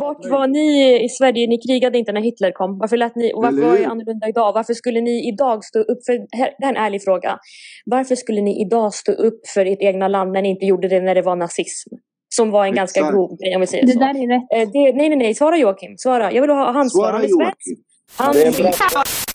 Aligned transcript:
Vart 0.00 0.24
var 0.30 0.46
ni 0.46 1.04
i 1.04 1.08
Sverige? 1.08 1.46
Ni 1.46 1.58
krigade 1.58 1.98
inte 1.98 2.12
när 2.12 2.20
Hitler 2.20 2.52
kom. 2.52 2.78
Varför 2.78 2.96
lät 2.96 3.16
ni, 3.16 3.32
och 3.34 3.42
varför 3.42 3.62
var 3.62 3.78
det 3.78 3.84
annorlunda 3.86 4.28
idag? 4.28 4.52
Varför 4.52 4.74
skulle 4.74 5.00
ni 5.00 5.28
idag 5.28 5.64
stå 5.64 5.78
upp 5.78 5.98
för, 6.06 6.12
det 6.12 6.36
här 6.36 6.54
är 6.58 6.68
en 6.68 6.76
ärlig 6.76 7.04
fråga. 7.04 7.38
Varför 7.84 8.14
skulle 8.16 8.40
ni 8.40 8.60
idag 8.66 8.94
stå 8.94 9.12
upp 9.12 9.40
för 9.54 9.66
ert 9.66 9.78
egna 9.82 10.08
land 10.08 10.32
när 10.32 10.42
ni 10.42 10.48
inte 10.48 10.66
gjorde 10.66 10.88
det 10.88 11.00
när 11.00 11.14
det 11.14 11.22
var 11.22 11.36
nazism? 11.36 11.90
Som 12.34 12.50
var 12.50 12.66
en 12.66 12.72
Exakt. 12.72 12.94
ganska 12.96 13.12
grov 13.12 13.36
grej 13.42 13.54
om 13.54 13.60
vi 13.60 13.66
säger 13.66 13.86
Det 13.86 13.92
så. 13.92 13.98
där 13.98 14.08
är 14.08 14.28
rätt. 14.28 14.66
Eh, 14.66 14.72
det, 14.72 14.96
nej, 14.96 15.08
nej, 15.08 15.18
nej. 15.18 15.34
Svara 15.34 15.56
Joakim. 15.56 15.96
Svara. 15.98 16.32
Jag 16.32 16.40
vill 16.42 16.50
ha 16.50 16.72
hans 16.72 16.92
svar. 16.92 17.02
Svara 17.02 17.12
Han 17.12 17.24
är 17.24 17.28
svensk. 17.28 17.40
Joakim. 17.40 17.84
Han 18.16 18.34
Det 18.34 18.42
är. 18.42 19.28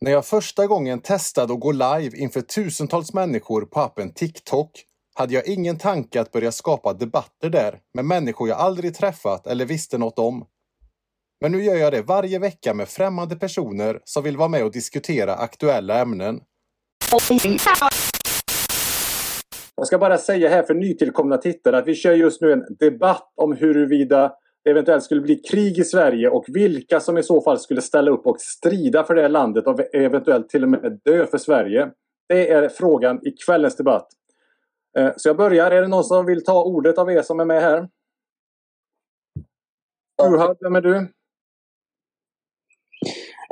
När 0.00 0.10
jag 0.10 0.26
första 0.26 0.66
gången 0.66 1.00
testade 1.00 1.52
att 1.52 1.60
gå 1.60 1.72
live 1.72 2.10
inför 2.16 2.40
tusentals 2.40 3.14
människor 3.14 3.62
på 3.62 3.80
appen 3.80 4.12
TikTok 4.14 4.70
hade 5.14 5.34
jag 5.34 5.46
ingen 5.46 5.78
tanke 5.78 6.20
att 6.20 6.32
börja 6.32 6.52
skapa 6.52 6.92
debatter 6.92 7.50
där 7.50 7.78
med 7.94 8.04
människor 8.04 8.48
jag 8.48 8.58
aldrig 8.58 8.94
träffat 8.94 9.46
eller 9.46 9.64
visste 9.64 9.98
något 9.98 10.18
om. 10.18 10.46
Men 11.40 11.52
nu 11.52 11.64
gör 11.64 11.76
jag 11.76 11.92
det 11.92 12.02
varje 12.02 12.38
vecka 12.38 12.74
med 12.74 12.88
främmande 12.88 13.36
personer 13.36 14.00
som 14.04 14.22
vill 14.22 14.36
vara 14.36 14.48
med 14.48 14.64
och 14.64 14.72
diskutera 14.72 15.34
aktuella 15.34 15.98
ämnen. 15.98 16.40
Jag 19.76 19.86
ska 19.86 19.98
bara 19.98 20.18
säga 20.18 20.48
här 20.48 20.62
för 20.62 20.74
nytillkomna 20.74 21.36
tittare 21.36 21.78
att 21.78 21.86
vi 21.86 21.94
kör 21.94 22.12
just 22.12 22.40
nu 22.40 22.52
en 22.52 22.64
debatt 22.78 23.32
om 23.36 23.56
huruvida 23.56 24.32
det 24.64 24.70
eventuellt 24.70 25.04
skulle 25.04 25.20
bli 25.20 25.36
krig 25.36 25.78
i 25.78 25.84
Sverige 25.84 26.28
och 26.28 26.44
vilka 26.48 27.00
som 27.00 27.18
i 27.18 27.22
så 27.22 27.40
fall 27.40 27.58
skulle 27.58 27.82
ställa 27.82 28.10
upp 28.10 28.26
och 28.26 28.40
strida 28.40 29.04
för 29.04 29.14
det 29.14 29.28
landet 29.28 29.66
och 29.66 29.94
eventuellt 29.94 30.48
till 30.48 30.62
och 30.62 30.68
med 30.68 31.00
dö 31.04 31.26
för 31.26 31.38
Sverige. 31.38 31.90
Det 32.28 32.50
är 32.50 32.68
frågan 32.68 33.26
i 33.26 33.30
kvällens 33.46 33.76
debatt. 33.76 34.08
Eh, 34.98 35.12
Så 35.16 35.28
jag 35.28 35.36
börjar. 35.36 35.70
Är 35.70 35.82
det 35.82 35.88
någon 35.88 36.04
som 36.04 36.26
vill 36.26 36.44
ta 36.44 36.64
ordet 36.64 36.98
av 36.98 37.10
er 37.10 37.22
som 37.22 37.40
är 37.40 37.44
med 37.44 37.60
här? 37.62 37.88
Uhad, 40.22 40.56
vem 40.60 40.76
är 40.76 40.80
du? 40.80 41.12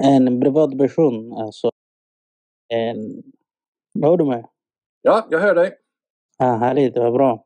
En 0.02 0.41
privatperson, 0.41 1.33
alltså. 1.33 1.70
En... 2.69 3.22
Hör 4.02 4.17
du 4.17 4.25
mig? 4.25 4.44
Ja, 5.02 5.27
jag 5.30 5.39
hör 5.39 5.55
dig. 5.55 5.78
Ja, 6.39 6.44
härligt, 6.44 6.97
vad 6.98 7.12
bra. 7.12 7.45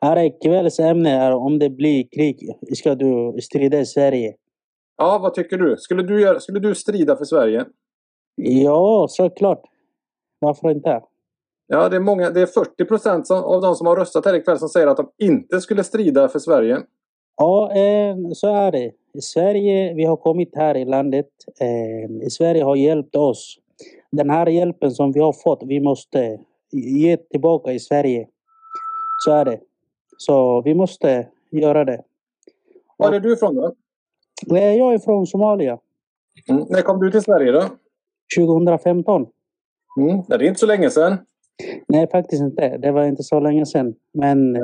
Här 0.00 0.40
kvällens 0.42 0.80
ämne 0.80 1.10
är 1.10 1.32
om 1.32 1.58
det 1.58 1.70
blir 1.70 2.08
krig, 2.08 2.58
ska 2.76 2.94
du 2.94 3.40
strida 3.42 3.80
i 3.80 3.86
Sverige? 3.86 4.36
Ja, 4.96 5.18
vad 5.18 5.34
tycker 5.34 5.58
du? 5.58 5.76
Skulle 5.76 6.02
du, 6.02 6.20
göra, 6.20 6.40
skulle 6.40 6.60
du 6.60 6.74
strida 6.74 7.16
för 7.16 7.24
Sverige? 7.24 7.66
Ja, 8.34 9.06
såklart. 9.08 9.62
Varför 10.38 10.70
inte? 10.70 11.02
Ja, 11.74 11.88
det 11.88 11.96
är, 11.96 12.00
många, 12.00 12.30
det 12.30 12.40
är 12.40 12.46
40 12.46 12.84
procent 12.84 13.30
av 13.30 13.62
de 13.62 13.74
som 13.74 13.86
har 13.86 13.96
röstat 13.96 14.24
här 14.24 14.34
ikväll 14.34 14.58
som 14.58 14.68
säger 14.68 14.86
att 14.86 14.96
de 14.96 15.10
inte 15.18 15.60
skulle 15.60 15.84
strida 15.84 16.28
för 16.28 16.38
Sverige. 16.38 16.80
Ja, 17.36 17.72
eh, 17.72 18.16
så 18.34 18.54
är 18.54 18.72
det. 18.72 18.92
I 19.14 19.20
Sverige, 19.20 19.94
vi 19.94 20.04
har 20.04 20.16
kommit 20.16 20.56
här 20.56 20.76
i 20.76 20.84
landet. 20.84 21.26
Eh, 21.60 22.26
I 22.26 22.30
Sverige 22.30 22.64
har 22.64 22.76
hjälpt 22.76 23.16
oss. 23.16 23.58
Den 24.10 24.30
här 24.30 24.46
hjälpen 24.46 24.90
som 24.90 25.12
vi 25.12 25.20
har 25.20 25.32
fått, 25.32 25.62
vi 25.66 25.80
måste 25.80 26.38
ge 26.72 27.16
tillbaka 27.16 27.72
i 27.72 27.80
Sverige. 27.80 28.28
Så 29.24 29.32
är 29.32 29.44
det. 29.44 29.60
Så 30.16 30.62
vi 30.62 30.74
måste 30.74 31.28
göra 31.50 31.84
det. 31.84 32.02
Var 32.96 33.12
är 33.12 33.20
du 33.20 33.32
ifrån 33.32 33.54
då? 33.54 33.74
Eh, 34.56 34.74
Jag 34.74 34.94
är 34.94 34.98
från 34.98 35.26
Somalia. 35.26 35.78
Mm. 36.48 36.64
När 36.68 36.82
kom 36.82 37.00
du 37.00 37.10
till 37.10 37.22
Sverige 37.22 37.52
då? 37.52 37.62
2015. 38.38 39.26
Mm. 40.00 40.22
Det 40.28 40.34
är 40.34 40.42
inte 40.42 40.60
så 40.60 40.66
länge 40.66 40.90
sedan. 40.90 41.18
Nej, 41.88 42.08
faktiskt 42.10 42.42
inte. 42.42 42.76
Det 42.78 42.90
var 42.92 43.04
inte 43.04 43.22
så 43.22 43.40
länge 43.40 43.66
sedan. 43.66 43.94
Men 44.14 44.56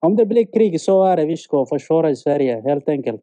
om 0.00 0.16
det 0.16 0.26
blir 0.26 0.52
krig 0.52 0.80
så 0.80 1.04
är 1.04 1.16
det 1.16 1.26
vi 1.26 1.36
ska 1.36 1.66
försvara 1.66 2.10
i 2.10 2.16
Sverige, 2.16 2.62
helt 2.66 2.88
enkelt. 2.88 3.20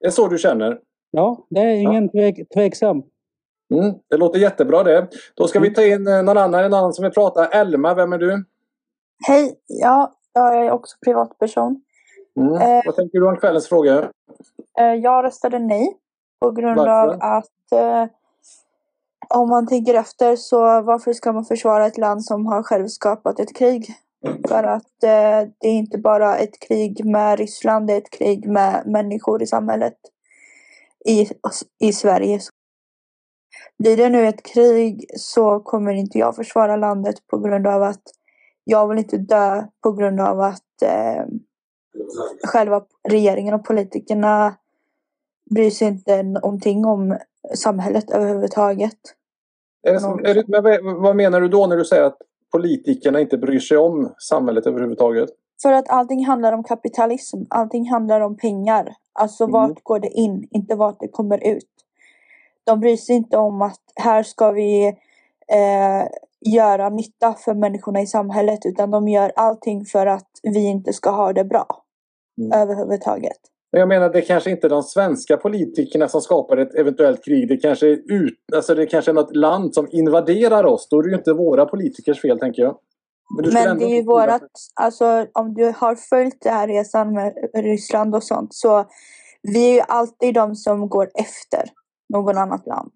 Det 0.00 0.06
är 0.06 0.10
så 0.10 0.28
du 0.28 0.38
känner? 0.38 0.78
Ja, 1.10 1.46
det 1.50 1.60
är 1.60 1.74
ingen 1.74 2.08
tvek, 2.08 2.48
tveksam. 2.54 3.02
Mm. 3.74 3.94
Det 4.10 4.16
låter 4.16 4.38
jättebra 4.38 4.82
det. 4.82 5.08
Då 5.34 5.46
ska 5.46 5.60
vi 5.60 5.74
ta 5.74 5.82
in 5.82 6.06
eh, 6.06 6.22
någon 6.22 6.38
annan, 6.38 6.64
en 6.64 6.74
annan 6.74 6.92
som 6.92 7.02
vill 7.02 7.12
prata. 7.12 7.46
Elma, 7.46 7.94
vem 7.94 8.12
är 8.12 8.18
du? 8.18 8.44
Hej, 9.28 9.54
ja, 9.66 10.12
jag 10.32 10.66
är 10.66 10.70
också 10.70 10.96
privatperson. 11.06 11.82
Mm. 12.40 12.54
Eh. 12.54 12.82
Vad 12.86 12.96
tänker 12.96 13.18
du 13.18 13.28
om 13.28 13.36
kvällens 13.36 13.68
fråga? 13.68 14.10
Eh, 14.78 14.94
Jag 14.94 15.24
röstade 15.24 15.58
nej 15.58 15.96
på 16.40 16.50
grund 16.50 16.76
Varför? 16.76 17.12
av 17.12 17.18
att 17.20 17.72
eh, 17.72 18.06
om 19.34 19.48
man 19.48 19.66
tänker 19.66 19.94
efter 19.94 20.36
så 20.36 20.60
varför 20.82 21.12
ska 21.12 21.32
man 21.32 21.44
försvara 21.44 21.86
ett 21.86 21.98
land 21.98 22.24
som 22.24 22.46
har 22.46 22.62
själv 22.62 22.88
skapat 22.88 23.40
ett 23.40 23.56
krig? 23.56 23.94
För 24.48 24.64
att 24.64 25.02
eh, 25.02 25.48
det 25.60 25.68
är 25.68 25.72
inte 25.72 25.98
bara 25.98 26.36
ett 26.36 26.60
krig 26.60 27.04
med 27.04 27.38
Ryssland, 27.38 27.86
det 27.86 27.92
är 27.92 27.98
ett 27.98 28.10
krig 28.10 28.48
med 28.48 28.86
människor 28.86 29.42
i 29.42 29.46
samhället 29.46 29.96
i, 31.04 31.28
i 31.78 31.92
Sverige. 31.92 32.40
Blir 33.78 33.96
det 33.96 34.08
nu 34.08 34.28
ett 34.28 34.42
krig 34.42 35.06
så 35.16 35.60
kommer 35.60 35.92
inte 35.92 36.18
jag 36.18 36.36
försvara 36.36 36.76
landet 36.76 37.26
på 37.26 37.38
grund 37.38 37.66
av 37.66 37.82
att 37.82 38.02
jag 38.64 38.88
vill 38.88 38.98
inte 38.98 39.16
dö 39.16 39.64
på 39.82 39.92
grund 39.92 40.20
av 40.20 40.40
att 40.40 40.82
eh, 40.82 41.24
själva 42.44 42.84
regeringen 43.08 43.54
och 43.54 43.64
politikerna 43.64 44.54
bryr 45.50 45.70
sig 45.70 45.88
inte 45.88 46.22
någonting 46.22 46.84
om 46.84 47.18
samhället 47.54 48.10
överhuvudtaget. 48.10 48.98
Är 49.82 50.44
men 50.48 50.62
vad- 50.84 51.02
vad 51.02 51.16
menar 51.16 51.40
du 51.40 51.48
då 51.48 51.66
när 51.66 51.76
du 51.76 51.84
säger 51.84 52.02
att 52.02 52.18
politikerna 52.52 53.20
inte 53.20 53.38
bryr 53.38 53.60
sig 53.60 53.76
om 53.78 54.14
samhället 54.18 54.66
överhuvudtaget? 54.66 55.30
För 55.62 55.72
att 55.72 55.88
allting 55.88 56.24
handlar 56.26 56.52
om 56.52 56.64
kapitalism, 56.64 57.38
allting 57.50 57.90
handlar 57.90 58.20
om 58.20 58.36
pengar. 58.36 58.94
Alltså 59.12 59.44
Mm. 59.44 59.52
vart 59.52 59.82
går 59.84 59.98
det 59.98 60.08
in, 60.08 60.48
inte 60.50 60.74
vart 60.74 61.00
det 61.00 61.08
kommer 61.08 61.46
ut. 61.46 61.68
De 62.64 62.80
bryr 62.80 62.96
sig 62.96 63.16
inte 63.16 63.36
om 63.36 63.62
att 63.62 63.80
här 63.96 64.22
ska 64.22 64.50
vi 64.50 64.86
eh, 65.48 66.06
göra 66.40 66.88
nytta 66.88 67.32
för 67.32 67.54
människorna 67.54 68.00
i 68.00 68.06
samhället 68.06 68.66
utan 68.66 68.90
de 68.90 69.08
gör 69.08 69.32
allting 69.36 69.84
för 69.84 70.06
att 70.06 70.28
vi 70.42 70.66
inte 70.66 70.92
ska 70.92 71.10
ha 71.10 71.32
det 71.32 71.44
bra 71.44 71.66
Mm. 72.38 72.52
överhuvudtaget. 72.60 73.38
Men 73.72 73.78
jag 73.78 73.88
menar, 73.88 74.08
det 74.08 74.22
kanske 74.22 74.50
inte 74.50 74.66
är 74.66 74.68
de 74.68 74.82
svenska 74.82 75.36
politikerna 75.36 76.08
som 76.08 76.20
skapar 76.20 76.56
ett 76.56 76.74
eventuellt 76.74 77.24
krig. 77.24 77.48
Det 77.48 77.56
kanske 77.56 77.86
är, 77.86 78.12
ut, 78.12 78.38
alltså 78.54 78.74
det 78.74 78.86
kanske 78.86 79.10
är 79.10 79.14
något 79.14 79.36
land 79.36 79.74
som 79.74 79.88
invaderar 79.90 80.64
oss. 80.64 80.88
Då 80.90 80.98
är 80.98 81.02
det 81.02 81.08
ju 81.08 81.16
inte 81.16 81.32
våra 81.32 81.66
politikers 81.66 82.20
fel, 82.20 82.38
tänker 82.38 82.62
jag. 82.62 82.78
Men 83.36 83.56
ändå 83.56 83.84
det 83.84 83.92
är 83.92 83.96
ju 83.96 84.02
vårat, 84.02 84.50
alltså 84.74 85.26
om 85.32 85.54
du 85.54 85.72
har 85.76 85.94
följt 85.94 86.40
den 86.40 86.52
här 86.52 86.68
resan 86.68 87.14
med 87.14 87.34
Ryssland 87.54 88.14
och 88.14 88.24
sånt 88.24 88.54
så 88.54 88.84
vi 89.42 89.70
är 89.70 89.74
ju 89.74 89.80
alltid 89.80 90.34
de 90.34 90.54
som 90.54 90.88
går 90.88 91.10
efter 91.14 91.70
någon 92.08 92.38
annat 92.38 92.66
land. 92.66 92.90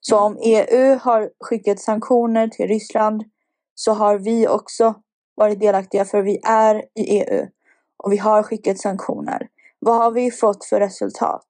Så 0.00 0.18
om 0.18 0.38
EU 0.42 0.98
har 1.02 1.30
skickat 1.40 1.80
sanktioner 1.80 2.48
till 2.48 2.66
Ryssland 2.66 3.24
så 3.74 3.92
har 3.92 4.18
vi 4.18 4.48
också 4.48 4.94
varit 5.34 5.60
delaktiga 5.60 6.04
för 6.04 6.22
vi 6.22 6.40
är 6.44 6.76
i 6.76 7.18
EU 7.18 7.46
och 7.96 8.12
vi 8.12 8.16
har 8.16 8.42
skickat 8.42 8.78
sanktioner. 8.78 9.48
Vad 9.80 9.96
har 9.96 10.10
vi 10.10 10.30
fått 10.30 10.64
för 10.64 10.80
resultat? 10.80 11.46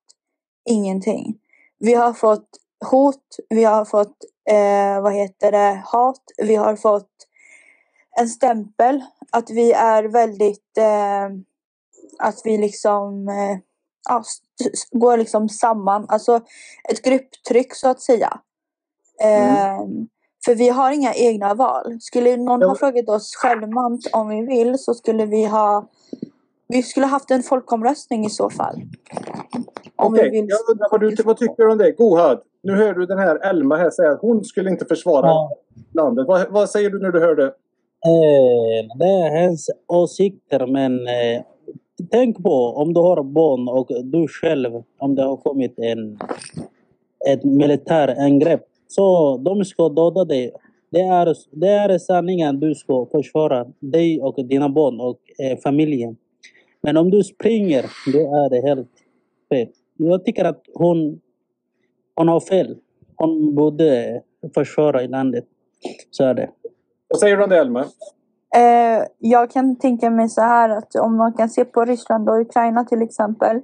Ingenting. 0.69 1.39
Vi 1.79 1.95
har 1.95 2.13
fått 2.13 2.49
hot, 2.91 3.37
vi 3.49 3.65
har 3.65 3.85
fått 3.85 4.17
eh, 4.51 5.03
vad 5.03 5.15
heter 5.15 5.53
det, 5.53 5.83
hat, 5.85 6.23
vi 6.37 6.55
har 6.55 6.77
fått 6.77 7.11
en 8.21 8.29
stämpel 8.29 9.03
att 9.31 9.51
vi 9.51 9.73
är 9.73 10.05
väldigt 10.05 10.79
eh, 10.79 11.29
att 12.19 12.41
vi 12.45 12.59
liksom 12.59 13.29
eh, 13.29 13.59
ja, 14.09 14.23
går 14.91 15.17
liksom 15.17 15.49
samman, 15.49 16.07
alltså 16.09 16.41
ett 16.89 17.03
grupptryck 17.03 17.75
så 17.75 17.89
att 17.89 18.01
säga. 18.01 18.41
Eh, 19.23 19.81
För 20.45 20.55
vi 20.55 20.69
har 20.69 20.93
inga 20.93 21.15
egna 21.15 21.55
val. 21.55 22.01
Skulle 22.01 22.37
någon 22.37 22.63
ha 22.63 22.75
frågat 22.75 23.09
oss 23.09 23.35
självmant 23.35 24.07
om 24.13 24.29
vi 24.29 24.47
vill 24.47 24.79
så 24.79 24.95
skulle 24.95 25.27
vi 25.27 25.45
ha 25.45 25.89
vi 26.71 26.83
skulle 26.83 27.07
haft 27.07 27.31
en 27.31 27.43
folkomröstning 27.43 28.25
i 28.27 28.31
så 28.31 28.51
fall. 28.51 28.77
Okej, 29.97 30.31
vi 30.31 30.41
vill. 30.41 30.49
jag 30.49 30.59
undrar 30.71 30.89
vad, 30.91 31.01
du, 31.01 31.15
vad 31.25 31.37
tycker 31.37 31.55
du 31.65 31.73
om 31.73 31.79
det? 31.79 31.91
Gohad, 31.93 32.41
nu 32.63 32.73
hör 32.73 32.95
du 32.95 33.07
den 33.07 33.19
här 33.19 33.51
Elma 33.51 33.77
här 33.77 33.91
säga 33.91 34.11
att 34.11 34.21
hon 34.21 34.45
skulle 34.45 34.71
inte 34.71 34.85
försvara 34.85 35.27
Ja. 35.27 35.57
landet. 35.95 36.27
Vad, 36.29 36.47
vad 36.51 36.71
säger 36.71 36.91
du 36.91 36.99
när 36.99 37.13
du 37.13 37.21
hör 37.21 37.37
det? 37.37 37.47
Eh, 38.07 38.97
det 38.99 39.05
är 39.05 39.41
hennes 39.41 39.67
åsikter, 39.87 40.67
men 40.67 40.93
eh, 41.07 41.43
tänk 42.11 42.43
på 42.43 42.75
om 42.77 42.95
du 42.95 43.01
har 43.01 43.23
barn 43.23 43.69
och 43.69 43.89
du 44.05 44.29
själv, 44.29 44.83
om 44.99 45.15
det 45.15 45.23
har 45.23 45.37
kommit 45.37 45.79
en, 45.79 46.19
ett 47.29 47.45
militärangrepp, 47.45 48.63
så 48.89 49.37
de 49.37 49.65
ska 49.65 49.89
döda 49.89 50.25
dig. 50.25 50.53
Det 50.91 51.01
är, 51.01 51.35
det 51.51 51.69
är 51.69 51.99
sanningen, 51.99 52.61
du 52.61 52.75
ska 52.75 53.07
försvara 53.07 53.67
dig 53.81 54.23
och 54.23 54.35
dina 54.47 54.69
barn 54.69 55.01
och 55.01 55.19
eh, 55.45 55.59
familjen. 55.59 56.17
Men 56.83 56.97
om 56.97 57.11
du 57.11 57.23
springer, 57.23 57.83
då 58.13 58.19
är 58.19 58.51
det 58.51 58.69
helt 58.69 58.91
fel. 59.49 59.69
Jag 59.97 60.25
tycker 60.25 60.45
att 60.45 60.63
hon, 60.75 61.21
hon 62.15 62.29
har 62.29 62.41
fel. 62.41 62.77
Hon 63.17 63.55
borde 63.55 64.21
försvara 64.55 65.03
i 65.03 65.09
landet. 65.09 65.45
Så 66.11 66.25
är 66.25 66.35
det. 66.35 66.51
Vad 67.09 67.21
säger 67.21 67.37
du 67.37 67.43
om 67.43 67.51
det 67.51 67.59
Elma? 67.59 67.85
Eh, 68.57 69.05
jag 69.19 69.51
kan 69.51 69.77
tänka 69.77 70.11
mig 70.11 70.29
så 70.29 70.41
här 70.41 70.69
att 70.69 70.95
om 70.95 71.17
man 71.17 71.33
kan 71.33 71.49
se 71.49 71.65
på 71.65 71.85
Ryssland 71.85 72.29
och 72.29 72.41
Ukraina 72.41 72.85
till 72.85 73.03
exempel. 73.03 73.61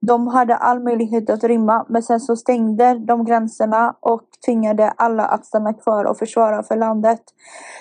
De 0.00 0.26
hade 0.26 0.56
all 0.56 0.82
möjlighet 0.82 1.30
att 1.30 1.44
rymma 1.44 1.86
men 1.88 2.02
sen 2.02 2.20
så 2.20 2.36
stängde 2.36 2.94
de 2.94 3.24
gränserna 3.24 3.96
och 4.00 4.22
tvingade 4.46 4.90
alla 4.90 5.24
att 5.24 5.46
stanna 5.46 5.74
kvar 5.74 6.04
och 6.04 6.18
försvara 6.18 6.62
för 6.62 6.76
landet. 6.76 7.20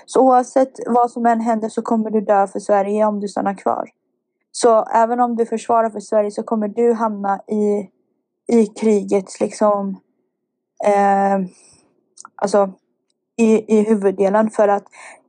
Så 0.06 0.22
oavsett 0.22 0.72
vad 0.88 1.12
som 1.12 1.26
än 1.26 1.42
händer 1.42 1.70
så 1.70 1.82
kommer 1.82 2.10
du 2.10 2.22
dö 2.22 2.48
för 2.48 2.60
Sverige 2.60 3.06
om 3.06 3.20
du 3.20 3.28
stannar 3.28 3.54
kvar. 3.54 3.90
Så 4.62 4.86
även 4.94 5.20
om 5.20 5.36
du 5.36 5.46
försvarar 5.46 5.90
för 5.90 6.00
Sverige 6.00 6.32
så 6.32 6.44
kommer 6.44 6.68
du 6.68 6.94
hamna 6.94 7.40
i, 7.48 7.90
i 8.58 8.66
krigets 8.66 9.40
liksom 9.40 10.00
eh, 10.86 11.48
alltså 12.36 12.70
i, 13.36 13.78
i 13.78 13.84
huvuddelen 13.84 14.50
för 14.50 14.68
att 14.68 14.84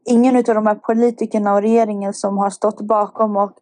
ingen 0.05 0.37
av 0.37 0.43
de 0.43 0.67
här 0.67 0.75
politikerna 0.75 1.55
och 1.55 1.63
regeringen 1.63 2.15
som 2.15 2.39
har 2.39 2.51
stått 2.51 2.81
bakom 2.81 3.37
och 3.37 3.53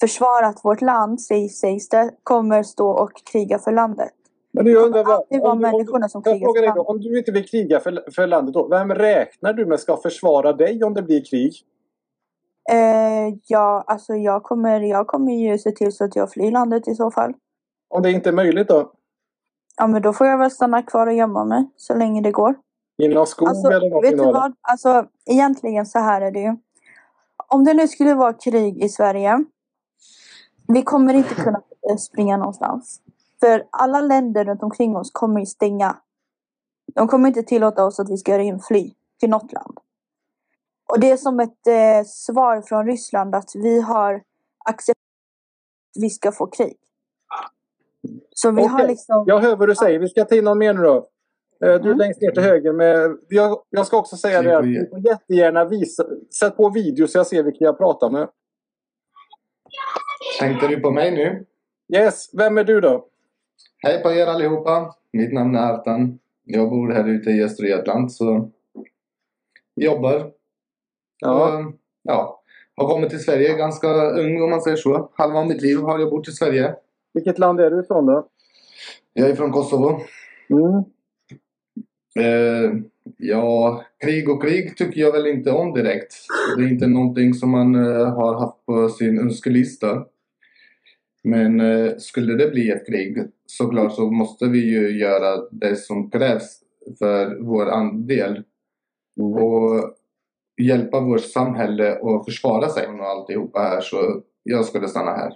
försvarat 0.00 0.60
vårt 0.64 0.80
land, 0.80 1.20
sägs, 1.20 1.88
det, 1.88 2.10
kommer 2.22 2.62
stå 2.62 2.90
och 2.90 3.10
kriga 3.32 3.58
för 3.58 3.72
landet. 3.72 4.12
Men 4.52 4.66
jag 4.66 4.84
undrar, 4.84 5.04
vad, 5.04 5.14
alltid 5.14 5.40
vara 5.40 5.52
om, 5.52 5.60
människorna 5.60 6.08
som 6.08 6.22
krigar 6.22 6.38
för 6.38 6.60
då, 6.60 6.66
landet. 6.66 6.84
om 6.86 7.00
du 7.00 7.18
inte 7.18 7.32
vill 7.32 7.48
kriga 7.48 7.80
för, 7.80 8.10
för 8.14 8.26
landet 8.26 8.54
då, 8.54 8.68
vem 8.68 8.94
räknar 8.94 9.52
du 9.52 9.66
med 9.66 9.80
ska 9.80 9.96
försvara 9.96 10.52
dig 10.52 10.84
om 10.84 10.94
det 10.94 11.02
blir 11.02 11.24
krig? 11.24 11.64
Eh, 12.70 13.34
ja, 13.46 13.84
alltså 13.86 14.14
jag 14.14 14.42
kommer, 14.42 14.80
jag 14.80 15.06
kommer 15.06 15.32
ju 15.32 15.58
se 15.58 15.70
till 15.70 15.92
så 15.92 16.04
att 16.04 16.16
jag 16.16 16.30
flyr 16.30 16.50
landet 16.50 16.88
i 16.88 16.94
så 16.94 17.10
fall. 17.10 17.34
Om 17.88 18.02
det 18.02 18.10
inte 18.10 18.28
är 18.28 18.32
möjligt 18.32 18.68
då? 18.68 18.92
Ja, 19.76 19.86
men 19.86 20.02
då 20.02 20.12
får 20.12 20.26
jag 20.26 20.38
väl 20.38 20.50
stanna 20.50 20.82
kvar 20.82 21.06
och 21.06 21.12
gömma 21.12 21.44
mig 21.44 21.70
så 21.76 21.94
länge 21.94 22.22
det 22.22 22.30
går. 22.30 22.54
I 23.02 23.08
någon 23.08 23.26
skog 23.26 23.48
Alltså, 23.48 23.70
eller 23.70 23.90
något? 23.90 24.04
vet 24.04 24.18
du 24.18 24.24
vad? 24.24 24.54
Alltså, 24.60 25.06
egentligen 25.26 25.86
så 25.86 25.98
här 25.98 26.20
är 26.20 26.30
det 26.30 26.40
ju. 26.40 26.56
Om 27.48 27.64
det 27.64 27.74
nu 27.74 27.88
skulle 27.88 28.14
vara 28.14 28.32
krig 28.32 28.84
i 28.84 28.88
Sverige. 28.88 29.44
Vi 30.68 30.82
kommer 30.82 31.14
inte 31.14 31.34
kunna 31.34 31.62
eh, 31.90 31.96
springa 31.96 32.36
någonstans. 32.36 33.00
För 33.40 33.66
alla 33.70 34.00
länder 34.00 34.44
runt 34.44 34.62
omkring 34.62 34.96
oss 34.96 35.10
kommer 35.10 35.40
ju 35.40 35.46
stänga. 35.46 35.96
De 36.94 37.08
kommer 37.08 37.28
inte 37.28 37.42
tillåta 37.42 37.84
oss 37.84 38.00
att 38.00 38.10
vi 38.10 38.16
ska 38.16 38.40
infly 38.40 38.92
till 39.20 39.30
något 39.30 39.52
land. 39.52 39.78
Och 40.88 41.00
det 41.00 41.10
är 41.10 41.16
som 41.16 41.40
ett 41.40 41.66
eh, 41.66 42.04
svar 42.06 42.62
från 42.62 42.86
Ryssland 42.86 43.34
att 43.34 43.50
vi 43.54 43.80
har 43.80 44.22
accepterat 44.64 44.96
att 45.96 46.02
vi 46.02 46.10
ska 46.10 46.32
få 46.32 46.46
krig. 46.46 46.76
Så 48.34 48.50
vi 48.50 48.62
har 48.66 48.74
Okej. 48.78 48.88
liksom... 48.88 49.24
Jag 49.26 49.38
hör 49.38 49.56
vad 49.56 49.68
du 49.68 49.74
säger. 49.74 49.98
Vi 49.98 50.08
ska 50.08 50.24
ta 50.24 50.34
in 50.36 50.44
någon 50.44 50.58
mer 50.58 50.74
nu 50.74 50.82
då. 50.82 50.96
Eh, 50.96 51.02
Du 51.60 51.66
är 51.74 51.78
Mm. 51.80 51.98
längst 51.98 52.20
ner 52.20 52.30
till 52.30 52.42
höger. 52.42 52.72
Med, 52.72 53.16
jag, 53.28 53.62
jag 53.70 53.86
ska 53.86 53.96
också 53.98 54.16
säga 54.16 54.42
det 54.42 54.56
att 54.58 54.64
du 54.64 54.88
får 54.90 54.98
jättegärna 55.06 55.64
visa, 55.64 56.04
sätt 56.40 56.56
på 56.56 56.70
video 56.70 57.06
så 57.08 57.18
jag 57.18 57.26
ser 57.26 57.42
vilka 57.42 57.64
jag 57.64 57.78
pratar 57.78 58.10
med. 58.10 58.28
Tänkte 60.40 60.68
du 60.68 60.80
på 60.80 60.90
mig 60.90 61.10
nu? 61.10 61.46
Yes, 61.98 62.30
vem 62.32 62.58
är 62.58 62.64
du 62.64 62.80
då? 62.80 63.06
Hej 63.82 64.02
på 64.02 64.12
er 64.12 64.26
allihopa! 64.26 64.94
Mitt 65.12 65.32
namn 65.32 65.54
är 65.56 65.72
Artan. 65.72 66.18
Jag 66.44 66.70
bor 66.70 66.92
här 66.92 67.08
ute 67.08 67.30
i 67.30 67.44
Östergötland 67.44 68.12
så 68.12 68.50
jobbar. 69.76 70.30
Ja. 71.20 71.58
Och, 71.58 71.72
ja. 72.02 72.40
Har 72.76 72.88
kommit 72.88 73.10
till 73.10 73.24
Sverige 73.24 73.56
ganska 73.56 73.88
ung 74.10 74.42
om 74.42 74.50
man 74.50 74.60
säger 74.60 74.76
så. 74.76 75.10
Halva 75.14 75.44
mitt 75.44 75.62
liv 75.62 75.78
har 75.78 75.98
jag 75.98 76.10
bott 76.10 76.28
i 76.28 76.32
Sverige. 76.32 76.74
Vilket 77.14 77.38
land 77.38 77.60
är 77.60 77.70
du 77.70 77.80
ifrån 77.80 78.06
då? 78.06 78.28
Jag 79.12 79.30
är 79.30 79.34
från 79.34 79.52
Kosovo. 79.52 80.00
Mm. 80.50 80.84
Eh, 82.18 82.80
ja, 83.16 83.84
krig 84.04 84.28
och 84.28 84.42
krig 84.42 84.76
tycker 84.76 85.00
jag 85.00 85.12
väl 85.12 85.26
inte 85.26 85.50
om 85.50 85.74
direkt. 85.74 86.14
Det 86.56 86.64
är 86.64 86.68
inte 86.68 86.86
någonting 86.86 87.34
som 87.34 87.50
man 87.50 87.74
eh, 87.74 88.14
har 88.14 88.34
haft 88.40 88.66
på 88.66 88.88
sin 88.88 89.18
önskelista. 89.18 90.04
Men 91.24 91.60
eh, 91.60 91.96
skulle 91.98 92.34
det 92.34 92.50
bli 92.50 92.70
ett 92.70 92.86
krig 92.86 93.18
såklart 93.46 93.94
så 93.94 94.10
måste 94.10 94.46
vi 94.46 94.58
ju 94.58 94.98
göra 94.98 95.48
det 95.50 95.76
som 95.76 96.10
krävs 96.10 96.60
för 96.98 97.38
vår 97.40 97.70
andel. 97.70 98.42
Och 99.20 99.94
hjälpa 100.62 101.00
vårt 101.00 101.24
samhälle 101.24 101.92
att 101.92 102.24
försvara 102.24 102.68
sig 102.68 102.86
och 102.88 103.06
alltihopa 103.06 103.58
här. 103.58 103.80
Så 103.80 104.22
jag 104.42 104.64
skulle 104.64 104.88
stanna 104.88 105.10
här. 105.10 105.32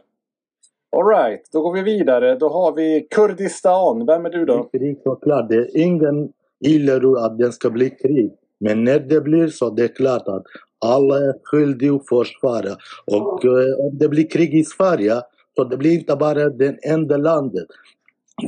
Alright, 0.97 1.49
då 1.53 1.62
går 1.62 1.73
vi 1.73 1.82
vidare. 1.82 2.35
Då 2.35 2.49
har 2.49 2.73
vi 2.73 3.06
Kurdistan. 3.11 4.06
Vem 4.06 4.26
är 4.26 4.31
du 4.31 4.44
då? 4.44 4.62
Krig 4.62 5.00
såklart. 5.05 5.49
Det 5.49 5.56
är 5.56 5.76
ingen 5.76 6.32
gillar 6.61 7.25
att 7.25 7.38
det 7.38 7.53
ska 7.53 7.70
bli 7.70 7.91
krig. 7.91 8.32
Men 8.61 8.85
när 8.85 9.00
det 9.00 9.20
blir 9.20 9.49
så 9.49 9.70
det 9.70 9.85
är 9.85 9.88
klart 9.88 10.29
att 10.29 10.43
alla 10.85 11.17
är 11.17 11.35
skyldiga 11.44 11.94
att 11.94 12.09
försvara. 12.09 12.76
Och 13.06 13.44
eh, 13.44 13.87
om 13.87 13.99
det 13.99 14.09
blir 14.09 14.31
krig 14.31 14.55
i 14.55 14.64
Sverige 14.64 15.23
så 15.56 15.64
det 15.64 15.76
blir 15.76 15.94
inte 15.94 16.17
bara 16.17 16.49
det 16.49 16.79
enda 16.85 17.17
landet. 17.17 17.67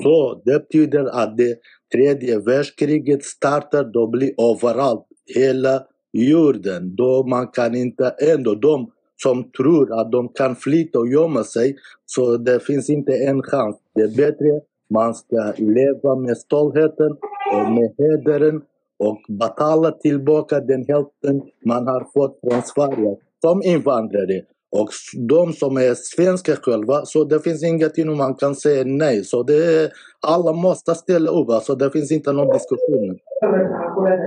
Så 0.03 0.43
det 0.45 0.59
betyder 0.59 1.05
att 1.05 1.37
det 1.37 1.59
tredje 1.93 2.39
världskriget 2.39 3.25
startar, 3.25 3.85
då 3.85 4.07
blir 4.07 4.31
överallt, 4.39 5.07
hela 5.35 5.83
jorden. 6.13 6.97
Då 6.97 7.27
man 7.27 7.47
kan 7.49 7.75
inte, 7.75 8.15
ändå 8.35 8.55
de 8.55 8.91
som 9.23 9.51
tror 9.51 10.01
att 10.01 10.13
de 10.13 10.29
kan 10.29 10.57
flytta 10.57 10.99
och 10.99 11.09
gömma 11.09 11.45
sig, 11.45 11.77
så 12.07 12.37
det 12.37 12.61
finns 12.61 12.91
inte 12.91 13.13
en 13.13 13.43
chans. 13.43 13.77
Det 13.95 14.03
är 14.03 14.17
bättre 14.17 14.61
man 14.91 15.15
ska 15.15 15.53
leva 15.57 16.15
med 16.17 16.37
stoltheten 16.37 17.11
och 17.55 17.73
med 17.73 17.95
hedern 17.99 18.63
och 18.99 19.19
betala 19.29 19.91
tillbaka 19.91 20.61
den 20.61 20.85
hälften 20.89 21.43
man 21.67 21.87
har 21.87 22.07
fått 22.15 22.39
från 22.41 22.63
Sverige 22.63 23.17
som 23.41 23.63
invandrare. 23.63 24.43
Och 24.73 24.89
de 25.29 25.53
som 25.53 25.77
är 25.77 25.95
svenska 25.95 26.57
själva, 26.57 27.05
så 27.05 27.25
det 27.25 27.41
finns 27.41 27.65
ingenting 27.65 28.17
man 28.17 28.35
kan 28.35 28.55
säga 28.55 28.85
nej. 28.87 29.25
Så 29.25 29.43
det 29.43 29.83
är, 29.83 29.91
alla 30.27 30.53
måste 30.53 30.95
ställa 30.95 31.31
upp, 31.31 31.51
alltså 31.51 31.75
det 31.75 31.91
finns 31.91 32.13
inte 32.13 32.33
någon 32.33 32.53
diskussion. 32.53 33.19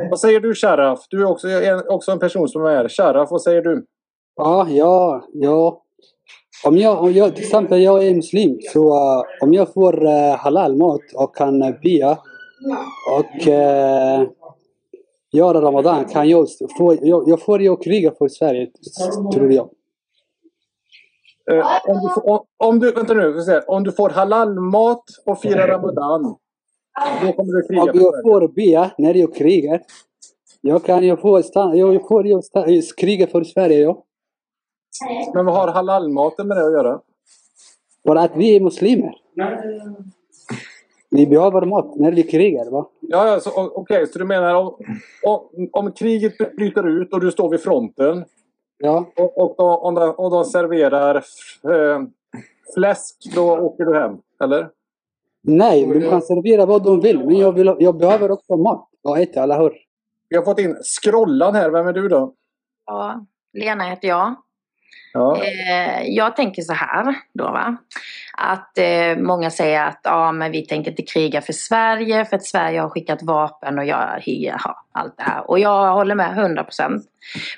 Vad 0.10 0.20
säger 0.20 0.40
du 0.40 0.56
Sharaf? 0.56 1.00
Du 1.10 1.22
är 1.22 1.26
också, 1.26 1.48
är 1.48 1.92
också 1.92 2.12
en 2.12 2.20
person 2.20 2.50
som 2.50 2.66
är 2.66 2.76
här. 2.76 2.90
Sharaf, 2.90 3.32
vad 3.32 3.42
säger 3.42 3.62
du? 3.62 3.86
Ja, 4.36 4.68
ja, 4.70 5.28
ja. 5.34 5.84
Om 6.66 6.78
jag, 6.78 7.04
om 7.04 7.14
jag, 7.14 7.36
till 7.36 7.44
exempel 7.44 7.82
jag 7.82 8.08
är 8.08 8.16
muslim, 8.16 8.60
så 8.74 8.96
eh, 8.98 9.24
om 9.42 9.54
jag 9.54 9.74
får 9.74 10.04
uh, 10.04 10.36
halal 10.38 10.78
mat 10.78 11.02
och 11.16 11.36
kan 11.36 11.64
uh, 11.64 11.80
bia 11.82 12.12
och 13.12 13.48
uh, 13.48 14.30
göra 15.34 15.62
Ramadan 15.62 16.06
kan 16.06 16.30
jag 16.30 16.48
få, 16.78 16.98
jag, 17.02 17.24
jag 17.28 17.42
får 17.42 17.62
ju 17.62 17.76
kriga 17.76 18.12
för 18.18 18.28
Sverige, 18.28 18.68
tror 19.34 19.52
jag. 19.52 19.70
Eh, 21.52 21.92
om, 21.92 22.00
du 22.02 22.10
får, 22.14 22.30
om, 22.30 22.46
om 22.58 22.80
du, 22.80 22.92
vänta 22.92 23.14
nu, 23.14 23.62
om 23.68 23.84
du 23.84 23.92
får 23.92 24.10
halalmat 24.10 25.04
och 25.26 25.42
firar 25.42 25.68
Ramadan. 25.68 26.36
Då 27.22 27.34
kommer 27.34 27.54
du 27.54 27.68
kriga 27.68 27.82
Om 27.82 27.90
jag 27.94 28.14
får 28.24 28.48
bia 28.48 28.92
när 28.98 29.14
jag 29.14 29.36
krigar, 29.36 29.82
jag 30.62 30.84
kan 30.84 31.04
ju 31.04 31.18
få, 31.18 31.44
stanna, 31.44 31.76
jag 31.76 32.08
får 32.08 32.28
ju 32.28 32.42
stanna, 32.42 32.68
kriga 32.98 33.28
för 33.28 33.44
Sverige, 33.44 33.80
ja. 33.80 34.04
Men 35.34 35.46
vad 35.46 35.56
har 35.56 35.68
halalmaten 35.68 36.48
med 36.48 36.58
det 36.58 36.66
att 36.66 36.74
göra? 36.74 37.02
För 38.06 38.16
att 38.16 38.32
vi 38.36 38.56
är 38.56 38.60
muslimer. 38.60 39.16
Vi 41.10 41.28
behöver 41.28 41.66
mat 41.66 41.96
när 41.96 42.12
vi 42.12 42.24
krigar, 42.24 42.72
va? 42.72 42.90
Ja, 43.00 43.40
ja, 43.46 43.72
okej, 43.76 44.08
så 44.08 44.20
du 44.20 44.26
menar 44.26 44.56
om, 44.56 44.76
om, 45.24 45.70
om 45.72 45.92
kriget 45.92 46.38
bryter 46.58 46.88
ut 46.88 47.14
och 47.14 47.22
du 47.22 47.32
står 47.32 47.50
vid 47.50 47.62
fronten 47.62 48.26
Ja, 48.78 49.12
och, 49.16 49.60
och, 49.86 49.94
de, 49.94 50.10
och, 50.10 50.32
de 50.32 50.46
serverar 50.46 51.16
eh, 51.64 52.02
fläsk, 52.74 53.16
då 53.36 53.58
åker 53.58 53.86
du 53.86 54.00
hem? 54.00 54.18
Eller? 54.44 54.70
Nej, 55.44 55.86
de 55.86 56.10
kan 56.10 56.22
servera 56.22 56.66
vad 56.66 56.84
de 56.84 57.02
vill, 57.02 57.26
men 57.26 57.38
jag, 57.38 57.52
vill, 57.52 57.76
jag 57.80 57.98
behöver 57.98 58.32
också 58.32 58.58
mat 58.58 58.90
och 59.04 59.20
äta, 59.20 59.44
eller 59.44 59.60
hur? 59.60 59.74
Vi 60.30 60.38
har 60.38 60.44
fått 60.44 60.60
in 60.60 60.76
Scrollan 60.84 61.56
här. 61.56 61.70
Vem 61.70 61.88
är 61.88 61.94
du 61.94 62.08
då? 62.08 62.34
Ja, 62.86 63.26
Lena 63.54 63.84
heter 63.84 64.08
jag. 64.08 64.36
Ja. 65.14 65.38
Eh, 65.44 66.04
jag 66.04 66.36
tänker 66.36 66.62
så 66.62 66.74
här 66.74 67.16
då 67.34 67.44
va. 67.44 67.78
Att 68.38 68.78
eh, 68.78 69.18
många 69.18 69.50
säger 69.50 69.86
att 69.86 70.00
ja, 70.04 70.32
men 70.32 70.52
vi 70.52 70.66
tänker 70.66 70.92
inte 70.92 71.04
kriga 71.04 71.42
för 71.42 71.54
Sverige 71.54 72.26
för 72.26 72.36
att 72.36 72.46
Sverige 72.46 72.80
har 72.80 72.90
skickat 72.90 73.24
vapen 73.24 73.80
och 73.80 73.86
jag 73.86 73.98
har 73.98 74.76
allt 74.92 75.18
det 75.18 75.24
här. 75.24 75.50
Och 75.50 75.60
jag 75.60 75.94
håller 75.94 76.16
med 76.16 76.38
100%. 76.38 77.02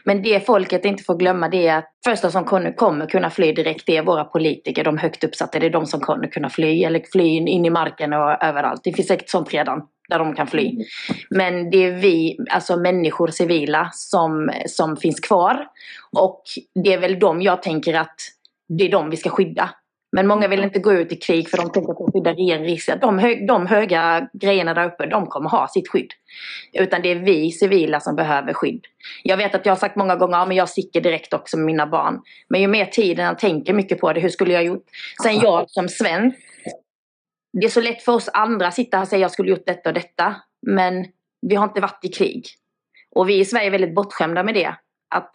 Men 0.04 0.22
det 0.22 0.46
folket 0.46 0.86
inte 0.86 1.04
får 1.04 1.16
glömma 1.16 1.50
det 1.50 1.68
är 1.68 1.78
att 1.78 1.92
första 2.06 2.32
som 2.32 2.44
kommer, 2.44 3.10
kunna 3.10 3.30
fly 3.30 3.54
direkt 3.54 3.86
det 3.86 3.98
är 3.98 4.04
våra 4.04 4.24
politiker, 4.24 4.84
de 4.84 4.98
högt 4.98 5.24
uppsatta. 5.24 5.60
Det 5.60 5.66
är 5.66 5.70
de 5.70 5.86
som 5.86 6.00
kommer 6.00 6.28
kunna 6.28 6.50
fly 6.50 6.84
eller 6.84 7.02
fly 7.12 7.24
in, 7.24 7.48
in 7.48 7.66
i 7.66 7.70
marken 7.70 8.14
och 8.14 8.44
överallt. 8.44 8.82
Det 8.84 8.94
finns 8.94 9.08
säkert 9.08 9.30
sånt 9.30 9.54
redan 9.54 9.82
där 10.10 10.20
de 10.20 10.36
kan 10.36 10.48
fly. 10.48 10.86
Men 11.30 11.70
det 11.70 11.86
är 11.86 11.92
vi, 11.92 12.38
alltså 12.50 12.78
människor, 12.78 13.28
civila, 13.28 13.90
som, 13.94 14.52
som 14.68 14.98
finns 14.98 15.20
kvar. 15.20 15.68
Och 16.18 16.44
det 16.84 16.94
är 16.94 16.98
väl 16.98 17.20
de 17.20 17.42
jag 17.42 17.62
tänker 17.62 17.94
att 17.94 18.16
det 18.68 18.88
är 18.88 18.92
de 18.92 19.10
vi 19.10 19.18
ska 19.18 19.30
skydda. 19.30 19.70
Men 20.16 20.28
många 20.28 20.48
vill 20.48 20.64
inte 20.64 20.80
gå 20.80 20.94
ut 20.94 21.12
i 21.12 21.16
krig 21.16 21.50
för 21.50 21.58
de 21.58 21.72
tänker 21.72 21.94
på 21.94 22.06
att 22.06 22.14
skydda 22.14 22.34
regeringen. 22.34 23.00
De, 23.02 23.20
hö 23.20 23.36
de 23.48 23.68
höga 23.68 24.30
grejerna 24.34 24.74
där 24.74 24.88
uppe, 24.88 25.06
de 25.06 25.28
kommer 25.28 25.50
ha 25.50 25.68
sitt 25.68 25.90
skydd. 25.90 26.12
Utan 26.74 27.02
det 27.02 27.12
är 27.12 27.16
vi 27.16 27.52
civila 27.52 28.00
som 28.00 28.16
behöver 28.16 28.54
skydd. 28.54 28.86
Jag 29.24 29.38
vet 29.38 29.56
att 29.56 29.66
jag 29.66 29.72
har 29.72 29.78
sagt 29.78 29.96
många 29.96 30.16
gånger, 30.16 30.38
ja 30.38 30.46
men 30.46 30.58
jag 30.58 30.70
sticker 30.70 31.02
direkt 31.02 31.34
också 31.34 31.58
med 31.58 31.66
mina 31.66 31.88
barn. 31.88 32.22
Men 32.50 32.62
ju 32.62 32.68
mer 32.68 32.86
tiden 32.86 33.26
jag 33.26 33.40
tänker 33.40 33.74
mycket 33.74 34.00
på 34.00 34.14
det, 34.14 34.20
hur 34.20 34.30
skulle 34.30 34.54
jag 34.54 34.64
gjort? 34.64 34.86
Sen 35.24 35.40
jag 35.40 35.70
som 35.70 35.90
svensk, 35.90 36.38
det 37.62 37.66
är 37.66 37.70
så 37.70 37.82
lätt 37.82 38.02
för 38.02 38.12
oss 38.12 38.30
andra 38.34 38.68
att 38.68 38.74
sitta 38.74 38.98
här 38.98 39.04
och 39.04 39.08
säga 39.08 39.22
jag 39.22 39.32
skulle 39.32 39.50
gjort 39.50 39.66
detta 39.66 39.90
och 39.90 39.96
detta. 39.96 40.36
Men 40.68 41.06
vi 41.42 41.56
har 41.56 41.64
inte 41.64 41.82
varit 41.82 42.06
i 42.06 42.08
krig. 42.08 42.46
Och 43.16 43.30
vi 43.30 43.40
i 43.40 43.46
Sverige 43.46 43.68
är 43.68 43.72
väldigt 43.72 43.96
bortskämda 43.96 44.44
med 44.44 44.54
det. 44.54 44.76
Att, 45.16 45.32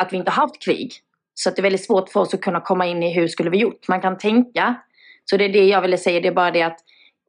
att 0.00 0.12
vi 0.12 0.16
inte 0.16 0.30
har 0.30 0.42
haft 0.42 0.62
krig. 0.62 0.92
Så 1.34 1.50
det 1.50 1.58
är 1.58 1.62
väldigt 1.62 1.84
svårt 1.84 2.08
för 2.08 2.20
oss 2.20 2.34
att 2.34 2.40
kunna 2.40 2.60
komma 2.60 2.86
in 2.86 3.02
i 3.02 3.14
hur 3.14 3.28
skulle 3.28 3.50
vi 3.50 3.58
gjort. 3.58 3.88
Man 3.88 4.00
kan 4.00 4.18
tänka. 4.18 4.74
Så 5.24 5.36
det 5.36 5.44
är 5.44 5.48
det 5.48 5.64
jag 5.64 5.80
ville 5.80 5.98
säga. 5.98 6.20
Det 6.20 6.28
är 6.28 6.32
bara 6.32 6.50
det 6.50 6.62
att 6.62 6.78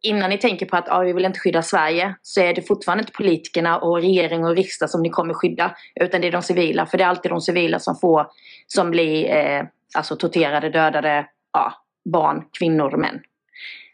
innan 0.02 0.30
ni 0.30 0.38
tänker 0.38 0.66
på 0.66 0.78
att 0.78 0.90
ah, 0.90 1.00
vi 1.00 1.14
vill 1.14 1.26
inte 1.26 1.40
skydda 1.40 1.62
Sverige 1.62 2.16
så 2.22 2.42
är 2.42 2.54
det 2.54 2.62
fortfarande 2.62 3.02
inte 3.02 3.14
politikerna 3.14 3.78
och 3.78 4.02
regering 4.02 4.46
och 4.46 4.56
riksdag 4.56 4.90
som 4.90 5.02
ni 5.02 5.10
kommer 5.10 5.34
skydda. 5.34 5.76
Utan 5.96 6.22
det 6.22 6.28
är 6.28 6.32
de 6.32 6.42
civila. 6.42 6.86
För 6.86 6.98
det 6.98 7.04
är 7.04 7.08
alltid 7.08 7.32
de 7.32 7.42
civila 7.42 7.80
som 7.80 7.96
får 7.96 8.28
som 8.68 8.92
blir 8.92 9.36
eh, 9.36 9.64
alltså 9.96 10.16
torterade, 10.16 10.70
dödade, 10.70 11.28
ja, 11.54 11.74
barn, 12.12 12.44
kvinnor 12.60 12.94
och 12.94 13.00
män. 13.00 13.22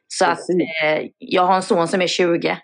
Så 0.08 0.26
att 0.26 0.50
eh, 0.84 1.08
jag 1.18 1.46
har 1.46 1.56
en 1.56 1.64
son 1.64 1.88
som 1.88 2.02
är 2.02 2.08
20 2.08 2.58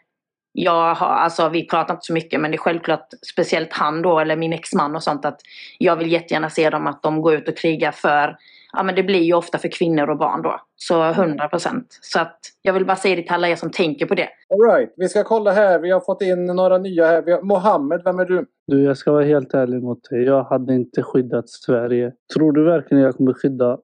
jag 0.60 0.96
har, 0.96 1.08
alltså 1.08 1.50
vi 1.50 1.68
pratar 1.68 1.94
inte 1.94 2.06
så 2.06 2.14
mycket 2.14 2.42
men 2.42 2.52
det 2.52 2.56
är 2.56 2.60
självklart 2.60 3.08
speciellt 3.34 3.74
han 3.74 4.02
då 4.02 4.20
eller 4.20 4.36
min 4.36 4.54
exman 4.54 4.96
och 4.96 5.04
sånt 5.04 5.26
att 5.26 5.40
jag 5.78 5.96
vill 5.96 6.12
jättegärna 6.12 6.50
se 6.50 6.70
dem 6.70 6.88
att 6.88 7.04
de 7.04 7.22
går 7.22 7.34
ut 7.34 7.48
och 7.48 7.58
krigar 7.58 7.92
för, 7.92 8.38
ja 8.74 8.84
men 8.84 8.96
det 8.96 9.04
blir 9.04 9.20
ju 9.20 9.34
ofta 9.34 9.58
för 9.58 9.68
kvinnor 9.68 10.10
och 10.10 10.18
barn 10.18 10.42
då. 10.42 10.62
Så 10.76 11.04
100 11.04 11.48
procent. 11.48 12.00
Så 12.02 12.20
att 12.20 12.40
jag 12.62 12.74
vill 12.74 12.86
bara 12.86 12.96
säga 12.96 13.16
det 13.16 13.22
till 13.22 13.32
alla 13.32 13.50
er 13.50 13.56
som 13.56 13.70
tänker 13.70 14.06
på 14.06 14.16
det. 14.16 14.30
Alright, 14.50 14.94
vi 14.98 15.10
ska 15.10 15.24
kolla 15.24 15.52
här. 15.52 15.80
Vi 15.80 15.92
har 15.92 16.00
fått 16.00 16.22
in 16.22 16.46
några 16.46 16.78
nya 16.78 17.06
här. 17.06 17.22
Vi 17.22 17.32
har... 17.32 17.42
Mohammed, 17.42 18.02
vem 18.04 18.20
är 18.20 18.26
du? 18.26 18.46
Du, 18.68 18.84
jag 18.84 18.98
ska 18.98 19.12
vara 19.12 19.26
helt 19.26 19.54
ärlig 19.54 19.84
mot 19.84 20.10
dig. 20.10 20.24
Jag 20.24 20.44
hade 20.44 20.74
inte 20.74 21.04
skyddat 21.04 21.50
Sverige. 21.50 22.14
Tror 22.34 22.52
du 22.52 22.64
verkligen 22.64 23.04
jag 23.04 23.18
kommer 23.18 23.34
skydda 23.34 23.78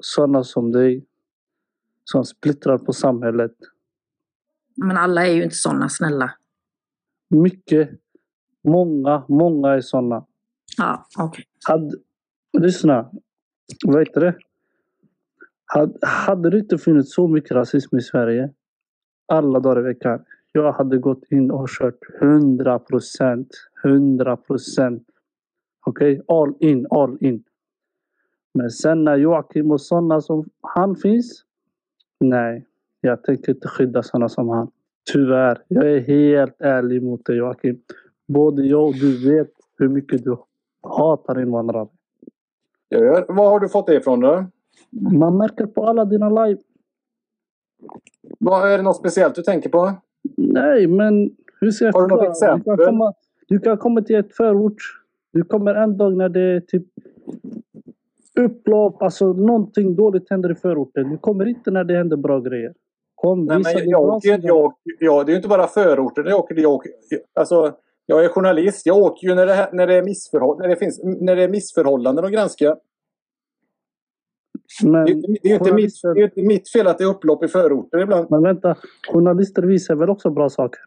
sådana 0.00 0.44
som 0.44 0.72
dig? 0.72 1.04
Som 2.04 2.24
splittrar 2.24 2.78
på 2.78 2.92
samhället. 2.92 3.54
Men 4.84 4.96
alla 4.96 5.26
är 5.26 5.32
ju 5.32 5.42
inte 5.42 5.56
sådana 5.56 5.88
snälla. 5.88 6.34
Mycket. 7.28 7.90
Många, 8.64 9.24
många 9.28 9.68
är 9.68 9.80
sådana. 9.80 10.26
Ja, 10.76 11.06
okej. 11.18 11.44
Hade, 11.68 11.96
lyssna. 12.58 13.10
Vad 13.84 13.98
heter 13.98 14.20
det? 14.20 14.34
Hade, 15.64 16.06
hade 16.06 16.50
det 16.50 16.58
inte 16.58 16.78
funnits 16.78 17.14
så 17.14 17.28
mycket 17.28 17.50
rasism 17.50 17.96
i 17.96 18.00
Sverige 18.00 18.50
alla 19.30 19.60
dagar 19.60 19.80
i 19.80 19.82
veckan. 19.82 20.24
Jag 20.52 20.72
hade 20.72 20.98
gått 20.98 21.24
in 21.30 21.50
och 21.50 21.68
kört 21.68 21.98
100 22.20 22.78
procent. 22.78 23.48
100 23.84 24.36
procent. 24.36 25.02
Okej? 25.86 26.20
Okay? 26.20 26.36
All 26.36 26.54
in, 26.60 26.86
all 26.90 27.18
in. 27.20 27.44
Men 28.54 28.70
sen 28.70 29.04
när 29.04 29.16
Joakim 29.16 29.70
och 29.70 29.80
sådana 29.80 30.20
som 30.20 30.48
han 30.60 30.96
finns. 30.96 31.44
Nej, 32.20 32.66
jag 33.00 33.22
tänker 33.22 33.52
inte 33.52 33.68
skydda 33.68 34.02
sådana 34.02 34.28
som 34.28 34.48
han. 34.48 34.70
Tyvärr. 35.12 35.62
Jag 35.68 35.90
är 35.90 36.00
helt 36.00 36.60
ärlig 36.60 37.02
mot 37.02 37.24
dig 37.24 37.36
Joakim. 37.36 37.80
Både 38.28 38.62
jag 38.62 38.86
och 38.88 38.94
du 38.94 39.30
vet 39.30 39.50
hur 39.78 39.88
mycket 39.88 40.24
du 40.24 40.36
hatar 40.82 41.40
invandrare. 41.40 41.88
Ja, 42.88 43.24
var 43.28 43.50
har 43.50 43.60
du 43.60 43.68
fått 43.68 43.86
det 43.86 43.94
ifrån 43.94 44.20
då? 44.20 44.46
Man 44.90 45.36
märker 45.36 45.66
på 45.66 45.86
alla 45.86 46.04
dina 46.04 46.28
live. 46.28 46.60
Vad 48.38 48.72
Är 48.72 48.76
det 48.76 48.82
något 48.82 48.96
speciellt 48.96 49.34
du 49.34 49.42
tänker 49.42 49.70
på? 49.70 49.92
Nej, 50.36 50.86
men 50.86 51.30
hur 51.60 51.70
ska 51.70 51.84
jag 51.84 51.92
Har 51.92 52.02
du 52.02 52.08
något 52.08 52.28
exempel? 52.28 52.76
Du 52.76 52.84
kan, 52.84 52.86
komma, 52.86 53.12
du 53.48 53.58
kan 53.58 53.78
komma 53.78 54.02
till 54.02 54.16
ett 54.16 54.36
förort. 54.36 54.82
Du 55.32 55.42
kommer 55.42 55.74
en 55.74 55.96
dag 55.96 56.16
när 56.16 56.28
det 56.28 56.40
är 56.40 56.60
typ 56.60 56.86
upplopp, 58.38 59.02
alltså 59.02 59.32
någonting 59.32 59.96
dåligt 59.96 60.30
händer 60.30 60.52
i 60.52 60.54
förorten. 60.54 61.10
Du 61.10 61.18
kommer 61.18 61.48
inte 61.48 61.70
när 61.70 61.84
det 61.84 61.96
händer 61.96 62.16
bra 62.16 62.40
grejer. 62.40 62.74
Kom, 63.20 63.44
Nej, 63.44 63.58
men 63.58 63.88
jag, 63.88 64.02
åker, 64.02 64.40
jag, 64.42 64.72
jag, 64.98 65.26
det 65.26 65.30
är 65.30 65.32
ju 65.32 65.36
inte 65.36 65.48
bara 65.48 65.66
förorten 65.66 66.26
jag 66.26 66.38
åker. 66.38 66.54
Jag, 66.54 66.72
åker 66.72 66.92
alltså, 67.34 67.74
jag 68.06 68.24
är 68.24 68.28
journalist. 68.28 68.86
Jag 68.86 68.98
åker 68.98 69.28
ju 69.28 69.34
när 69.34 69.46
det, 69.46 69.68
när 69.72 69.86
det, 69.86 69.94
är, 69.94 70.02
missförhåll, 70.02 70.58
när 70.58 70.68
det, 70.68 70.76
finns, 70.76 71.00
när 71.02 71.36
det 71.36 71.42
är 71.42 71.48
missförhållanden 71.48 72.24
att 72.24 72.32
granska. 72.32 72.76
Men, 74.82 75.04
det, 75.04 75.38
det, 75.42 75.48
är 75.48 75.54
inte 75.54 75.72
mitt, 75.74 75.92
det 76.02 76.20
är 76.20 76.24
inte 76.24 76.42
mitt 76.42 76.72
fel 76.72 76.86
att 76.86 76.98
det 76.98 77.04
är 77.04 77.08
upplopp 77.08 77.44
i 77.44 77.48
förorter 77.48 77.98
ibland. 77.98 78.26
Men 78.30 78.42
vänta, 78.42 78.76
journalister 79.12 79.62
visar 79.62 79.94
väl 79.94 80.10
också 80.10 80.30
bra 80.30 80.48
saker? 80.48 80.80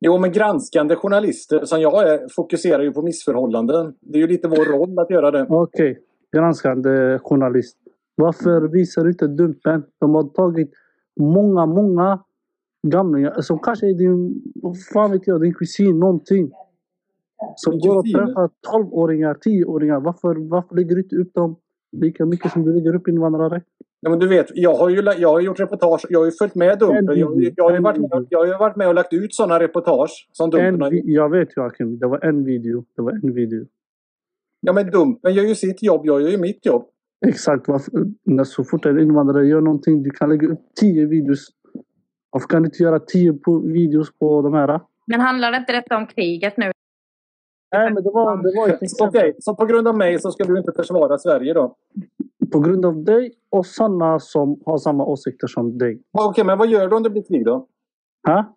Jo, 0.00 0.18
men 0.18 0.32
granskande 0.32 0.96
journalister 0.96 1.64
som 1.64 1.80
jag 1.80 2.08
är 2.08 2.28
fokuserar 2.36 2.82
ju 2.82 2.92
på 2.92 3.02
missförhållanden. 3.02 3.94
Det 4.00 4.18
är 4.18 4.20
ju 4.22 4.28
lite 4.28 4.48
vår 4.48 4.64
roll 4.64 4.98
att 4.98 5.10
göra 5.10 5.30
det. 5.30 5.46
Okej, 5.48 5.90
okay. 5.90 6.02
granskande 6.32 7.18
journalist. 7.18 7.76
Varför 8.14 8.68
visar 8.68 9.04
du 9.04 9.10
inte 9.10 9.26
Dumpen? 9.26 9.82
De 9.98 10.14
har 10.14 10.22
tagit 10.22 10.70
många, 11.22 11.66
många 11.66 12.24
gamlingar 12.82 13.40
som 13.40 13.58
kanske 13.58 13.86
är 13.86 13.94
din, 13.94 14.42
fan 14.92 15.10
vet 15.12 15.26
jag, 15.26 15.40
din 15.40 15.54
kusin 15.54 15.98
någonting. 15.98 16.50
Som 17.56 17.78
går 17.78 17.98
och 17.98 18.04
träffar 18.04 18.50
12-åringar, 18.72 19.34
10-åringar. 19.34 20.00
Varför, 20.00 20.34
varför 20.48 20.76
lägger 20.76 20.94
du 20.94 21.02
inte 21.02 21.16
upp 21.16 21.34
dem 21.34 21.56
lika 21.92 22.26
mycket 22.26 22.52
som 22.52 22.64
du 22.64 22.74
lägger 22.74 22.94
upp 22.94 23.08
invandrare? 23.08 23.62
Ja, 24.00 24.10
men 24.10 24.18
du 24.18 24.28
vet, 24.28 24.46
jag 24.54 24.74
har 24.74 24.88
ju 24.88 25.02
jag 25.18 25.28
har 25.28 25.40
gjort 25.40 25.60
reportage. 25.60 26.06
Jag 26.08 26.18
har 26.18 26.26
ju 26.26 26.32
följt 26.32 26.54
med 26.54 26.78
Dumpen. 26.78 27.18
Jag, 27.18 27.52
jag, 27.56 27.64
har 27.64 27.72
ju 27.72 27.80
varit 27.80 27.98
med, 27.98 28.26
jag 28.30 28.38
har 28.38 28.46
ju 28.46 28.52
varit 28.52 28.76
med 28.76 28.88
och 28.88 28.94
lagt 28.94 29.12
ut 29.12 29.34
sådana 29.34 29.60
reportage 29.60 30.28
som 30.32 30.50
Dumpen 30.50 30.82
har 30.82 31.00
Jag 31.04 31.30
vet 31.30 31.56
Joakim, 31.56 31.98
det 31.98 32.06
var 32.06 32.24
en 32.24 32.44
video. 32.44 32.84
Det 32.96 33.02
var 33.02 33.12
en 33.12 33.34
video. 33.34 33.66
Ja 34.60 34.72
men 34.72 34.90
Dumpen 34.90 35.34
gör 35.34 35.44
ju 35.44 35.54
sitt 35.54 35.82
jobb, 35.82 36.00
jag 36.04 36.22
gör 36.22 36.28
ju 36.28 36.38
mitt 36.38 36.66
jobb. 36.66 36.84
Exakt. 37.26 37.68
Varför, 37.68 37.90
när 38.24 38.44
så 38.44 38.64
fort 38.64 38.86
en 38.86 39.00
invandrare 39.00 39.46
gör 39.46 39.60
någonting, 39.60 40.02
du 40.02 40.10
kan 40.10 40.28
lägga 40.28 40.48
upp 40.48 40.60
tio 40.80 41.06
videos. 41.06 41.48
Varför 42.30 42.48
kan 42.48 42.62
du 42.62 42.66
inte 42.66 42.82
göra 42.82 43.00
tio 43.00 43.32
på 43.32 43.58
videos 43.58 44.18
på 44.18 44.42
de 44.42 44.54
här? 44.54 44.80
Men 45.06 45.20
handlar 45.20 45.56
inte 45.56 45.72
detta 45.72 45.96
om 45.96 46.06
kriget 46.06 46.56
nu? 46.56 46.72
Nej, 47.72 47.92
men 47.92 48.02
det 48.02 48.10
var, 48.10 48.36
det 48.36 48.56
var 48.56 48.68
ett 48.68 48.82
exempel. 48.82 49.20
Okej, 49.20 49.36
så 49.38 49.54
på 49.56 49.66
grund 49.66 49.88
av 49.88 49.96
mig 49.96 50.18
så 50.18 50.30
ska 50.30 50.44
du 50.44 50.58
inte 50.58 50.72
försvara 50.76 51.18
Sverige 51.18 51.54
då? 51.54 51.76
På 52.52 52.60
grund 52.60 52.86
av 52.86 53.04
dig 53.04 53.32
och 53.50 53.66
sådana 53.66 54.18
som 54.18 54.60
har 54.66 54.78
samma 54.78 55.04
åsikter 55.04 55.46
som 55.46 55.78
dig. 55.78 56.02
Okej, 56.18 56.44
men 56.44 56.58
vad 56.58 56.68
gör 56.68 56.88
du 56.88 56.96
om 56.96 57.02
det 57.02 57.10
blir 57.10 57.22
krig 57.22 57.44
då? 57.44 57.66
Ha? 58.26 58.56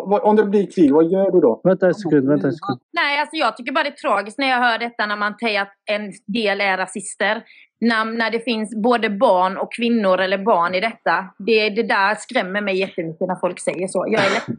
Om 0.00 0.36
det 0.36 0.44
blir 0.44 0.66
krig, 0.70 0.92
vad 0.92 1.10
gör 1.10 1.30
du 1.30 1.40
då? 1.40 1.60
Vänta 1.64 1.86
en 1.86 1.94
sekund, 1.94 2.28
vänta 2.28 2.46
en 2.46 2.52
sekund. 2.52 2.80
Nej, 2.92 3.20
alltså 3.20 3.36
jag 3.36 3.56
tycker 3.56 3.72
bara 3.72 3.84
det 3.84 3.90
är 3.90 4.08
tragiskt 4.08 4.38
när 4.38 4.48
jag 4.48 4.58
hör 4.58 4.78
detta 4.78 5.06
när 5.06 5.16
man 5.16 5.34
säger 5.38 5.62
att 5.62 5.72
en 5.90 6.12
del 6.26 6.60
är 6.60 6.76
rasister 6.76 7.42
när, 7.82 8.04
när 8.04 8.30
det 8.30 8.40
finns 8.40 8.76
både 8.82 9.10
barn 9.10 9.56
och 9.56 9.72
kvinnor 9.72 10.20
eller 10.20 10.38
barn 10.38 10.74
i 10.74 10.80
detta. 10.80 11.34
Det, 11.38 11.70
det 11.70 11.82
där 11.82 12.14
skrämmer 12.14 12.60
mig 12.60 12.78
jättemycket 12.78 13.28
när 13.28 13.36
folk 13.40 13.60
säger 13.60 13.88
så. 13.88 14.06
Jag 14.08 14.24
är 14.24 14.30
ledsen. 14.30 14.56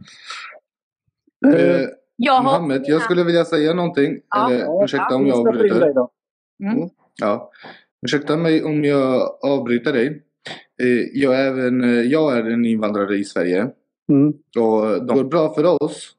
Eh, 1.45 1.87
jag 2.15 2.43
Mohammed, 2.43 2.83
jag 2.87 3.01
skulle 3.01 3.23
vilja 3.23 3.45
säga 3.45 3.73
någonting. 3.73 4.19
Ja, 4.29 4.51
eller, 4.51 4.83
ursäkta 4.83 5.07
ja, 5.09 5.15
om 5.15 5.27
jag 5.27 5.47
avbryter. 5.47 5.91
Mm. 6.63 6.77
Mm. 6.77 6.89
Ja. 7.21 7.51
Ursäkta 8.05 8.37
mig 8.37 8.63
om 8.63 8.83
jag 8.83 9.21
avbryter 9.43 9.93
dig. 9.93 10.23
Eh, 10.83 10.87
jag, 11.13 11.39
är 11.39 11.47
även, 11.47 11.83
eh, 11.83 12.01
jag 12.01 12.37
är 12.37 12.43
en 12.43 12.65
invandrare 12.65 13.15
i 13.15 13.23
Sverige. 13.23 13.67
Mm. 14.09 14.33
Och 14.57 15.05
det 15.05 15.13
går 15.13 15.23
bra 15.23 15.53
för 15.53 15.83
oss. 15.83 16.11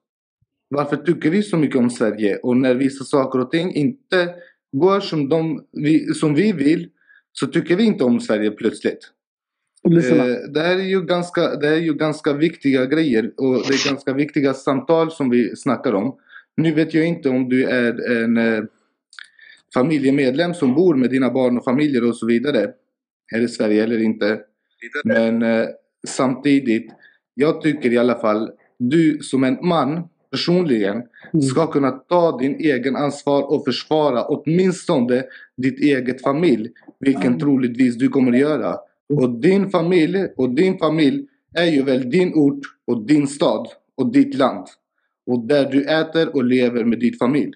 Varför 0.69 0.97
tycker 0.97 1.31
vi 1.31 1.43
så 1.43 1.57
mycket 1.57 1.77
om 1.77 1.91
Sverige? 1.91 2.37
Och 2.37 2.57
när 2.57 2.75
vissa 2.75 3.05
saker 3.05 3.41
och 3.41 3.51
ting 3.51 3.75
inte 3.75 4.35
går 4.73 5.01
som, 5.01 5.29
de, 5.29 5.65
vi, 5.73 6.15
som 6.15 6.35
vi 6.35 6.53
vill 6.53 6.89
så 7.33 7.47
tycker 7.47 7.77
vi 7.77 7.85
inte 7.85 8.05
om 8.05 8.21
Sverige 8.21 8.51
plötsligt. 8.51 9.11
Eh, 9.85 10.51
det, 10.53 10.61
här 10.61 10.79
är 10.79 10.89
ju 10.89 11.03
ganska, 11.03 11.57
det 11.57 11.69
är 11.69 11.81
ju 11.81 11.95
ganska 11.95 12.33
viktiga 12.33 12.87
grejer 12.87 13.33
och 13.37 13.55
det 13.55 13.75
är 13.75 13.89
ganska 13.89 14.13
viktiga 14.13 14.55
samtal 14.55 15.11
som 15.11 15.31
vi 15.31 15.57
snackar 15.57 15.93
om. 15.93 16.17
Nu 16.57 16.75
vet 16.75 16.95
jag 16.95 17.07
inte 17.07 17.29
om 17.29 17.49
du 17.49 17.65
är 17.65 18.23
en 18.23 18.37
eh, 18.37 18.65
familjemedlem 19.75 20.55
som 20.55 20.75
bor 20.75 20.95
med 20.95 21.11
dina 21.11 21.31
barn 21.31 21.59
och 21.59 21.65
familjer 21.65 22.09
och 22.09 22.17
så 22.17 22.27
vidare 22.27 22.71
här 23.33 23.41
i 23.41 23.49
Sverige 23.49 23.85
eller 23.85 24.03
inte. 24.03 24.41
Men 25.05 25.43
eh, 25.43 25.67
samtidigt, 26.09 26.93
jag 27.35 27.61
tycker 27.61 27.93
i 27.93 27.99
alla 27.99 28.15
fall, 28.15 28.51
du 28.79 29.19
som 29.23 29.45
en 29.45 29.59
man 29.63 30.09
personligen 30.31 30.97
mm. 31.33 31.43
ska 31.43 31.67
kunna 31.67 31.91
ta 31.91 32.39
din 32.39 32.55
egen 32.55 32.97
ansvar 32.97 33.43
och 33.55 33.65
försvara 33.65 34.25
åtminstone 34.25 35.25
ditt 35.57 35.81
eget 35.81 36.23
familj. 36.23 36.71
Vilken 37.01 37.27
mm. 37.27 37.39
troligtvis 37.39 37.97
du 37.97 38.09
kommer 38.09 38.33
göra. 38.33 38.77
Och 39.09 39.31
din 39.31 39.71
familj 39.71 40.27
och 40.37 40.51
din 40.51 40.79
familj 40.79 41.27
är 41.55 41.65
ju 41.65 41.83
väl 41.83 42.11
din 42.11 42.35
ort 42.35 42.61
och 42.87 43.07
din 43.07 43.27
stad 43.27 43.69
och 43.97 44.13
ditt 44.13 44.35
land. 44.35 44.67
Och 45.27 45.47
där 45.47 45.71
du 45.71 45.85
äter 45.85 46.37
och 46.37 46.45
lever 46.45 46.85
med 46.85 46.99
din 46.99 47.15
familj. 47.15 47.53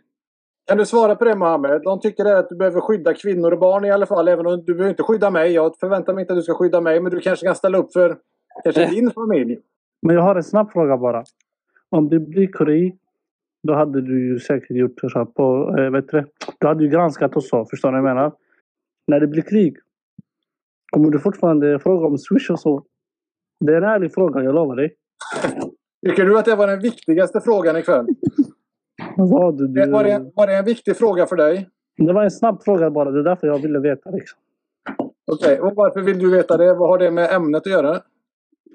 Kan 0.69 0.79
du 0.79 0.87
svara 0.87 1.15
på 1.15 1.25
det 1.25 1.37
Mohammed? 1.37 1.83
De 1.83 2.01
tycker 2.01 2.25
att 2.25 2.49
du 2.49 2.57
behöver 2.57 2.81
skydda 2.81 3.15
kvinnor 3.15 3.53
och 3.53 3.59
barn 3.59 3.85
i 3.85 3.91
alla 3.91 4.07
fall. 4.07 4.29
Även 4.29 4.47
om 4.47 4.65
du 4.67 4.75
behöver 4.75 4.91
inte 4.91 5.03
skydda 5.03 5.31
mig. 5.31 5.53
Jag 5.53 5.77
förväntar 5.81 6.15
mig 6.15 6.23
inte 6.23 6.33
att 6.33 6.39
du 6.39 6.43
ska 6.43 6.55
skydda 6.55 6.81
mig. 6.81 7.01
Men 7.01 7.13
du 7.13 7.21
kanske 7.21 7.47
kan 7.47 7.55
ställa 7.55 7.79
upp 7.79 7.93
för 7.93 8.17
kanske 8.65 8.87
din 8.87 9.11
familj. 9.11 9.59
Men 10.03 10.17
jag 10.17 10.23
har 10.23 10.37
en 10.37 10.43
snabb 10.43 10.73
fråga 10.73 10.97
bara. 10.97 11.25
Om 11.91 12.09
det 12.09 12.21
blir 12.21 12.53
krig, 12.53 12.99
då 13.63 13.75
hade 13.75 14.01
du 14.01 14.29
ju 14.29 14.39
säkert 14.39 14.71
gjort 14.71 15.01
så 15.01 15.27
på, 15.27 15.77
eh, 15.79 15.91
vet 15.91 16.09
du, 16.09 16.25
du 16.59 16.67
hade 16.67 16.85
ju 16.85 16.91
granskat 16.91 17.37
och 17.37 17.45
så, 17.45 17.65
förstår 17.65 17.93
ni 17.93 18.01
vad 18.01 18.11
jag 18.11 18.17
menar? 18.17 18.33
När 19.07 19.21
det 19.21 19.27
blir 19.27 19.43
krig, 19.43 19.77
kommer 20.93 21.11
du 21.11 21.19
fortfarande 21.19 21.79
fråga 21.79 22.07
om 22.07 22.19
Swish 22.19 22.51
och 22.51 22.61
så? 22.61 22.85
Det 23.65 23.73
är 23.73 23.77
en 23.77 23.89
ärlig 23.89 24.15
fråga, 24.15 24.43
jag 24.43 24.55
lovar 24.55 24.77
dig. 24.77 24.95
Tycker 26.07 26.25
du 26.25 26.39
att 26.39 26.45
det 26.45 26.57
var 26.57 26.67
den 26.67 26.81
viktigaste 26.81 27.41
frågan 27.41 27.77
ikväll? 27.77 28.07
Vad 29.17 29.59
du, 29.59 29.69
du... 29.69 29.91
Var, 29.91 30.05
det, 30.05 30.31
var 30.35 30.47
det 30.47 30.57
en 30.57 30.65
viktig 30.65 30.97
fråga 30.97 31.27
för 31.27 31.37
dig? 31.37 31.69
Det 31.97 32.13
var 32.13 32.25
en 32.25 32.31
snabb 32.31 32.63
fråga 32.63 32.91
bara, 32.91 33.11
det 33.11 33.19
är 33.19 33.25
därför 33.25 33.47
jag 33.47 33.59
ville 33.59 33.79
veta. 33.79 34.11
Liksom. 34.11 34.39
Okej, 35.33 35.61
och 35.61 35.73
varför 35.75 36.01
vill 36.01 36.19
du 36.19 36.31
veta 36.31 36.57
det? 36.57 36.75
Vad 36.75 36.89
har 36.89 36.99
det 36.99 37.11
med 37.11 37.33
ämnet 37.33 37.67
att 37.67 37.73
göra? 37.73 38.03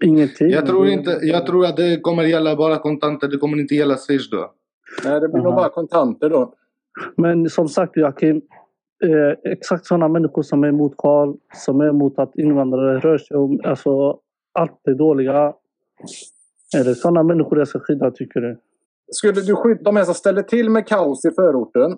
Ingenting. 0.03 0.49
Jag 0.49 0.65
tror, 0.65 0.87
inte, 0.87 1.19
jag 1.21 1.45
tror 1.45 1.65
att 1.65 1.77
det 1.77 1.99
kommer 2.01 2.23
gälla 2.23 2.55
bara 2.55 2.77
kontanter. 2.77 3.27
Det 3.27 3.37
kommer 3.37 3.59
inte 3.59 3.75
gälla 3.75 3.97
Swish 3.97 4.29
då. 4.31 4.53
Nej, 5.05 5.19
det 5.19 5.29
blir 5.29 5.41
nog 5.41 5.55
bara 5.55 5.69
kontanter 5.69 6.29
då. 6.29 6.53
Men 7.17 7.49
som 7.49 7.67
sagt 7.67 7.97
Joakim, 7.97 8.41
eh, 9.05 9.51
exakt 9.51 9.85
sådana 9.85 10.07
människor 10.07 10.41
som 10.41 10.63
är 10.63 10.67
emot 10.67 10.93
Karl, 10.97 11.35
som 11.65 11.81
är 11.81 11.89
emot 11.89 12.19
att 12.19 12.35
invandrare 12.35 12.99
rör 12.99 13.17
sig 13.17 13.37
om, 13.37 13.59
alltså 13.63 14.17
allt 14.53 14.81
det 14.83 14.95
dåliga. 14.95 15.53
Är 16.77 16.83
det 16.83 16.95
sådana 16.95 17.23
människor 17.23 17.57
jag 17.57 17.67
ska 17.67 17.79
skydda 17.79 18.11
tycker 18.11 18.41
du? 18.41 18.59
Skulle 19.11 19.41
du 19.41 19.55
skydda 19.55 19.83
de 19.83 19.95
här 19.95 20.03
som 20.03 20.13
ställer 20.13 20.41
till 20.41 20.69
med 20.69 20.87
kaos 20.87 21.25
i 21.25 21.31
förorten? 21.31 21.97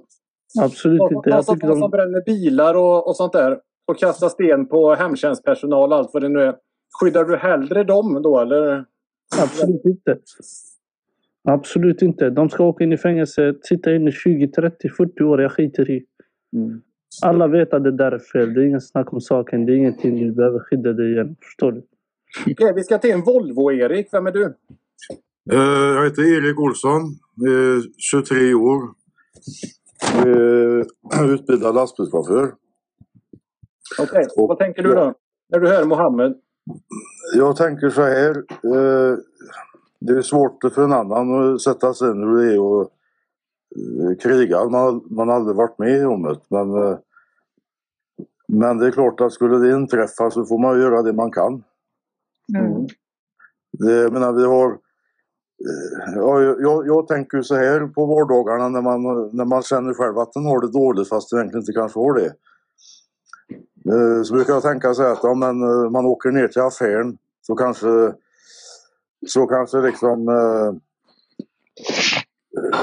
Absolut 0.61 1.11
inte. 1.11 1.29
Jag 1.29 1.45
som, 1.45 1.55
tycker 1.55 1.67
de 1.67 1.79
som 1.79 1.91
bränner 1.91 2.25
bilar 2.25 2.75
och, 2.75 3.07
och 3.07 3.15
sånt 3.15 3.33
där. 3.33 3.59
Och 3.87 3.99
kastar 3.99 4.29
sten 4.29 4.67
på 4.67 4.95
hemtjänstpersonal 4.95 5.91
och 5.91 5.97
allt 5.97 6.09
vad 6.13 6.23
det 6.23 6.29
nu 6.29 6.41
är. 6.41 6.55
Skyddar 6.99 7.23
du 7.25 7.35
hellre 7.37 7.83
dem 7.83 8.21
då 8.21 8.39
eller? 8.39 8.85
absolut 9.41 9.85
inte. 9.85 10.17
Absolut 11.47 12.01
inte. 12.01 12.29
De 12.29 12.49
ska 12.49 12.63
åka 12.63 12.83
in 12.83 12.93
i 12.93 12.97
fängelse, 12.97 13.55
sitta 13.61 13.95
inne 13.95 14.11
20, 14.11 14.47
30, 14.47 14.89
40 14.89 15.23
år. 15.23 15.41
Jag 15.41 15.51
skiter 15.51 15.89
i. 15.91 16.05
Alla 17.23 17.47
vet 17.47 17.73
att 17.73 17.83
det 17.83 17.91
där 17.91 18.11
är 18.11 18.19
fel. 18.19 18.53
Det 18.53 18.61
är 18.61 18.65
ingen 18.65 18.81
snack 18.81 19.13
om 19.13 19.21
saken. 19.21 19.65
Det 19.65 19.71
är 19.73 19.75
ingenting 19.75 20.15
du 20.17 20.31
behöver 20.31 20.59
skydda 20.59 20.93
dig 20.93 21.11
igen. 21.11 21.35
Förstår 21.41 21.71
du? 21.71 21.83
Okej, 22.51 22.73
vi 22.75 22.83
ska 22.83 22.97
till 22.97 23.11
en 23.11 23.21
Volvo-Erik. 23.23 24.07
Vem 24.11 24.27
är 24.27 24.31
du? 24.31 24.43
Eh, 25.51 25.59
Jag 25.59 26.03
heter 26.03 26.37
Erik 26.37 26.59
Olsson, 26.59 27.01
eh, 27.01 27.81
23 27.97 28.53
år. 28.53 28.81
Eh, 30.25 31.25
Utbildad 31.33 31.75
lastbilschaufför. 31.75 32.51
Okej, 33.99 34.25
vad 34.35 34.57
tänker 34.59 34.83
du 34.83 34.89
då? 34.89 35.13
När 35.49 35.59
du 35.59 35.67
hör 35.67 35.85
Mohammed? 35.85 36.33
Jag 37.36 37.55
tänker 37.57 37.89
så 37.89 38.01
här. 38.01 38.38
eh, 38.63 39.17
Det 40.00 40.13
är 40.13 40.22
svårt 40.22 40.63
för 40.74 40.84
en 40.84 40.93
annan 40.93 41.53
att 41.53 41.62
sätta 41.62 41.93
sig 41.93 42.12
in 42.12 42.24
hur 42.24 42.38
det 42.38 42.53
är 42.53 42.81
att 42.81 42.89
eh, 44.12 44.17
kriga. 44.17 44.65
Man, 44.69 45.03
man 45.10 45.27
har 45.29 45.36
aldrig 45.36 45.55
varit 45.55 45.79
med 45.79 46.07
om 46.07 46.24
det. 46.24 46.39
Men, 46.48 46.84
eh, 46.84 46.98
men 48.48 48.77
det 48.77 48.88
är 48.88 48.91
klart 48.91 49.22
att 49.22 49.34
skulle 49.34 49.57
det 49.57 49.75
inträffa 49.75 50.31
så 50.31 50.45
får 50.45 50.60
man 50.60 50.79
göra 50.79 51.01
det 51.01 51.13
man 51.13 51.31
kan. 51.31 51.63
Det, 53.79 53.91
jag 53.93 54.13
menar, 54.13 54.34
vi 54.34 54.45
har... 54.45 54.77
Ja, 56.15 56.41
jag, 56.41 56.88
jag 56.88 57.07
tänker 57.07 57.41
så 57.41 57.55
här 57.55 57.88
på 57.88 58.05
vardagarna 58.05 58.69
när 58.69 58.81
man, 58.81 59.29
när 59.34 59.45
man 59.45 59.62
känner 59.62 59.93
själv 59.93 60.17
att 60.17 60.34
den 60.34 60.45
har 60.45 60.62
det 60.62 60.72
dåligt 60.72 61.10
fast 61.10 61.29
den 61.29 61.39
egentligen 61.39 61.62
inte 61.62 61.74
kanske 61.74 62.00
har 62.00 62.13
det. 62.13 62.34
Eh, 63.92 64.24
så 64.24 64.34
brukar 64.34 64.54
jag 64.54 64.63
tänka 64.63 64.94
så 64.94 65.04
här 65.04 65.12
att 65.12 65.24
om 65.24 65.39
man, 65.39 65.62
eh, 65.63 65.89
man 65.89 66.06
åker 66.06 66.32
ner 66.32 66.48
till 66.48 66.62
affären 66.62 67.18
så 67.42 67.56
kanske 67.56 68.13
så 69.27 69.48
kanske 69.48 69.77
liksom 69.77 70.30
eh, 70.30 70.68
eh 72.58 72.77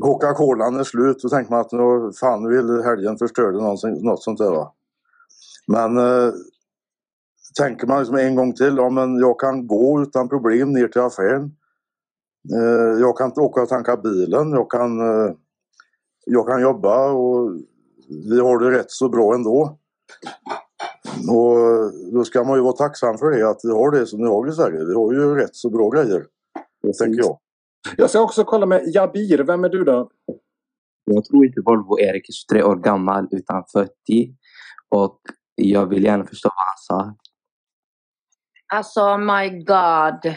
Coca-Colan 0.00 0.80
är 0.80 0.84
slut 0.84 1.24
och 1.24 1.30
tänker 1.30 1.50
man 1.50 1.60
att 1.60 1.72
nu, 1.72 2.12
fan 2.20 2.48
vill 2.48 2.82
helgen 2.84 3.18
förstörde 3.18 3.58
någonting, 3.58 4.04
något 4.04 4.22
sånt 4.22 4.38
där 4.38 4.50
va. 4.50 4.72
Men 5.66 5.98
eh, 5.98 6.32
tänker 7.58 7.86
man 7.86 7.98
liksom 7.98 8.16
en 8.16 8.34
gång 8.34 8.52
till, 8.52 8.76
ja 8.76 8.90
men 8.90 9.18
jag 9.18 9.40
kan 9.40 9.66
gå 9.66 10.02
utan 10.02 10.28
problem 10.28 10.72
ner 10.72 10.88
till 10.88 11.00
affären. 11.00 11.52
Eh, 12.54 13.00
jag 13.00 13.16
kan 13.16 13.32
åka 13.36 13.62
och 13.62 13.68
tanka 13.68 13.96
bilen, 13.96 14.50
jag 14.50 14.70
kan, 14.70 15.00
eh, 15.00 15.32
jag 16.26 16.48
kan 16.48 16.62
jobba 16.62 17.10
och 17.10 17.52
vi 18.30 18.40
har 18.40 18.58
det 18.58 18.78
rätt 18.78 18.90
så 18.90 19.08
bra 19.08 19.34
ändå. 19.34 19.77
Och 21.30 21.92
då 22.12 22.24
ska 22.24 22.44
man 22.44 22.56
ju 22.56 22.62
vara 22.62 22.72
tacksam 22.72 23.18
för 23.18 23.30
det, 23.30 23.50
att 23.50 23.60
vi 23.62 23.70
har 23.70 23.90
det 23.90 24.06
som 24.06 24.18
vi 24.18 24.26
har 24.26 24.48
i 24.48 24.52
Sverige. 24.52 24.84
Vi 24.84 24.94
har 24.94 25.12
ju 25.12 25.34
rätt 25.34 25.56
så 25.56 25.70
bra 25.70 25.90
grejer, 25.90 26.26
tänker 26.98 27.18
jag. 27.18 27.38
Jag 27.96 28.10
ska 28.10 28.20
också 28.20 28.44
kolla 28.44 28.66
med 28.66 28.82
Jabir. 28.94 29.38
Vem 29.38 29.64
är 29.64 29.68
du 29.68 29.84
då? 29.84 30.10
Jag 31.04 31.24
tror 31.24 31.46
inte 31.46 31.60
Volvo 31.60 32.00
Erik 32.00 32.28
är 32.28 32.32
23 32.32 32.62
år 32.62 32.76
gammal 32.76 33.28
utan 33.30 33.64
40. 33.72 33.90
Och 34.88 35.20
jag 35.54 35.86
vill 35.86 36.04
gärna 36.04 36.26
förstå 36.26 36.48
vad 36.48 36.64
han 36.66 36.78
sa. 36.78 37.16
Alltså 38.74 39.18
my 39.18 39.64
god. 39.64 40.34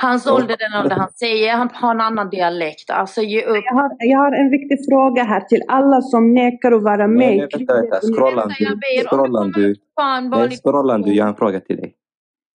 Hans 0.00 0.26
ålder 0.26 0.56
den 0.56 0.82
ålder 0.82 0.96
han 0.96 1.12
säger. 1.12 1.56
Han 1.56 1.70
har 1.72 1.90
en 1.94 2.00
annan 2.00 2.30
dialekt. 2.30 2.90
Alltså 2.90 3.22
ge 3.22 3.44
upp. 3.44 3.64
Jag 3.64 3.74
har, 3.74 3.96
jag 3.98 4.18
har 4.18 4.32
en 4.32 4.50
viktig 4.50 4.78
fråga 4.90 5.24
här 5.24 5.40
till 5.40 5.62
alla 5.68 6.02
som 6.02 6.34
nekar 6.34 6.72
att 6.72 6.82
vara 6.82 7.06
med 7.06 7.18
Nej, 7.18 7.38
nej, 7.38 7.48
vänta, 7.52 7.74
vänta. 7.74 8.00
Scrollan 8.00 8.48
du. 8.58 9.04
Scrollan 9.08 9.50
du. 9.50 9.74
Fan, 10.00 10.30
Nej, 10.30 10.50
scrollan 10.50 11.02
du. 11.02 11.14
Jag 11.14 11.24
har 11.24 11.28
en 11.30 11.36
fråga 11.36 11.60
till 11.60 11.76
dig. 11.76 11.94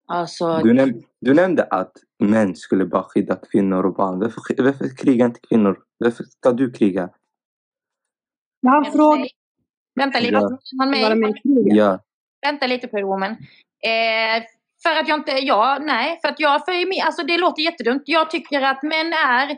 Alltså, 0.08 0.60
Du, 0.64 0.74
näm 0.74 1.02
du 1.22 1.34
nämnde 1.34 1.64
att 1.64 1.92
män 2.20 2.56
skulle 2.56 2.86
bara 2.86 3.04
skydda 3.04 3.36
kvinnor 3.52 3.86
och 3.86 3.94
barn. 3.94 4.20
Varför, 4.20 4.64
varför 4.64 4.98
krigar 4.98 5.26
inte 5.26 5.40
kvinnor? 5.50 5.80
Varför 5.98 6.24
ska 6.24 6.52
du 6.52 6.72
kriga? 6.72 7.10
Jag 8.62 8.72
har 8.72 8.84
frågat. 8.84 9.28
Vänta 9.96 10.20
lite. 10.20 10.34
Ja. 10.34 10.60
Han 10.80 10.90
med. 10.90 11.34
Ja. 11.66 12.00
Vänta 12.46 12.68
lite 12.68 12.88
på 12.88 12.98
Roman. 12.98 13.32
Eh, 13.32 14.44
för 14.84 14.90
att 14.90 15.08
jag 15.08 15.20
inte, 15.20 15.32
ja, 15.32 15.78
nej. 15.82 16.20
För 16.22 16.30
att 16.30 16.40
jag, 16.40 16.66
för 16.66 16.88
mig, 16.88 17.02
alltså 17.02 17.24
det 17.24 17.38
låter 17.38 17.62
jättedumt. 17.62 18.04
Jag 18.06 18.32
tycker 18.32 18.62
att 18.62 18.84
män 18.84 19.14
är 19.14 19.50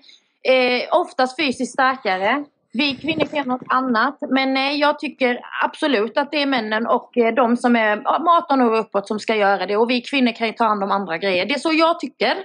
eh, 0.43 0.88
oftast 0.91 1.38
fysiskt 1.39 1.73
starkare. 1.73 2.45
Vi 2.73 2.95
kvinnor 2.95 3.25
kan 3.25 3.38
göra 3.38 3.47
något 3.47 3.67
annat. 3.69 4.17
Men 4.29 4.53
nej, 4.53 4.79
jag 4.79 4.99
tycker 4.99 5.39
absolut 5.63 6.17
att 6.17 6.31
det 6.31 6.41
är 6.41 6.45
männen 6.45 6.88
och 6.88 7.17
eh, 7.17 7.33
de 7.33 7.57
som 7.57 7.75
är 7.75 8.01
ja, 8.03 8.43
18 8.43 8.61
år 8.61 8.75
uppåt 8.75 9.07
som 9.07 9.19
ska 9.19 9.35
göra 9.35 9.65
det. 9.65 9.77
Och 9.77 9.89
vi 9.89 10.01
kvinnor 10.01 10.31
kan 10.31 10.47
ju 10.47 10.53
ta 10.53 10.63
hand 10.63 10.83
om 10.83 10.91
andra 10.91 11.17
grejer. 11.17 11.45
Det 11.45 11.53
är 11.53 11.59
så 11.59 11.71
jag 11.73 11.99
tycker. 11.99 12.35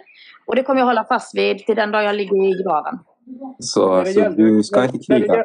Och 0.47 0.57
det 0.57 0.63
kommer 0.63 0.81
jag 0.81 0.87
hålla 0.87 1.05
fast 1.05 1.39
vid 1.39 1.67
till 1.67 1.77
den 1.77 1.91
dag 1.91 2.05
jag 2.05 2.15
ligger 2.15 2.45
i 2.45 2.63
graven. 2.63 2.99
Så, 3.59 4.05
så 4.05 4.29
du 4.29 4.63
ska 4.63 4.85
inte 4.85 4.99
kriga? 4.99 5.45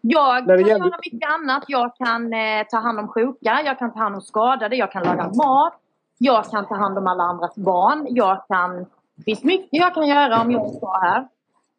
Jag 0.00 0.46
kan 0.46 0.66
göra 0.66 0.98
mycket 1.12 1.30
annat. 1.30 1.64
Jag 1.68 1.96
kan 1.96 2.32
eh, 2.32 2.66
ta 2.70 2.76
hand 2.76 2.98
om 2.98 3.08
sjuka, 3.08 3.62
jag 3.64 3.78
kan 3.78 3.92
ta 3.92 3.98
hand 3.98 4.14
om 4.14 4.20
skadade, 4.20 4.76
jag 4.76 4.92
kan 4.92 5.02
laga 5.02 5.32
mat. 5.34 5.74
Jag 6.22 6.50
kan 6.50 6.68
ta 6.68 6.74
hand 6.74 6.98
om 6.98 7.06
alla 7.06 7.22
andras 7.22 7.54
barn. 7.56 8.06
Jag 8.10 8.44
kan... 8.48 8.86
Det 9.16 9.24
finns 9.24 9.44
mycket 9.44 9.68
jag 9.70 9.94
kan 9.94 10.08
göra 10.08 10.40
om 10.40 10.50
jag 10.50 10.74
ska 10.74 10.98
här. 11.02 11.28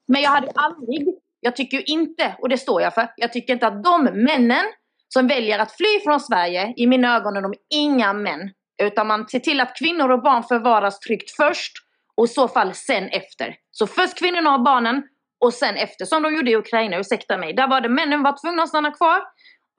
Men 0.08 0.22
jag 0.22 0.30
hade 0.30 0.52
aldrig... 0.56 1.08
Jag 1.40 1.56
tycker 1.56 1.78
ju 1.78 1.84
inte, 1.84 2.36
och 2.42 2.50
det 2.50 2.58
står 2.58 2.82
jag 2.82 2.94
för, 2.94 3.08
jag 3.16 3.34
tycker 3.34 3.54
inte 3.54 3.68
att 3.68 3.84
de 3.84 4.04
männen 4.04 4.66
som 5.08 5.28
väljer 5.28 5.60
att 5.60 5.72
fly 5.72 6.00
från 6.04 6.20
Sverige, 6.20 6.74
i 6.78 6.88
mina 6.88 7.16
ögon 7.16 7.38
är 7.38 7.42
de 7.42 7.54
inga 7.70 8.14
män. 8.14 8.52
Utan 8.84 9.08
man 9.08 9.28
ser 9.28 9.40
till 9.40 9.62
att 9.62 9.78
kvinnor 9.78 10.12
och 10.12 10.22
barn 10.22 10.44
förvaras 10.44 11.00
tryggt 11.00 11.32
först 11.32 11.74
och 12.16 12.26
i 12.26 12.28
så 12.28 12.48
fall 12.48 12.74
sen 12.74 13.10
efter. 13.10 13.56
Så 13.72 13.88
först 13.88 14.20
kvinnorna 14.20 14.54
och 14.54 14.64
barnen 14.64 15.04
och 15.40 15.54
sen 15.54 15.76
efter, 15.76 16.06
som 16.06 16.24
de 16.24 16.36
gjorde 16.36 16.52
i 16.52 16.56
Ukraina, 16.56 16.98
ursäkta 16.98 17.38
mig. 17.38 17.54
Där 17.54 17.68
var 17.68 17.82
det 17.82 17.90
männen 17.90 18.24
var 18.24 18.42
tvungna 18.42 18.64
att 18.64 18.70
stanna 18.70 18.92
kvar 18.92 19.20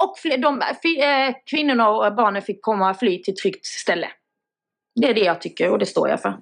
och 0.03 0.18
fler, 0.18 0.38
de, 0.38 0.62
fi- 0.83 1.03
eh, 1.03 1.35
kvinnorna 1.51 1.88
och 1.88 2.14
barnen 2.14 2.42
fick 2.42 2.62
komma 2.62 2.90
och 2.90 2.98
fly 2.98 3.22
till 3.22 3.35
tryggt 3.35 3.66
ställe. 3.66 4.09
Det 4.95 5.11
är 5.11 5.15
det 5.15 5.25
jag 5.25 5.41
tycker 5.41 5.71
och 5.71 5.79
det 5.79 5.87
står 5.87 6.09
jag 6.09 6.21
för. 6.21 6.35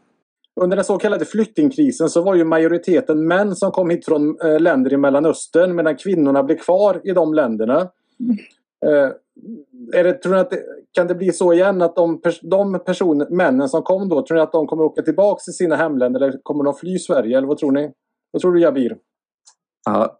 Under 0.60 0.76
den 0.76 0.84
så 0.84 0.98
kallade 0.98 1.24
flyktingkrisen 1.24 2.08
så 2.08 2.22
var 2.22 2.34
ju 2.34 2.44
majoriteten 2.44 3.26
män 3.26 3.56
som 3.56 3.70
kom 3.70 3.90
hit 3.90 4.04
från 4.04 4.40
eh, 4.40 4.60
länder 4.60 4.92
i 4.92 4.96
Mellanöstern 4.96 5.74
medan 5.74 5.96
kvinnorna 5.96 6.42
blev 6.42 6.56
kvar 6.58 7.00
i 7.04 7.12
de 7.12 7.34
länderna. 7.34 7.80
Eh, 8.86 9.10
är 9.94 10.04
det, 10.04 10.14
tror 10.14 10.34
ni 10.34 10.40
att 10.40 10.50
det, 10.50 10.62
kan 10.92 11.06
det 11.06 11.14
bli 11.14 11.32
så 11.32 11.52
igen 11.52 11.82
att 11.82 11.96
de, 11.96 12.20
de 12.42 12.78
personer, 12.84 13.26
männen 13.30 13.68
som 13.68 13.82
kom 13.82 14.08
då, 14.08 14.26
tror 14.26 14.36
ni 14.36 14.42
att 14.42 14.52
de 14.52 14.66
kommer 14.66 14.82
åka 14.82 15.02
tillbaka 15.02 15.40
till 15.40 15.52
sina 15.52 15.76
hemländer 15.76 16.20
eller 16.20 16.38
kommer 16.42 16.64
de 16.64 16.74
fly 16.74 16.98
Sverige? 16.98 17.38
Eller 17.38 17.48
vad 17.48 17.58
tror 17.58 17.72
ni? 17.72 17.92
Vad 18.30 18.42
tror 18.42 18.52
du 18.52 18.60
Jabir? 18.60 18.96
Ja. 19.86 20.18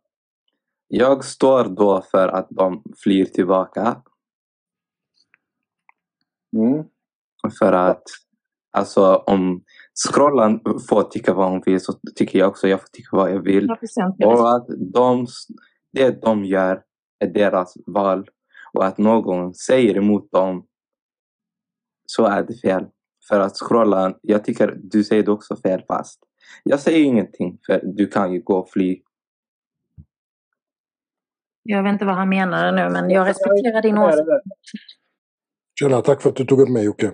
Jag 0.88 1.25
står 1.25 1.64
då 1.64 2.03
för 2.11 2.29
att 2.29 2.47
de 2.51 2.83
flyr 2.97 3.25
tillbaka. 3.25 4.03
Mm. 6.57 6.85
För 7.59 7.72
att 7.72 8.03
alltså 8.72 9.16
om 9.16 9.62
scrollan 10.09 10.61
får 10.88 11.03
tycka 11.03 11.35
vad 11.35 11.50
hon 11.50 11.62
vill 11.66 11.81
så 11.81 11.92
tycker 12.16 12.38
jag 12.38 12.48
också 12.48 12.68
jag 12.68 12.81
får 12.81 12.88
tycka 12.88 13.16
vad 13.16 13.31
jag 13.31 13.42
vill. 13.42 13.70
100% 13.70 14.24
Och 14.24 14.57
att 14.57 14.66
de, 14.92 15.26
Det 15.92 16.22
de 16.22 16.44
gör 16.44 16.83
är 17.18 17.26
deras 17.26 17.74
val. 17.87 18.29
Och 18.72 18.87
att 18.87 18.98
någon 18.98 19.55
säger 19.55 19.96
emot 19.96 20.31
dem, 20.33 20.66
så 22.07 22.26
är 22.26 22.42
det 22.42 22.55
fel. 22.55 22.87
För 23.29 23.40
att 23.40 23.57
scrolla, 23.57 24.14
jag 24.22 24.44
tycker 24.44 24.79
du 24.83 25.05
säger 25.05 25.22
det 25.22 25.31
också 25.31 25.57
fel 25.57 25.83
fast. 25.88 26.20
Jag 26.64 26.81
säger 26.81 27.05
ingenting 27.05 27.59
för 27.66 27.81
du 27.85 28.07
kan 28.07 28.33
ju 28.33 28.42
gå 28.42 28.55
och 28.59 28.70
fly. 28.70 29.03
Jag 31.62 31.83
vet 31.83 31.92
inte 31.92 32.05
vad 32.05 32.14
han 32.14 32.29
menade 32.29 32.72
nu, 32.72 32.90
men 32.90 33.11
jag 33.11 33.26
respekterar 33.26 33.83
din 33.83 33.98
åsikt. 33.98 34.29
Tjena, 35.81 36.00
tack 36.03 36.22
för 36.22 36.31
att 36.31 36.37
du 36.37 36.44
tog 36.44 36.61
upp 36.61 36.68
mig 36.68 36.85
Jocke. 36.85 37.12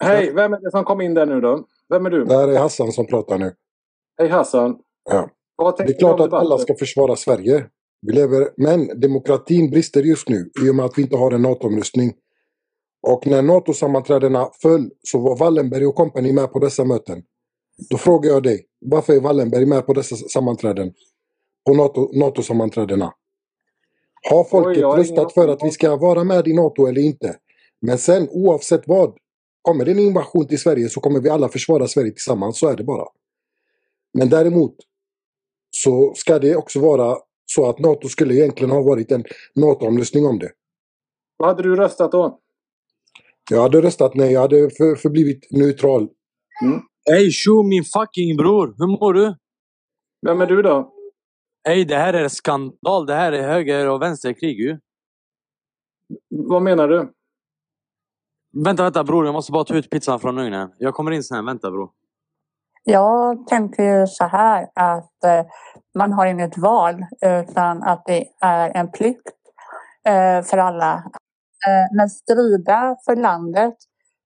Hej, 0.00 0.32
vem 0.34 0.52
är 0.52 0.60
det 0.60 0.70
som 0.70 0.84
kom 0.84 1.00
in 1.00 1.14
där 1.14 1.26
nu 1.26 1.40
då? 1.40 1.64
Vem 1.88 2.06
är 2.06 2.10
du? 2.10 2.24
Det 2.24 2.36
här 2.36 2.48
är 2.48 2.58
Hassan 2.58 2.92
som 2.92 3.06
pratar 3.06 3.38
nu. 3.38 3.52
Hej 4.18 4.28
Hassan. 4.28 4.78
Ja. 5.10 5.28
Det 5.78 5.82
är 5.82 5.98
klart 5.98 6.20
att 6.20 6.32
alla 6.32 6.58
ska 6.58 6.74
försvara 6.74 7.16
Sverige. 7.16 7.66
Vi 8.02 8.12
lever, 8.12 8.48
men 8.56 9.00
demokratin 9.00 9.70
brister 9.70 10.02
just 10.02 10.28
nu 10.28 10.50
i 10.66 10.70
och 10.70 10.74
med 10.74 10.84
att 10.84 10.98
vi 10.98 11.02
inte 11.02 11.16
har 11.16 11.30
en 11.30 11.42
NATO-omröstning. 11.42 12.12
Och 13.02 13.26
när 13.26 13.42
NATO-sammanträdena 13.42 14.50
föll 14.62 14.90
så 15.02 15.18
var 15.18 15.36
Wallenberg 15.36 15.86
och 15.86 15.94
kompani 15.94 16.32
med 16.32 16.52
på 16.52 16.58
dessa 16.58 16.84
möten. 16.84 17.22
Då 17.90 17.96
frågar 17.96 18.30
jag 18.30 18.42
dig, 18.42 18.66
varför 18.80 19.12
är 19.12 19.20
Wallenberg 19.20 19.66
med 19.66 19.86
på 19.86 19.92
dessa 19.92 20.16
sammanträden? 20.16 20.92
På 21.66 21.74
NATO- 21.74 22.10
NATO-sammanträdena? 22.12 23.12
Har 24.30 24.44
folket 24.44 24.84
Oj, 24.84 25.00
röstat 25.00 25.32
för 25.32 25.48
att 25.48 25.64
vi 25.64 25.70
ska 25.70 25.96
vara 25.96 26.24
med 26.24 26.48
i 26.48 26.52
NATO 26.52 26.86
eller 26.86 27.00
inte? 27.00 27.36
Men 27.80 27.98
sen 27.98 28.28
oavsett 28.30 28.88
vad, 28.88 29.14
kommer 29.62 29.84
det 29.84 29.90
en 29.90 29.98
invasion 29.98 30.46
till 30.46 30.60
Sverige 30.60 30.88
så 30.88 31.00
kommer 31.00 31.20
vi 31.20 31.28
alla 31.28 31.48
försvara 31.48 31.86
Sverige 31.86 32.10
tillsammans, 32.10 32.58
så 32.58 32.68
är 32.68 32.76
det 32.76 32.84
bara. 32.84 33.06
Men 34.18 34.28
däremot 34.28 34.76
så 35.70 36.14
ska 36.16 36.38
det 36.38 36.56
också 36.56 36.80
vara 36.80 37.16
så 37.46 37.68
att 37.68 37.78
NATO 37.78 38.08
skulle 38.08 38.34
egentligen 38.34 38.70
ha 38.70 38.82
varit 38.82 39.12
en 39.12 39.24
NATO-omröstning 39.54 40.26
om 40.26 40.38
det. 40.38 40.50
Vad 41.36 41.48
hade 41.48 41.62
du 41.62 41.76
röstat 41.76 42.12
då? 42.12 42.38
Jag 43.50 43.62
hade 43.62 43.82
röstat 43.82 44.14
nej, 44.14 44.32
jag 44.32 44.40
hade 44.40 44.70
för, 44.70 44.96
förblivit 44.96 45.46
neutral. 45.50 46.08
Hej 47.10 47.30
tjo 47.30 47.62
min 47.62 47.84
fucking 47.84 48.36
bror! 48.36 48.74
Hur 48.78 48.86
mår 48.86 49.12
du? 49.12 49.34
Vem 50.26 50.40
är 50.40 50.46
du 50.46 50.62
då? 50.62 50.92
Hej 51.68 51.84
det 51.84 51.96
här 51.96 52.14
är 52.14 52.28
skandal. 52.28 53.06
Det 53.06 53.14
här 53.14 53.32
är 53.32 53.48
höger 53.48 53.88
och 53.88 54.02
vänsterkrig 54.02 54.60
ju. 54.60 54.78
Vad 56.28 56.62
menar 56.62 56.88
du? 56.88 57.12
Vänta, 58.52 58.82
vänta 58.82 59.04
bror. 59.04 59.24
Jag 59.24 59.32
måste 59.32 59.52
bara 59.52 59.64
ta 59.64 59.74
ut 59.74 59.90
pizzan 59.90 60.20
från 60.20 60.38
ugnen. 60.38 60.70
Jag 60.78 60.94
kommer 60.94 61.10
in 61.10 61.22
sen. 61.22 61.46
Vänta 61.46 61.70
bror. 61.70 61.90
Jag 62.84 63.46
tänker 63.46 63.82
ju 63.82 64.06
så 64.06 64.24
här 64.24 64.68
att 64.74 65.24
eh, 65.24 65.46
man 65.98 66.12
har 66.12 66.26
inget 66.26 66.58
val 66.58 67.04
utan 67.20 67.82
att 67.82 68.02
det 68.06 68.24
är 68.40 68.76
en 68.76 68.90
plikt 68.90 69.36
eh, 70.06 70.42
för 70.42 70.58
alla. 70.58 70.94
Eh, 71.66 71.96
men 71.96 72.10
strida 72.10 72.96
för 73.04 73.16
landet 73.16 73.74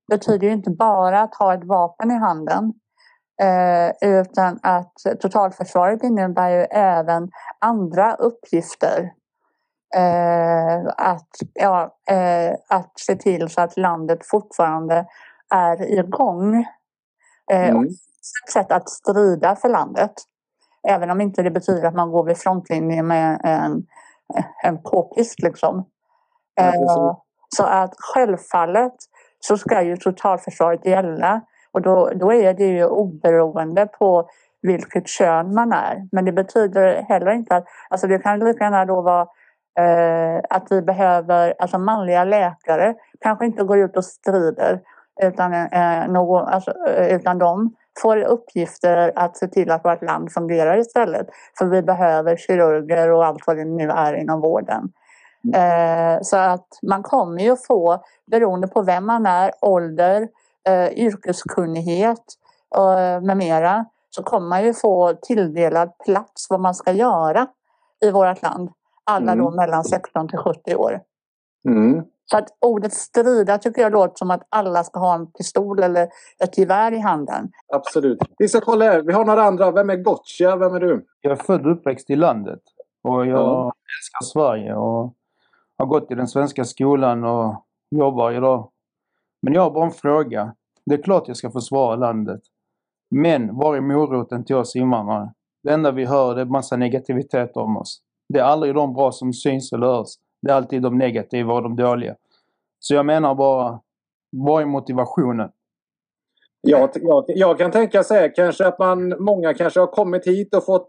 betyder 0.08 0.46
ju 0.46 0.52
inte 0.52 0.70
bara 0.70 1.20
att 1.20 1.34
ha 1.34 1.54
ett 1.54 1.64
vapen 1.64 2.10
i 2.10 2.14
handen. 2.14 2.72
Eh, 3.42 4.08
utan 4.10 4.58
att 4.62 4.92
totalförsvaret 5.20 6.02
innebär 6.02 6.50
ju 6.50 6.62
även 6.70 7.30
andra 7.58 8.14
uppgifter. 8.14 9.12
Eh, 9.96 10.86
att, 10.96 11.28
ja, 11.54 11.96
eh, 12.10 12.54
att 12.68 12.92
se 12.98 13.16
till 13.16 13.48
så 13.48 13.60
att 13.60 13.76
landet 13.76 14.18
fortfarande 14.26 15.06
är 15.54 15.98
igång. 15.98 16.66
Eh, 17.52 17.68
Mm. 17.68 17.76
och 17.76 17.84
ett 17.84 18.52
sätt 18.52 18.72
att 18.72 18.88
strida 18.90 19.56
för 19.56 19.68
landet. 19.68 20.12
Även 20.88 21.10
om 21.10 21.20
inte 21.20 21.42
det 21.42 21.50
betyder 21.50 21.88
att 21.88 21.94
man 21.94 22.10
går 22.10 22.24
vid 22.24 22.36
frontlinjen 22.38 23.06
med 23.06 23.40
en, 23.44 23.86
en 24.64 24.78
k-pist 24.82 25.42
liksom. 25.42 25.86
Ja, 26.54 27.22
så 27.56 27.64
att 27.64 27.94
självfallet 27.98 28.94
så 29.40 29.56
ska 29.56 29.82
ju 29.82 29.96
totalförsvaret 29.96 30.86
gälla. 30.86 31.40
Och 31.72 31.82
då, 31.82 32.10
då 32.14 32.32
är 32.32 32.54
det 32.54 32.64
ju 32.66 32.86
oberoende 32.86 33.86
på 33.86 34.28
vilket 34.62 35.08
kön 35.08 35.54
man 35.54 35.72
är. 35.72 36.08
Men 36.12 36.24
det 36.24 36.32
betyder 36.32 37.02
heller 37.02 37.30
inte 37.32 37.56
att, 37.56 37.64
alltså 37.90 38.06
det 38.06 38.18
kan 38.18 38.38
lika 38.38 38.64
gärna 38.64 38.84
då 38.84 39.02
vara 39.02 39.26
eh, 39.78 40.42
att 40.50 40.66
vi 40.70 40.82
behöver, 40.82 41.54
alltså 41.58 41.78
manliga 41.78 42.24
läkare 42.24 42.94
kanske 43.20 43.46
inte 43.46 43.64
går 43.64 43.78
ut 43.78 43.96
och 43.96 44.04
strider 44.04 44.80
utan, 45.22 45.52
eh, 45.52 46.08
någon, 46.08 46.48
alltså, 46.48 46.70
eh, 46.88 47.16
utan 47.16 47.38
de 47.38 47.74
får 48.02 48.16
uppgifter 48.16 49.12
att 49.16 49.36
se 49.36 49.48
till 49.48 49.70
att 49.70 49.84
vårt 49.84 50.02
land 50.02 50.32
fungerar 50.32 50.78
istället. 50.78 51.26
För 51.58 51.66
vi 51.66 51.82
behöver 51.82 52.36
kirurger 52.36 53.12
och 53.12 53.26
allt 53.26 53.46
vad 53.46 53.56
det 53.56 53.64
nu 53.64 53.90
är 53.90 54.14
inom 54.14 54.40
vården. 54.40 54.92
Eh, 55.54 56.18
så 56.22 56.36
att 56.36 56.68
man 56.82 57.02
kommer 57.02 57.42
ju 57.42 57.56
få, 57.56 58.04
beroende 58.26 58.68
på 58.68 58.82
vem 58.82 59.06
man 59.06 59.26
är, 59.26 59.52
ålder, 59.60 60.28
eh, 60.68 60.88
yrkeskunnighet 60.88 62.24
eh, 62.76 63.20
med 63.20 63.36
mera, 63.36 63.84
så 64.10 64.22
kommer 64.22 64.48
man 64.48 64.64
ju 64.64 64.74
få 64.74 65.14
tilldelad 65.22 65.98
plats 65.98 66.46
vad 66.50 66.60
man 66.60 66.74
ska 66.74 66.92
göra 66.92 67.46
i 68.00 68.10
vårt 68.10 68.42
land. 68.42 68.70
Alla 69.04 69.34
då 69.34 69.42
Mm. 69.42 69.56
mellan 69.56 69.84
16 69.84 70.28
till 70.28 70.38
70 70.38 70.74
år. 70.76 71.00
Mm. 71.68 72.04
Så 72.26 72.36
att 72.36 72.48
ordet 72.60 72.92
strida 72.92 73.58
tycker 73.58 73.82
jag 73.82 73.92
låter 73.92 74.14
som 74.16 74.30
att 74.30 74.42
alla 74.48 74.84
ska 74.84 75.00
ha 75.00 75.14
en 75.14 75.32
pistol 75.32 75.82
eller 75.82 76.08
ett 76.44 76.58
gevär 76.58 76.92
i 76.92 76.98
handen. 76.98 77.50
Absolut. 77.72 78.18
Vi 78.38 78.48
ska 78.48 78.60
kolla 78.60 78.84
här. 78.84 79.02
Vi 79.02 79.12
har 79.12 79.24
några 79.24 79.42
andra. 79.44 79.70
Vem 79.70 79.90
är 79.90 79.96
Gotcha? 79.96 80.56
Vem 80.56 80.74
är 80.74 80.80
du? 80.80 81.06
Jag 81.20 81.32
är 81.32 81.36
född 81.36 81.66
och 81.66 81.72
uppväxt 81.72 82.10
i 82.10 82.16
landet. 82.16 82.60
Och 83.02 83.26
jag 83.26 83.40
Ja. 83.40 83.64
älskar 83.66 84.24
Sverige 84.32 84.74
och 84.74 85.14
har 85.78 85.86
gått 85.86 86.10
i 86.10 86.14
den 86.14 86.28
svenska 86.28 86.64
skolan 86.64 87.24
och 87.24 87.64
jobbar 87.90 88.32
idag. 88.32 88.70
Men 89.42 89.54
jag 89.54 89.62
har 89.62 89.70
bara 89.70 89.84
en 89.84 89.90
fråga. 89.90 90.54
Det 90.86 90.94
är 90.94 91.02
klart 91.02 91.28
jag 91.28 91.36
ska 91.36 91.50
försvara 91.50 91.96
landet. 91.96 92.40
Men 93.10 93.56
var 93.56 93.76
är 93.76 93.80
moroten 93.80 94.44
till 94.44 94.56
oss 94.56 94.76
invandrare? 94.76 95.32
Det 95.62 95.72
enda 95.72 95.90
vi 95.90 96.04
hör 96.04 96.34
det 96.34 96.40
är 96.40 96.44
massa 96.44 96.76
negativitet 96.76 97.56
om 97.56 97.76
oss. 97.76 98.00
Det 98.34 98.40
är 98.40 98.44
aldrig 98.44 98.74
de 98.74 98.94
bra 98.94 99.12
som 99.12 99.32
syns 99.32 99.72
eller 99.72 99.86
hörs. 99.86 100.08
Det 100.42 100.50
är 100.50 100.54
alltid 100.54 100.82
de 100.82 100.98
negativa 100.98 101.54
och 101.54 101.62
de 101.62 101.76
dåliga. 101.76 102.14
Så 102.78 102.94
jag 102.94 103.06
menar 103.06 103.34
bara, 103.34 103.80
vad 104.30 104.62
är 104.62 104.66
motivationen? 104.66 105.50
Jag, 106.60 106.90
jag, 106.94 107.24
jag 107.26 107.58
kan 107.58 107.70
tänka 107.70 108.02
så 108.02 108.14
här, 108.14 108.34
kanske 108.34 108.66
att 108.66 108.78
man, 108.78 109.24
många 109.24 109.54
kanske 109.54 109.80
har 109.80 109.86
kommit 109.86 110.26
hit 110.26 110.54
och 110.54 110.64
fått 110.64 110.88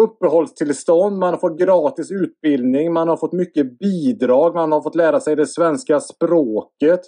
uppehållstillstånd, 0.00 1.18
man 1.18 1.30
har 1.30 1.38
fått 1.38 1.58
gratis 1.58 2.10
utbildning, 2.10 2.92
man 2.92 3.08
har 3.08 3.16
fått 3.16 3.32
mycket 3.32 3.78
bidrag, 3.78 4.54
man 4.54 4.72
har 4.72 4.80
fått 4.80 4.94
lära 4.94 5.20
sig 5.20 5.36
det 5.36 5.46
svenska 5.46 6.00
språket. 6.00 7.00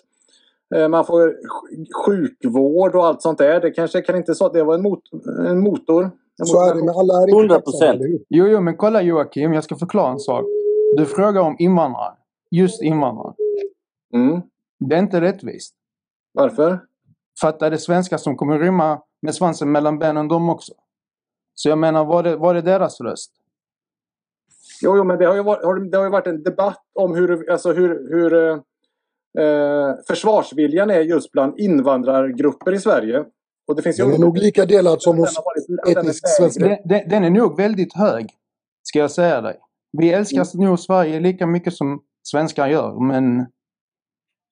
Eh, 0.75 0.89
man 0.89 1.05
får 1.05 1.37
sjukvård 2.07 2.95
och 2.95 3.07
allt 3.07 3.23
sånt 3.23 3.39
där. 3.39 3.61
Det 3.61 3.71
kanske 3.71 4.01
kan 4.01 4.17
inte 4.17 4.35
så 4.35 4.47
att 4.47 4.53
det 4.53 4.65
var 4.65 4.75
en, 4.75 4.83
mot, 4.83 5.03
en 5.49 5.61
motor. 5.61 6.11
Så 6.37 6.71
är 6.71 6.75
det, 6.75 6.85
men 6.85 6.95
alla 6.95 7.23
är 7.23 7.43
inte 7.43 7.55
100%. 7.55 7.59
tacksamma, 7.59 7.93
eller 7.93 8.09
hur? 8.09 8.25
Jo, 8.29 8.47
jo, 8.47 8.61
men 8.61 8.77
kolla 8.77 9.03
Joakim, 9.03 9.53
jag 9.53 9.65
ska 9.65 9.77
förklara 9.77 10.13
en 10.13 10.19
sak. 10.19 10.45
Du 10.97 11.07
frågar 11.07 11.41
om 11.41 11.57
invandrare. 11.59 12.15
Just 12.51 12.83
invandrare. 12.83 13.35
Mm. 14.15 14.41
Det 14.79 14.95
är 14.95 14.99
inte 14.99 15.21
rättvist. 15.21 15.75
Varför? 16.33 16.81
För 17.41 17.49
att 17.49 17.61
det 17.61 17.67
är 17.67 17.71
det 17.71 17.79
svenska 17.79 18.19
som 18.19 18.37
kommer 18.37 18.59
rymma 18.59 19.01
med 19.23 19.35
svansen 19.35 19.73
mellan 19.73 19.99
benen 19.99 20.29
de 20.29 20.51
också. 20.51 20.73
Så 21.55 21.69
jag 21.69 21.79
menar, 21.79 22.05
var 22.05 22.23
det, 22.23 22.37
var 22.37 22.55
det 22.55 22.61
deras 22.61 23.01
röst? 23.01 23.33
Jo, 24.83 24.97
jo 24.97 25.05
men 25.05 25.19
det 25.19 25.25
har, 25.25 25.35
ju 25.35 25.43
varit, 25.43 25.93
det 25.93 25.97
har 25.97 26.05
ju 26.05 26.11
varit 26.11 26.27
en 26.27 26.43
debatt 26.43 26.85
om 26.95 27.15
hur, 27.15 27.51
alltså 27.51 27.73
hur, 27.73 27.89
hur 28.11 28.35
eh, 28.35 28.59
eh, 29.45 29.95
försvarsviljan 30.07 30.91
är 30.91 31.01
just 31.01 31.33
bland 31.33 31.59
invandrargrupper 31.59 32.73
i 32.73 32.79
Sverige. 32.79 33.25
Och 33.69 33.77
det 33.77 33.83
finns 33.83 34.01
ju 34.01 34.05
Den 34.05 34.13
är 34.15 34.19
nog 34.19 34.39
lika 34.39 34.67
delad 34.67 35.03
som 35.03 35.19
hos 35.19 35.39
etnisk 35.89 35.97
lägre. 35.97 36.13
svenskar. 36.39 36.69
Den, 36.69 36.79
den, 36.85 37.09
den 37.09 37.25
är 37.25 37.31
nog 37.31 37.57
väldigt 37.57 37.95
hög, 37.95 38.31
ska 38.83 38.99
jag 38.99 39.11
säga 39.11 39.41
dig. 39.41 39.57
Vi 39.99 40.11
älskar 40.13 40.59
nog 40.59 40.79
Sverige 40.81 41.21
lika 41.21 41.47
mycket 41.47 41.73
som 41.75 42.01
svenskar 42.23 42.69
gör, 42.69 43.01
men 43.09 43.39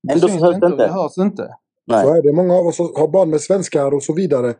det 0.02 0.12
Ändå 0.12 0.28
syns 0.28 0.40
hörs 0.42 0.54
inte 0.54 0.66
det 0.66 0.72
inte. 0.72 0.86
hörs 0.88 1.18
inte. 1.18 1.48
Så 1.90 2.14
är 2.14 2.22
det. 2.22 2.32
Många 2.32 2.54
av 2.54 2.66
oss 2.66 2.78
har 2.78 3.08
barn 3.08 3.30
med 3.30 3.40
svenskar 3.40 3.94
och 3.94 4.02
så 4.02 4.14
vidare. 4.14 4.54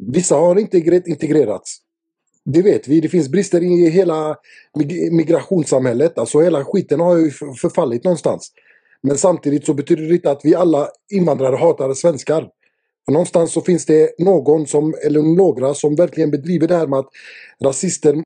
Vissa 0.00 0.34
har 0.36 0.58
inte 0.58 0.76
integre- 0.78 1.02
integrerats. 1.08 1.76
Det 2.44 2.62
vet 2.62 2.88
vi. 2.88 3.00
Det 3.00 3.08
finns 3.08 3.28
brister 3.28 3.62
i 3.62 3.90
hela 3.90 4.36
mig- 4.76 5.10
migrationssamhället. 5.10 6.18
Alltså 6.18 6.40
hela 6.40 6.64
skiten 6.64 7.00
har 7.00 7.16
ju 7.16 7.30
förfallit 7.60 8.04
någonstans. 8.04 8.52
Men 9.02 9.18
samtidigt 9.18 9.66
så 9.66 9.74
betyder 9.74 10.02
det 10.02 10.14
inte 10.14 10.30
att 10.30 10.40
vi 10.44 10.54
alla 10.54 10.88
invandrare 11.12 11.56
hatar 11.56 11.94
svenskar. 11.94 12.48
För 13.04 13.12
någonstans 13.12 13.52
så 13.52 13.60
finns 13.60 13.86
det 13.86 14.18
någon 14.18 14.66
som, 14.66 14.94
eller 15.06 15.22
några 15.22 15.74
som 15.74 15.94
verkligen 15.94 16.30
bedriver 16.30 16.68
det 16.68 16.76
här 16.76 16.86
med 16.86 16.98
att 16.98 17.08
rasister 17.64 18.22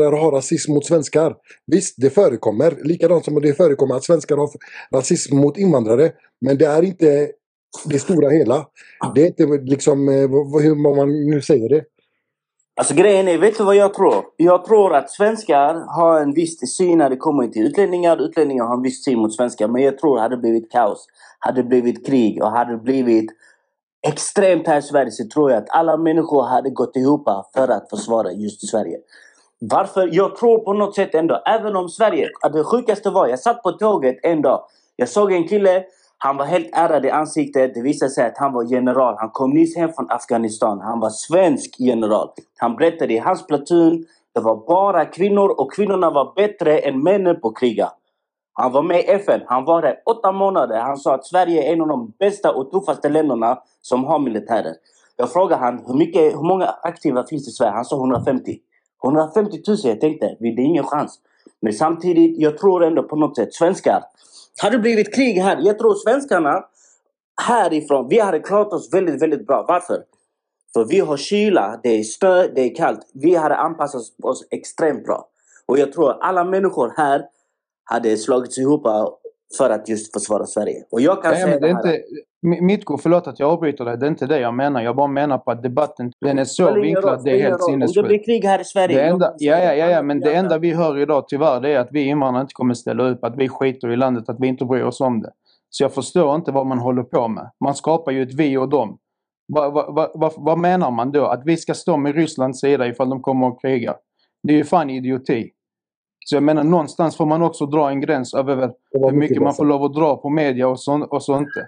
har 0.00 0.32
rasism 0.32 0.72
mot 0.72 0.86
svenskar. 0.86 1.36
Visst, 1.66 1.94
det 1.98 2.10
förekommer. 2.10 2.78
Likadant 2.84 3.24
som 3.24 3.40
det 3.40 3.54
förekommer 3.54 3.94
att 3.94 4.04
svenskar 4.04 4.36
har 4.36 4.50
rasism 4.94 5.36
mot 5.36 5.58
invandrare. 5.58 6.12
Men 6.40 6.58
det 6.58 6.64
är 6.64 6.82
inte 6.82 7.30
det 7.84 7.98
stora 7.98 8.30
hela. 8.30 8.66
Det 9.14 9.22
är 9.22 9.26
inte 9.26 9.46
liksom, 9.46 10.08
eh, 10.08 10.14
hur 10.62 10.96
man 10.96 11.30
nu 11.30 11.40
säger 11.40 11.68
det. 11.68 11.84
Alltså 12.76 12.94
grejen 12.94 13.28
är, 13.28 13.38
vet 13.38 13.58
du 13.58 13.64
vad 13.64 13.76
jag 13.76 13.94
tror? 13.94 14.24
Jag 14.36 14.64
tror 14.64 14.94
att 14.94 15.10
svenskar 15.10 15.74
har 15.96 16.20
en 16.20 16.34
viss 16.34 16.76
syn 16.76 16.98
när 16.98 17.10
det 17.10 17.16
kommer 17.16 17.48
till 17.48 17.66
utlänningar. 17.66 18.22
Utlänningar 18.22 18.64
har 18.64 18.74
en 18.74 18.82
viss 18.82 19.04
syn 19.04 19.18
mot 19.18 19.34
svenskar. 19.34 19.68
Men 19.68 19.82
jag 19.82 19.98
tror 19.98 20.16
att 20.16 20.22
hade 20.22 20.36
blivit 20.36 20.72
kaos, 20.72 21.06
hade 21.38 21.62
det 21.62 21.68
blivit 21.68 22.06
krig 22.06 22.42
och 22.42 22.50
hade 22.50 22.72
det 22.72 22.82
blivit 22.82 23.30
extremt 24.02 24.66
här 24.66 24.78
i 24.78 24.82
Sverige 24.82 25.10
så 25.10 25.24
tror 25.28 25.50
jag 25.50 25.62
att 25.62 25.70
alla 25.70 25.96
människor 25.96 26.42
hade 26.42 26.70
gått 26.70 26.96
ihop 26.96 27.28
för 27.54 27.68
att 27.68 27.90
försvara 27.90 28.32
just 28.32 28.68
Sverige. 28.68 28.98
Varför? 29.58 30.08
Jag 30.12 30.36
tror 30.36 30.58
på 30.58 30.72
något 30.72 30.94
sätt 30.94 31.14
ändå, 31.14 31.42
även 31.46 31.76
om 31.76 31.88
Sverige, 31.88 32.28
att 32.42 32.52
det 32.52 32.64
sjukaste 32.64 33.10
var, 33.10 33.26
jag 33.26 33.38
satt 33.38 33.62
på 33.62 33.72
tåget 33.72 34.16
en 34.22 34.42
dag. 34.42 34.64
Jag 34.96 35.08
såg 35.08 35.32
en 35.32 35.48
kille, 35.48 35.84
han 36.18 36.36
var 36.36 36.44
helt 36.44 36.68
ärrad 36.72 37.04
i 37.04 37.10
ansiktet. 37.10 37.74
Det 37.74 37.82
visade 37.82 38.10
sig 38.10 38.26
att 38.26 38.38
han 38.38 38.52
var 38.52 38.64
general. 38.64 39.14
Han 39.18 39.30
kom 39.30 39.50
nyss 39.50 39.76
hem 39.76 39.92
från 39.92 40.10
Afghanistan. 40.10 40.80
Han 40.80 41.00
var 41.00 41.10
svensk 41.10 41.76
general. 41.78 42.28
Han 42.58 42.76
berättade 42.76 43.14
i 43.14 43.18
hans 43.18 43.46
platoon, 43.46 44.04
det 44.34 44.40
var 44.40 44.66
bara 44.66 45.04
kvinnor 45.04 45.48
och 45.60 45.72
kvinnorna 45.72 46.10
var 46.10 46.32
bättre 46.36 46.78
än 46.78 47.02
männen 47.02 47.40
på 47.40 47.48
att 47.48 47.56
kriga. 47.56 47.90
Han 48.52 48.72
var 48.72 48.82
med 48.82 49.00
i 49.00 49.02
FN. 49.02 49.40
Han 49.46 49.64
var 49.64 49.82
där 49.82 50.02
åtta 50.06 50.32
månader. 50.32 50.80
Han 50.80 50.96
sa 50.96 51.14
att 51.14 51.26
Sverige 51.26 51.68
är 51.68 51.72
en 51.72 51.80
av 51.80 51.88
de 51.88 52.12
bästa 52.18 52.52
och 52.52 52.70
tuffaste 52.70 53.08
länderna 53.08 53.58
som 53.80 54.04
har 54.04 54.18
militärer. 54.18 54.74
Jag 55.16 55.32
frågade 55.32 55.62
han 55.62 55.84
hur, 55.86 55.94
mycket, 55.94 56.34
hur 56.34 56.48
många 56.48 56.66
aktiva 56.66 57.24
finns 57.24 57.48
i 57.48 57.50
Sverige? 57.50 57.72
Han 57.72 57.84
sa 57.84 57.96
150. 57.96 58.58
150 59.04 59.62
000. 59.68 59.78
Jag 59.84 60.00
tänkte, 60.00 60.36
det 60.40 60.48
är 60.48 60.60
ingen 60.60 60.84
chans. 60.84 61.18
Men 61.60 61.72
samtidigt, 61.72 62.40
jag 62.40 62.58
tror 62.58 62.84
ändå 62.84 63.02
på 63.02 63.16
något 63.16 63.36
sätt, 63.36 63.54
svenskar. 63.54 64.04
Hade 64.62 64.76
det 64.76 64.80
blivit 64.80 65.14
krig 65.14 65.38
här, 65.38 65.58
jag 65.60 65.78
tror 65.78 65.94
svenskarna 65.94 66.64
härifrån, 67.42 68.08
vi 68.08 68.20
hade 68.20 68.40
klarat 68.40 68.72
oss 68.72 68.94
väldigt, 68.94 69.22
väldigt 69.22 69.46
bra. 69.46 69.64
Varför? 69.68 70.02
För 70.74 70.84
vi 70.84 71.00
har 71.00 71.16
kyla, 71.16 71.80
det 71.82 71.88
är 71.88 72.02
snö, 72.02 72.46
det 72.54 72.60
är 72.60 72.74
kallt. 72.74 73.00
Vi 73.14 73.34
hade 73.34 73.56
anpassat 73.56 74.02
oss 74.22 74.46
extremt 74.50 75.04
bra. 75.04 75.28
Och 75.66 75.78
jag 75.78 75.92
tror 75.92 76.16
alla 76.20 76.44
människor 76.44 76.92
här 76.96 77.24
hade 77.92 78.16
slagits 78.16 78.58
ihop 78.58 78.86
för 79.58 79.70
att 79.70 79.88
just 79.88 80.12
försvara 80.12 80.46
Sverige. 80.46 80.84
Och 80.90 81.00
jag 81.00 81.22
kan 81.22 81.30
Nej, 81.32 81.42
säga 81.42 81.60
det 81.60 81.66
det 81.68 81.74
här. 81.74 81.76
inte, 81.94 82.02
Mi- 82.46 82.60
Mitko, 82.60 82.98
förlåt 82.98 83.26
att 83.26 83.40
jag 83.40 83.50
avbryter 83.50 83.84
dig. 83.84 83.98
Det 83.98 84.06
är 84.06 84.10
inte 84.10 84.26
det 84.26 84.40
jag 84.40 84.54
menar. 84.54 84.82
Jag 84.82 84.96
bara 84.96 85.06
menar 85.06 85.38
på 85.38 85.50
att 85.50 85.62
debatten 85.62 86.12
den 86.20 86.38
är 86.38 86.44
så 86.44 86.74
vinklad. 86.74 87.24
Det 87.24 87.30
är 87.30 87.42
helt. 87.42 87.52
Om 87.52 87.58
det 87.58 87.64
sinnessjukt. 87.72 88.08
blir 88.08 88.24
krig 88.24 88.44
här 88.44 88.60
i 88.60 88.64
Sverige, 88.64 88.96
Det 88.96 89.04
enda, 89.08 89.34
ja, 89.38 89.58
ja, 89.58 89.74
ja, 89.74 89.86
ja, 89.90 90.02
men 90.02 90.20
det 90.20 90.34
enda 90.34 90.58
vi 90.58 90.72
hör 90.72 90.98
idag 90.98 91.24
tyvärr 91.28 91.60
det 91.60 91.70
är 91.70 91.78
att 91.78 91.88
vi 91.90 92.02
invandrare 92.02 92.42
inte 92.42 92.54
kommer 92.54 92.74
ställa 92.74 93.08
upp, 93.10 93.24
att 93.24 93.36
vi 93.36 93.48
skiter 93.48 93.90
i 93.90 93.96
landet, 93.96 94.28
att 94.28 94.36
vi 94.40 94.46
inte 94.46 94.64
bryr 94.64 94.82
oss 94.82 95.00
om 95.00 95.22
det. 95.22 95.30
Så 95.70 95.84
jag 95.84 95.92
förstår 95.94 96.34
inte 96.34 96.52
vad 96.52 96.66
man 96.66 96.78
håller 96.78 97.02
på 97.02 97.28
med. 97.28 97.50
Man 97.64 97.74
skapar 97.74 98.12
ju 98.12 98.22
ett 98.22 98.34
vi 98.34 98.56
och 98.56 98.68
dem. 98.68 98.98
Vad 99.46 99.72
vad- 99.72 100.10
vad- 100.14 100.32
vad 100.36 100.58
menar 100.58 100.90
man 100.90 101.12
då? 101.12 101.26
Att 101.26 101.42
vi 101.44 101.56
ska 101.56 101.74
stå 101.74 101.96
med 101.96 102.14
Rysslands 102.14 102.60
sida 102.60 102.86
ifall 102.86 103.10
de 103.10 103.22
kommer 103.22 103.46
och 103.46 103.60
krigar? 103.62 103.96
Det 104.42 104.52
är 104.52 104.56
ju 104.56 104.64
fan 104.64 104.90
idioti. 104.90 105.50
Så 106.24 106.36
jag 106.36 106.42
menar 106.42 106.64
någonstans 106.64 107.16
får 107.16 107.26
man 107.26 107.42
också 107.42 107.66
dra 107.66 107.88
en 107.90 108.00
gräns 108.00 108.34
över 108.34 108.72
hur 108.92 109.12
mycket 109.12 109.42
man 109.42 109.54
får 109.54 109.64
lov 109.64 109.84
att 109.84 109.94
dra 109.94 110.16
på 110.16 110.28
media 110.30 110.68
och 110.68 110.80
så, 110.80 111.06
och 111.10 111.22
så 111.22 111.36
inte. 111.38 111.66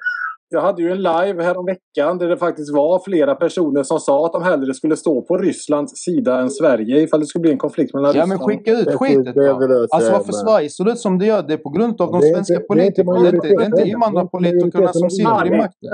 Jag 0.49 0.61
hade 0.61 0.83
ju 0.83 0.91
en 0.91 0.97
live 1.03 1.43
här 1.43 1.67
veckan 1.67 2.19
där 2.19 2.29
det 2.29 2.37
faktiskt 2.37 2.75
var 2.75 2.99
flera 3.05 3.35
personer 3.35 3.83
som 3.83 4.01
sa 4.01 4.27
att 4.27 4.33
de 4.33 4.43
hellre 4.43 4.75
skulle 4.75 4.97
stå 4.97 5.23
på 5.23 5.37
Rysslands 5.39 5.93
sida 6.05 6.41
än 6.41 6.51
Sverige 6.51 7.01
ifall 7.01 7.21
det 7.21 7.27
skulle 7.27 7.43
bli 7.43 7.51
en 7.53 7.59
konflikt 7.59 7.95
mellan 7.95 8.13
Ja 8.17 8.27
men 8.27 8.39
Ryssland 8.39 8.51
skicka 8.59 8.73
ut 8.73 8.95
skitet 8.99 9.35
då. 9.35 9.87
Alltså 9.91 10.13
varför 10.13 10.33
Sverige 10.33 10.71
ser 10.71 10.89
ut 10.89 10.99
som 10.99 11.19
det 11.19 11.27
gör, 11.27 11.43
det 11.43 11.53
är 11.55 11.59
på 11.59 11.69
grund 11.71 12.01
av 12.01 12.13
de 12.13 12.21
Det 12.21 12.27
svenska 12.35 12.55
inte- 12.55 12.75
det 12.75 12.81
är 12.83 12.87
inte 12.87 13.05
politikerna. 13.05 13.21
Det 13.23 13.29
är 13.29 13.35
inte, 13.35 13.49
det 13.49 13.53
är 13.53 13.53
inte 13.53 13.61
majoriteten. 13.71 13.89
invandrarpolitikerna 13.89 14.93
som 14.93 15.11
sitter 15.11 15.47
i 15.47 15.51
makten. 15.57 15.91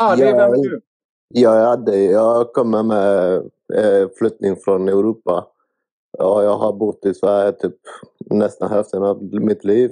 Ali, 0.00 0.22
vem 0.24 0.52
är 0.52 0.56
du? 0.56 0.80
Ja, 1.34 1.58
jag, 1.58 1.66
hade, 1.66 1.96
jag 2.04 2.52
kommer 2.52 2.82
med 2.82 3.34
eh, 3.74 4.08
flyttning 4.18 4.56
från 4.64 4.88
Europa. 4.88 5.44
Ja, 6.18 6.42
jag 6.42 6.56
har 6.58 6.72
bott 6.72 7.06
i 7.06 7.14
Sverige 7.14 7.52
typ 7.52 7.76
nästan 8.30 8.70
hälften 8.70 9.02
av 9.02 9.22
mitt 9.22 9.64
liv. 9.64 9.90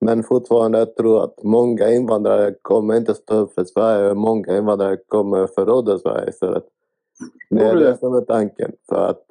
Men 0.00 0.22
fortfarande 0.22 0.78
jag 0.78 0.96
tror 0.96 1.24
att 1.24 1.42
många 1.42 1.90
invandrare 1.90 2.54
kommer 2.62 2.96
inte 2.96 3.14
stå 3.14 3.34
upp 3.34 3.54
för 3.54 3.64
Sverige. 3.64 4.14
Många 4.14 4.56
invandrare 4.56 4.96
kommer 5.08 5.46
förråda 5.46 5.98
Sverige 5.98 6.30
istället. 6.30 6.64
Det 7.50 7.64
är 7.64 7.76
det 7.76 7.98
som 7.98 8.14
är 8.14 8.20
tanken. 8.20 8.72
För 8.88 9.06
att 9.10 9.26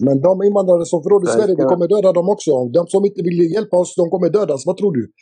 Men 0.00 0.20
de 0.20 0.42
invandrare 0.42 0.84
som 0.86 1.02
förråder 1.02 1.26
Svenska- 1.26 1.42
Sverige, 1.42 1.56
vi 1.56 1.62
kommer 1.62 1.88
döda 1.88 2.12
dem 2.12 2.28
också. 2.28 2.64
De 2.64 2.86
som 2.86 3.04
inte 3.04 3.22
vill 3.22 3.52
hjälpa 3.52 3.76
oss, 3.76 3.94
de 3.96 4.10
kommer 4.10 4.28
dödas. 4.30 4.66
Vad 4.66 4.76
tror 4.76 4.92
du? 4.92 5.12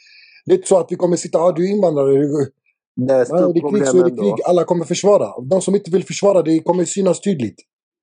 Det 0.47 0.53
är 0.53 0.57
inte 0.57 0.69
så 0.69 0.79
att 0.79 0.93
vi 0.93 0.97
kommer 0.97 1.17
sitta, 1.17 1.39
ah, 1.39 1.53
du 1.53 1.69
är 1.69 1.73
invandrare. 1.77 2.13
Det 2.97 3.15
är 3.15 3.27
Ja, 3.31 3.37
det 3.53 3.59
är 3.59 3.71
krig 3.71 3.87
så 3.87 3.99
är 3.99 4.05
det 4.05 4.11
krig. 4.11 4.35
Alla 4.49 4.65
kommer 4.65 4.85
försvara. 4.85 5.29
De 5.51 5.61
som 5.61 5.75
inte 5.75 5.91
vill 5.91 6.05
försvara, 6.05 6.43
det 6.43 6.59
kommer 6.61 6.85
synas 6.85 7.21
tydligt. 7.21 7.57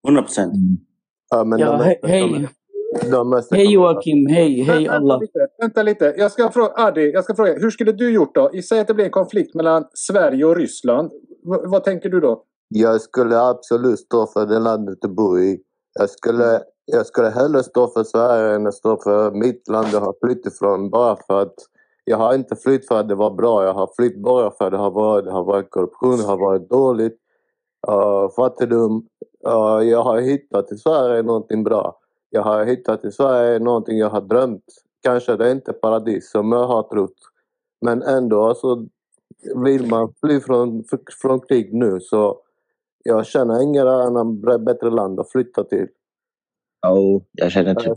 100 0.08 0.22
procent. 0.22 0.54
Ja, 1.30 1.44
men 1.44 1.60
Ja, 1.60 1.72
de 2.02 2.08
hej, 2.08 2.50
de 3.12 3.30
mesta 3.30 3.56
Hej 3.56 3.74
Joakim, 3.74 4.28
hej, 4.28 4.62
hej 4.62 4.88
alla. 4.88 5.18
lite, 5.18 5.48
vänta 5.62 5.84
lite. 5.84 6.14
Jag 6.18 6.32
ska 6.32 6.52
fråga, 6.52 6.74
Adi, 6.76 7.12
jag 7.12 7.24
ska 7.24 7.36
fråga, 7.36 7.54
hur 7.54 7.70
skulle 7.70 7.92
du 7.92 8.14
gjort 8.14 8.36
då? 8.36 8.52
Säg 8.70 8.80
att 8.80 8.88
det 8.88 8.94
blir 8.94 9.06
en 9.06 9.12
konflikt 9.12 9.56
mellan 9.56 9.86
Sverige 9.94 10.46
och 10.46 10.56
Ryssland. 10.56 11.12
V- 11.52 11.68
vad 11.68 11.84
tänker 11.84 12.10
du 12.10 12.20
då? 12.20 12.44
Jag 12.68 13.02
skulle 13.02 13.40
absolut 13.40 14.00
stå 14.00 14.28
för 14.28 14.46
det 14.46 14.60
landet 14.60 14.98
du 15.02 15.08
bor 15.08 15.40
i. 15.42 15.60
Jag 16.00 16.10
skulle, 16.10 16.62
jag 16.86 17.06
skulle 17.06 17.30
hellre 17.30 17.64
stå 17.64 17.88
för 17.88 18.04
Sverige 18.04 18.56
än 18.56 18.68
att 18.68 18.74
stå 18.74 18.98
för 19.04 19.32
mitt 19.32 19.68
land 19.70 19.88
jag 19.94 20.00
har 20.00 20.16
flytt 20.26 20.46
ifrån. 20.46 20.90
Bara 20.90 21.18
för 21.28 21.42
att 21.42 21.56
jag 22.04 22.18
har 22.18 22.34
inte 22.34 22.56
flytt 22.56 22.88
för 22.88 23.00
att 23.00 23.08
det 23.10 23.16
var 23.16 23.32
bra. 23.32 23.64
Jag 23.64 23.74
har 23.74 23.90
flytt 23.96 24.24
bara 24.24 24.52
för 24.52 24.66
att 24.66 24.72
det 24.72 24.78
har 24.78 24.92
varit, 24.92 25.26
det 25.26 25.32
har 25.32 25.44
varit 25.44 25.70
korruption, 25.70 26.18
det 26.18 26.24
har 26.24 26.38
varit 26.38 26.70
dåligt. 26.70 27.18
Uh, 27.88 28.30
fattigdom. 28.36 29.06
Uh, 29.48 29.90
jag 29.90 30.04
har 30.04 30.22
hittat 30.22 30.72
i 30.72 30.78
Sverige 30.78 31.22
någonting 31.24 31.64
bra. 31.64 32.00
Jag 32.30 32.42
har 32.42 32.66
hittat 32.66 33.06
i 33.06 33.12
Sverige 33.12 33.60
någonting 33.60 33.98
jag 33.98 34.10
har 34.10 34.22
drömt. 34.22 34.64
Kanske 35.04 35.36
det 35.36 35.48
är 35.48 35.52
inte 35.52 35.74
paradis 35.74 36.32
som 36.32 36.52
jag 36.52 36.68
har 36.68 36.84
trott. 36.84 37.18
Men 37.82 38.02
ändå 38.02 38.56
så 38.56 38.88
vill 39.66 39.88
man 39.88 40.14
fly 40.24 40.40
från, 40.40 40.84
från 41.22 41.40
krig 41.40 41.74
nu 41.74 42.00
så 42.00 42.42
jag 43.04 43.26
känner 43.26 43.64
inget 43.64 43.86
annat 43.86 44.62
bättre 44.66 44.90
land 44.90 45.20
att 45.20 45.32
flytta 45.32 45.64
till. 45.64 45.88
Ja, 46.82 47.22
jag 47.32 47.52
känner 47.52 47.76
typ... 47.76 47.94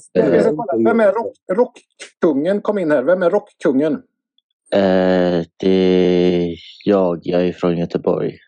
Vem 0.86 1.00
är 1.00 1.12
rock, 1.12 1.34
rockkungen? 1.52 2.62
Kom 2.62 2.78
in 2.78 2.90
här. 2.90 3.02
Vem 3.02 3.22
är 3.22 3.30
rockkungen? 3.30 3.92
Eh, 4.74 5.44
det 5.56 5.68
är 5.68 6.54
jag. 6.84 7.20
Jag 7.22 7.46
är 7.46 7.52
från 7.52 7.78
Göteborg. 7.78 8.38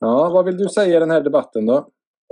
Ja, 0.00 0.30
vad 0.30 0.44
vill 0.44 0.56
du 0.56 0.68
säga 0.68 0.96
i 0.96 1.00
den 1.00 1.10
här 1.10 1.20
debatten 1.20 1.66
då? 1.66 1.88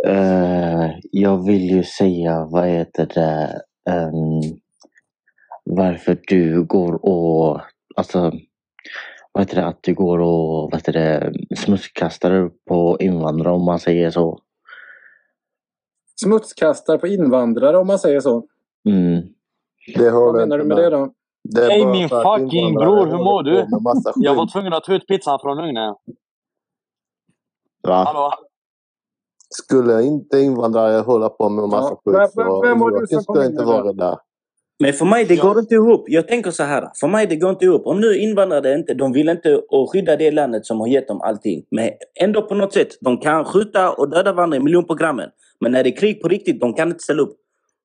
Eh, 0.07 0.91
jag 1.13 1.47
vill 1.47 1.71
ju 1.71 1.85
säga, 1.85 2.45
vad 2.51 2.67
heter 2.67 3.07
det, 3.07 3.63
ehm, 3.93 4.59
varför 5.65 6.19
du 6.27 6.65
går 6.65 7.07
och, 7.07 7.61
alltså, 7.97 8.33
vad 9.33 9.43
heter 9.43 9.57
det, 9.57 9.67
att 9.67 9.83
du 9.83 9.95
går 9.95 10.19
och, 10.19 10.71
vad 10.71 10.75
heter 10.75 10.93
det, 10.93 11.33
smutskastar 11.57 12.51
på 12.69 12.97
invandrare 13.01 13.55
om 13.55 13.65
man 13.65 13.79
säger 13.79 14.11
så. 14.11 14.41
Smutskastar 16.21 16.99
på 16.99 17.07
invandrare 17.07 17.79
om 17.79 17.87
man 17.87 17.99
säger 17.99 18.21
så. 18.21 18.47
Mm. 18.89 19.23
Det 19.95 20.11
Vad 20.11 20.35
menar 20.35 20.59
du 20.59 20.65
med 20.65 20.77
det 20.77 20.91
då? 20.91 21.13
Det 21.43 21.65
Hej 21.65 21.87
min 21.87 22.09
fucking 22.09 22.75
bror, 22.75 23.07
hur 23.07 23.19
mår 23.19 23.43
du? 23.43 23.67
Jag 24.17 24.35
var 24.35 24.53
tvungen 24.53 24.73
att 24.73 24.85
ta 24.85 24.95
ut 24.95 25.07
pizzan 25.07 25.39
från 25.43 25.59
ugnen. 25.59 25.95
Va? 27.83 28.05
Hallå? 28.05 28.48
Skulle 29.51 30.03
inte 30.03 30.39
invandrare 30.39 31.01
hålla 31.01 31.29
på 31.29 31.49
med 31.49 31.69
massa 31.69 31.97
Ja, 32.05 32.13
vem- 32.13 32.21
skit 32.21 32.33
vem- 32.37 32.47
så 32.47 32.63
vem 32.63 32.79
var 32.79 32.91
du 32.91 32.97
Joakim 32.97 33.07
som 33.09 33.25
kom 33.25 33.35
skulle 33.35 33.47
in 33.47 33.53
inte 33.53 33.65
vara 33.65 33.93
där. 33.93 34.17
Men 34.81 34.93
för 34.93 35.05
mig 35.05 35.25
det 35.25 35.37
går 35.37 35.59
inte 35.59 35.75
ihop. 35.75 36.05
Jag 36.07 36.29
tänker 36.29 36.51
så 36.51 36.63
här. 36.63 36.89
För 37.01 37.09
mig 37.09 37.27
det 37.27 37.37
går 37.37 37.51
inte 37.51 37.65
ihop. 37.65 37.87
Om 37.87 38.01
nu 38.01 38.17
invandrare 38.19 38.75
inte, 38.75 38.95
de 38.95 39.13
vill 39.13 39.29
inte 39.29 39.57
och 39.57 39.93
skydda 39.93 40.17
det 40.17 40.31
landet 40.31 40.67
som 40.67 40.81
har 40.81 40.87
gett 40.87 41.09
dem 41.09 41.21
allting. 41.21 41.63
Men 41.71 41.91
ändå 42.21 42.43
på 42.43 42.55
något 42.55 42.73
sätt, 42.73 42.89
de 43.01 43.19
kan 43.19 43.45
skjuta 43.45 43.93
och 43.93 44.11
döda 44.11 44.33
varandra 44.33 44.57
i 44.57 44.61
miljonprogrammen. 44.61 45.29
Men 45.61 45.73
när 45.73 45.85
det 45.85 45.91
är 45.91 45.97
krig 45.97 46.23
på 46.23 46.29
riktigt, 46.29 46.61
de 46.61 46.75
kan 46.75 46.89
inte 46.89 47.03
ställa 47.03 47.23
upp. 47.23 47.37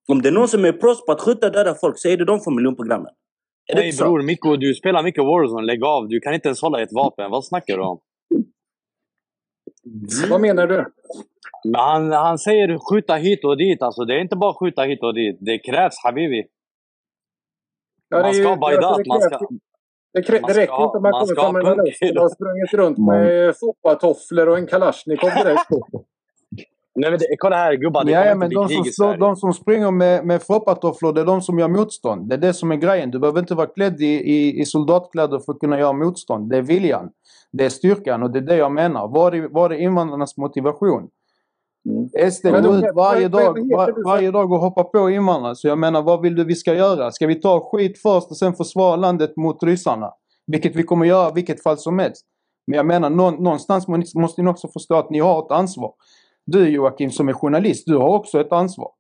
Om 0.08 0.22
det 0.22 0.30
är 0.30 0.34
någon 0.34 0.48
som 0.48 0.66
är 0.66 0.72
proffs 0.72 1.06
på 1.06 1.12
att 1.12 1.22
skjuta 1.22 1.48
och 1.48 1.54
döda 1.54 1.76
folk 1.76 2.00
så 2.00 2.08
är 2.08 2.18
det 2.18 2.26
de 2.26 2.40
från 2.40 2.56
miljonprogrammen. 2.56 3.12
Så? 3.92 4.04
bror 4.04 4.22
Mikko, 4.22 4.56
du 4.56 4.74
spelar 4.74 5.04
mycket 5.04 5.24
Warzone. 5.24 5.66
Lägg 5.66 5.84
av. 5.84 6.08
Du 6.08 6.20
kan 6.20 6.34
inte 6.34 6.48
ens 6.48 6.62
hålla 6.62 6.82
ett 6.82 6.94
vapen. 6.94 7.32
Vad 7.32 7.46
snackar 7.46 7.78
du 7.78 7.84
om? 7.84 8.00
Vad 10.30 10.42
menar 10.42 10.68
du? 10.68 10.86
Men 11.64 11.76
han, 11.82 12.12
han 12.12 12.38
säger 12.38 12.78
skjuta 12.92 13.16
hit 13.16 13.46
och 13.46 13.58
dit. 13.58 13.82
Alltså, 13.82 14.06
det 14.06 14.14
är 14.14 14.20
inte 14.20 14.36
bara 14.36 14.54
skjuta 14.54 14.82
hit 14.82 15.04
och 15.04 15.14
dit. 15.14 15.38
Det 15.42 15.58
krävs 15.60 15.94
habibi. 16.04 16.44
Ja, 18.10 18.18
det 18.18 18.24
är 18.24 18.24
Man 18.24 18.34
ska 18.34 18.56
bajda. 18.56 18.98
det 18.98 19.04
Man 19.08 19.22
ska, 19.22 19.30
krävs- 19.30 19.60
Det, 20.14 20.22
krä- 20.22 20.42
man 20.42 20.52
det 20.52 20.58
räcker 20.62 20.84
inte 20.84 20.98
att 20.98 21.02
man 21.02 21.12
man 21.12 21.28
kommer 21.28 21.36
från 21.36 21.46
ha 21.46 21.52
Mellanöstern 21.76 22.18
och 22.18 22.22
har 22.24 22.30
sprungit 22.30 22.74
runt 22.74 22.98
med 22.98 23.56
foppatofflor 23.60 24.48
och 24.50 24.58
en 24.58 24.68
kalasjnikov 24.68 25.30
direkt. 25.30 25.70
Nej, 26.96 27.10
men 27.12 27.20
det, 27.20 27.26
kolla 27.38 27.56
här 27.56 27.74
gubbar. 27.74 28.04
Det 28.04 28.12
Ja, 28.12 28.18
kommer 28.20 28.26
ja, 28.28 28.32
inte 28.32 28.40
men 28.40 28.50
bli 28.50 28.56
de 28.56 28.68
krig 28.84 28.94
som, 28.96 29.14
i 29.14 29.18
de 29.18 29.36
som 29.36 29.54
springer 29.54 29.92
med, 29.92 30.26
med 30.26 30.44
foppatofflor, 30.44 31.14
det 31.14 31.22
är 31.22 31.26
de 31.26 31.42
som 31.42 31.60
gör 31.60 31.68
motstånd. 31.68 32.30
Det 32.30 32.36
är 32.36 32.40
det 32.40 32.54
som 32.54 32.72
är 32.72 32.76
grejen. 32.76 33.12
Du 33.12 33.20
behöver 33.20 33.40
inte 33.40 33.56
vara 33.56 33.68
klädd 33.68 34.02
i, 34.02 34.06
i, 34.06 34.60
i 34.62 34.66
soldatkläder 34.66 35.40
för 35.40 35.54
att 35.54 35.60
kunna 35.60 35.80
göra 35.80 35.94
motstånd. 35.94 36.50
Det 36.50 36.58
är 36.58 36.62
viljan. 36.62 37.10
Det 37.54 37.66
är 37.66 37.70
styrkan 37.70 38.24
och 38.24 38.32
det 38.32 38.40
är 38.40 38.44
det 38.44 38.56
jag 38.56 38.72
menar. 38.72 39.08
Vad 39.08 39.36
är, 39.36 39.48
vad 39.52 39.72
är 39.72 39.76
invandrarnas 39.76 40.38
motivation? 40.38 41.10
SD 42.32 42.46
Men 42.46 42.64
går 42.64 42.76
ut 42.78 42.86
varje 42.96 43.28
dag, 43.28 43.60
var, 43.76 44.06
varje 44.06 44.32
dag 44.32 44.52
och 44.52 44.60
hoppar 44.60 44.84
på 44.84 45.10
invandrare. 45.10 45.56
Så 45.56 45.68
jag 45.68 45.78
menar, 45.78 46.02
vad 46.02 46.22
vill 46.22 46.36
du 46.36 46.44
vi 46.44 46.56
ska 46.56 46.74
göra? 46.74 47.12
Ska 47.12 47.28
vi 47.28 47.36
ta 47.36 47.70
skit 47.72 48.02
först 48.02 48.30
och 48.32 48.38
sen 48.38 48.54
försvara 48.54 48.96
landet 48.96 49.38
mot 49.38 49.64
ryssarna? 49.64 50.14
Vilket 50.48 50.76
vi 50.76 50.84
kommer 50.84 51.06
göra 51.06 51.32
vilket 51.32 51.64
fall 51.64 51.78
som 51.78 52.00
helst. 52.00 52.26
Men 52.68 52.78
jag 52.78 52.86
menar, 52.86 53.10
någon, 53.10 53.44
någonstans 53.44 53.88
må- 53.88 54.04
måste 54.16 54.42
ni 54.42 54.50
också 54.50 54.68
förstå 54.68 54.96
att 54.96 55.10
ni 55.10 55.20
har 55.20 55.46
ett 55.46 55.52
ansvar. 55.52 55.94
Du 56.46 56.70
Joakim 56.70 57.12
som 57.12 57.30
är 57.30 57.34
journalist, 57.34 57.84
du 57.86 57.98
har 57.98 58.10
också 58.10 58.42
ett 58.42 58.52
ansvar. 58.52 58.92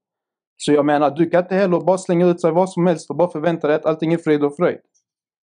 Så 0.58 0.72
jag 0.72 0.86
menar, 0.86 1.12
du 1.12 1.30
kan 1.30 1.42
inte 1.44 1.56
heller 1.56 1.82
bara 1.82 1.98
slänga 1.98 2.28
ut 2.28 2.42
sig 2.42 2.52
vad 2.52 2.70
som 2.70 2.88
helst 2.88 3.10
och 3.10 3.16
bara 3.16 3.30
förvänta 3.30 3.68
dig 3.68 3.76
att 3.76 3.86
allting 3.86 4.14
är 4.14 4.18
frid 4.18 4.44
och 4.44 4.56
fröjd. 4.56 4.80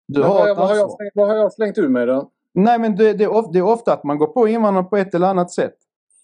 Du 0.09 0.21
Men 0.21 0.29
har 0.29 0.39
vad, 0.39 0.51
ett 0.51 0.57
vad, 0.57 0.69
har 0.69 0.75
jag 0.75 0.85
ansvar. 0.85 1.11
vad 1.15 1.29
har 1.29 1.37
jag 1.37 1.53
slängt 1.53 1.79
ur 1.79 1.89
mig 1.89 2.07
då? 2.07 2.31
Nej 2.55 2.79
men 2.79 2.97
det, 2.97 3.13
det, 3.13 3.25
är 3.25 3.29
ofta, 3.29 3.53
det 3.53 3.59
är 3.59 3.63
ofta 3.63 3.93
att 3.93 4.05
man 4.05 4.19
går 4.19 4.27
på 4.27 4.49
invandrarna 4.49 4.89
på 4.89 4.97
ett 4.97 5.15
eller 5.15 5.27
annat 5.27 5.51
sätt. 5.53 5.75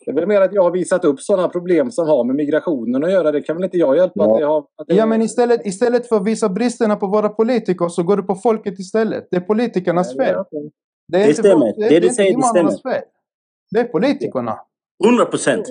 Det 0.04 0.10
är 0.10 0.14
väl 0.14 0.26
mer 0.26 0.40
att 0.40 0.52
jag 0.52 0.62
har 0.62 0.70
visat 0.70 1.04
upp 1.04 1.20
sådana 1.20 1.48
problem 1.48 1.90
som 1.90 2.08
har 2.08 2.24
med 2.24 2.36
migrationen 2.36 3.04
att 3.04 3.12
göra. 3.12 3.32
Det 3.32 3.40
kan 3.42 3.56
väl 3.56 3.64
inte 3.64 3.76
jag 3.76 3.96
hjälpa 3.96 4.24
att 4.24 4.38
det 4.38 4.44
har... 4.46 4.58
Att 4.58 4.86
det, 4.86 4.94
Ja 4.94 5.06
men 5.06 5.22
istället, 5.22 5.66
istället 5.66 6.08
för 6.08 6.16
att 6.16 6.26
visa 6.26 6.48
bristerna 6.48 6.96
på 6.96 7.06
våra 7.06 7.28
politiker 7.28 7.88
så 7.88 8.02
går 8.02 8.16
du 8.16 8.22
på 8.22 8.34
folket 8.34 8.78
istället. 8.78 9.28
Det 9.30 9.36
är 9.36 9.40
politikernas 9.40 10.16
det 10.16 10.24
fel. 10.24 10.34
Det, 11.08 11.16
är 11.18 11.20
Det 11.22 11.28
inte 11.28 11.42
stämmer. 11.42 11.72
Det 11.76 11.88
du 11.88 11.94
är 11.96 12.02
inte 12.02 12.14
säger, 12.14 12.30
det 12.30 12.34
invandrarnas 12.34 12.78
stämmer. 12.78 12.94
fel. 12.94 13.04
Det 13.70 13.80
är 13.80 13.84
politikerna. 13.84 14.58
100 15.06 15.24
procent. 15.24 15.64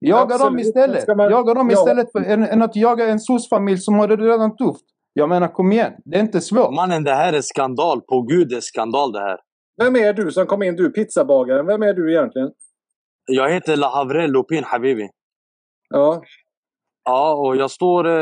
Jaga 0.00 0.38
dem 0.38 0.58
istället. 0.58 1.08
man- 1.16 1.30
Jaga 1.30 1.54
dem 1.54 1.70
Ja. 1.70 1.78
istället 1.78 2.12
för, 2.12 2.20
än, 2.20 2.42
än 2.42 2.62
att 2.62 2.76
jaga 2.76 3.06
en 3.08 3.20
soc-familj 3.20 3.78
som 3.78 3.94
har 3.94 4.08
det 4.08 4.16
redan 4.16 4.56
tufft. 4.56 4.84
Jag 5.12 5.28
menar 5.28 5.48
kom 5.48 5.72
igen, 5.72 5.92
det 6.04 6.16
är 6.16 6.20
inte 6.20 6.40
svårt. 6.40 6.74
Mannen, 6.74 7.04
det 7.04 7.14
här 7.14 7.32
är 7.32 7.40
skandal. 7.40 8.00
På 8.00 8.22
gud, 8.22 8.48
det 8.48 8.56
är 8.56 8.60
skandal 8.60 9.12
det 9.12 9.20
här. 9.20 9.38
Vem 9.78 9.96
är 9.96 10.12
du 10.12 10.32
som 10.32 10.46
kom 10.46 10.62
in? 10.62 10.76
Du 10.76 10.90
pizzabagaren. 10.90 11.66
Vem 11.66 11.82
är 11.82 11.92
du 11.92 12.12
egentligen? 12.12 12.50
Jag 13.26 13.50
heter 13.50 13.76
Lahavre 13.76 14.26
Lupin 14.26 14.64
Habibi. 14.64 15.08
Ja. 15.88 16.22
Ja, 17.04 17.34
och 17.34 17.56
jag 17.56 17.70
står... 17.70 18.06
Eh, 18.06 18.12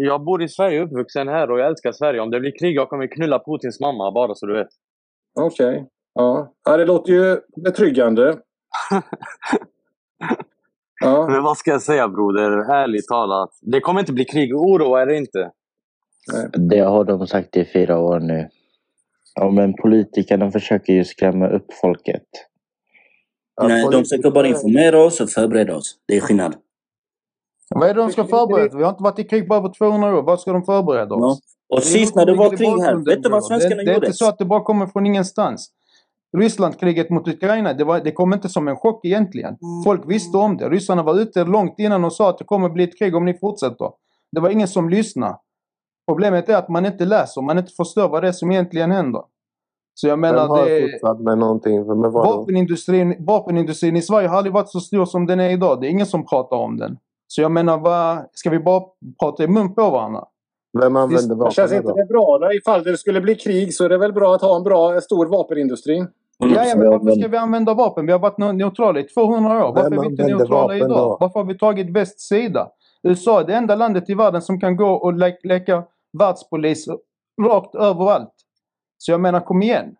jag 0.00 0.24
bor 0.24 0.42
i 0.42 0.48
Sverige, 0.48 0.82
uppvuxen 0.82 1.28
här 1.28 1.50
och 1.50 1.60
jag 1.60 1.66
älskar 1.66 1.92
Sverige. 1.92 2.20
Om 2.20 2.30
det 2.30 2.40
blir 2.40 2.58
krig, 2.58 2.76
jag 2.76 2.88
kommer 2.88 3.06
knulla 3.06 3.38
Putins 3.38 3.80
mamma, 3.80 4.12
bara 4.12 4.34
så 4.34 4.46
du 4.46 4.54
vet. 4.54 4.68
Okej. 5.40 5.88
Ja. 6.14 6.52
ja, 6.64 6.76
det 6.76 6.84
låter 6.84 7.12
ju 7.12 7.40
betryggande. 7.64 8.38
Ja. 11.00 11.28
Men 11.28 11.42
vad 11.42 11.56
ska 11.56 11.70
jag 11.70 11.82
säga 11.82 12.08
broder? 12.08 12.72
Ärligt 12.74 13.08
talat. 13.08 13.50
Det 13.62 13.80
kommer 13.80 14.00
inte 14.00 14.12
bli 14.12 14.24
krig. 14.24 14.56
Oroa 14.56 15.02
er 15.02 15.06
inte. 15.06 15.50
Det 16.52 16.78
har 16.78 17.04
de 17.04 17.26
sagt 17.26 17.56
i 17.56 17.64
fyra 17.64 17.98
år 17.98 18.20
nu. 18.20 18.48
Ja, 19.34 19.50
men 19.50 19.74
politikerna 19.74 20.50
försöker 20.50 20.92
ju 20.92 21.04
skrämma 21.04 21.48
upp 21.48 21.72
folket. 21.80 22.22
Nej, 23.62 23.86
de 23.90 24.02
försöker 24.02 24.30
bara 24.30 24.46
informera 24.46 25.04
oss 25.04 25.20
och 25.20 25.30
förbereda 25.30 25.76
oss. 25.76 25.96
Det 26.08 26.16
är 26.16 26.20
skillnad. 26.20 26.54
Vad 27.70 27.88
är 27.88 27.94
det 27.94 28.00
de 28.00 28.10
ska 28.10 28.24
förbereda? 28.24 28.76
Vi 28.76 28.82
har 28.82 28.90
inte 28.90 29.02
varit 29.02 29.18
i 29.18 29.24
krig 29.24 29.48
på 29.48 29.54
över 29.54 29.72
200 29.78 30.18
år. 30.18 30.22
Vad 30.22 30.40
ska 30.40 30.52
de 30.52 30.64
förbereda 30.64 31.14
oss? 31.14 31.40
Och 31.68 31.78
är 31.78 31.82
sist 31.82 32.14
när 32.14 32.26
det 32.26 32.34
var 32.34 32.56
krig 32.56 32.68
här, 32.68 32.96
vet 32.96 33.22
du 33.22 33.28
vad 33.28 33.44
svenskarna 33.44 33.76
det, 33.76 33.84
det 33.84 33.90
är 33.90 33.94
gjorde? 33.94 34.06
inte 34.06 34.16
så 34.16 34.28
att 34.28 34.38
det 34.38 34.44
bara 34.44 34.60
kommer 34.60 34.86
från 34.86 35.06
ingenstans. 35.06 35.70
Rysslandkriget 36.36 37.10
mot 37.10 37.28
Ukraina, 37.28 37.72
det, 37.72 37.84
var, 37.84 38.00
det 38.00 38.12
kom 38.12 38.32
inte 38.32 38.48
som 38.48 38.68
en 38.68 38.76
chock 38.76 39.04
egentligen. 39.04 39.56
Folk 39.84 40.02
visste 40.06 40.36
om 40.36 40.56
det. 40.56 40.68
Ryssarna 40.68 41.02
var 41.02 41.20
ute 41.20 41.44
långt 41.44 41.74
innan 41.78 42.04
och 42.04 42.12
sa 42.12 42.30
att 42.30 42.38
det 42.38 42.44
kommer 42.44 42.68
bli 42.68 42.84
ett 42.84 42.98
krig 42.98 43.14
om 43.16 43.24
ni 43.24 43.38
fortsätter. 43.38 43.90
Det 44.32 44.40
var 44.40 44.50
ingen 44.50 44.68
som 44.68 44.88
lyssnade. 44.88 45.36
Problemet 46.06 46.48
är 46.48 46.56
att 46.56 46.68
man 46.68 46.86
inte 46.86 47.04
läser, 47.04 47.42
man 47.42 47.58
inte 47.58 47.72
förstår 47.72 48.08
vad 48.08 48.22
det 48.22 48.28
är 48.28 48.32
som 48.32 48.50
egentligen 48.52 48.90
händer. 48.90 49.22
Så 49.94 50.06
jag 50.06 50.12
Vem 50.12 50.20
menar, 50.20 50.46
har 50.46 50.66
det, 50.66 50.90
fortsatt 50.92 51.20
med 51.20 51.38
någonting? 51.38 51.86
Med 51.86 52.12
vadå? 52.12 52.36
vapenindustrin, 52.36 53.16
vapenindustrin 53.18 53.96
i 53.96 54.02
Sverige 54.02 54.28
har 54.28 54.36
aldrig 54.36 54.52
varit 54.52 54.68
så 54.68 54.80
stor 54.80 55.04
som 55.04 55.26
den 55.26 55.40
är 55.40 55.50
idag. 55.50 55.80
Det 55.80 55.86
är 55.86 55.90
ingen 55.90 56.06
som 56.06 56.26
pratar 56.26 56.56
om 56.56 56.76
den. 56.76 56.96
Så 57.26 57.42
jag 57.42 57.52
menar, 57.52 57.78
vad, 57.78 58.18
ska 58.32 58.50
vi 58.50 58.58
bara 58.58 58.82
prata 59.20 59.44
i 59.44 59.48
mun 59.48 59.74
på 59.74 59.90
varandra? 59.90 60.24
Vem 60.80 60.96
använder 60.96 61.34
vapen 61.36 61.52
känns 61.52 61.72
inte 61.72 61.92
det 61.92 62.06
bra 62.08 62.38
då? 62.38 62.52
Ifall 62.52 62.82
det 62.82 62.96
skulle 62.96 63.20
bli 63.20 63.34
krig 63.34 63.74
så 63.74 63.84
är 63.84 63.88
det 63.88 63.98
väl 63.98 64.12
bra 64.12 64.34
att 64.34 64.42
ha 64.42 64.56
en 64.56 64.62
bra, 64.62 65.00
stor 65.00 65.26
vapenindustri? 65.26 66.06
Ja, 66.38 66.66
ja, 66.66 66.76
men 66.76 66.90
varför 66.90 67.20
ska 67.20 67.28
vi 67.28 67.36
använda 67.36 67.74
vapen? 67.74 68.06
Vi 68.06 68.12
har 68.12 68.18
varit 68.18 68.38
neutrala 68.38 69.00
i 69.00 69.02
200 69.02 69.66
år. 69.66 69.72
Varför 69.72 69.90
Vem 69.90 69.98
är 69.98 70.02
vi 70.02 70.10
inte 70.10 70.26
neutrala 70.26 70.76
idag? 70.76 70.88
då? 70.90 71.16
Varför 71.20 71.40
har 71.40 71.46
vi 71.46 71.58
tagit 71.58 71.90
västs 71.90 72.28
sida? 72.28 72.68
USA 73.02 73.40
är 73.40 73.44
det 73.44 73.54
enda 73.54 73.74
landet 73.74 74.10
i 74.10 74.14
världen 74.14 74.42
som 74.42 74.60
kan 74.60 74.76
gå 74.76 74.90
och 74.90 75.12
le 75.12 75.36
leka 75.42 75.84
världspolis 76.18 76.88
rakt 77.42 77.74
överallt. 77.74 78.34
Så 78.98 79.12
jag 79.12 79.20
menar, 79.20 79.40
kom 79.40 79.62
igen. 79.62 79.96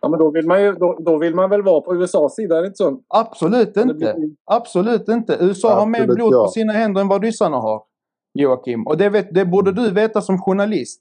Ja, 0.00 0.08
men 0.08 0.18
då 0.18 0.30
vill 0.30 0.46
man, 0.46 0.62
ju, 0.62 0.72
då, 0.72 0.98
då 1.00 1.18
vill 1.18 1.34
man 1.34 1.50
väl 1.50 1.62
vara 1.62 1.80
på 1.80 1.94
USAs 1.94 2.34
sida, 2.34 2.56
är 2.56 2.60
det 2.60 2.66
inte 2.66 2.76
så? 2.76 3.00
Absolut 3.08 3.76
inte. 3.76 4.16
Absolut 4.44 5.08
inte. 5.08 5.38
USA 5.40 5.74
har 5.74 5.86
mer 5.86 6.06
blod 6.06 6.32
ja. 6.32 6.44
på 6.44 6.48
sina 6.48 6.72
händer 6.72 7.00
än 7.00 7.08
vad 7.08 7.24
ryssarna 7.24 7.56
har. 7.56 7.82
Joakim. 8.38 8.86
Och 8.86 8.96
det, 8.96 9.08
vet, 9.08 9.34
det 9.34 9.44
borde 9.44 9.72
du 9.72 9.90
veta 9.90 10.20
som 10.20 10.38
journalist. 10.38 11.00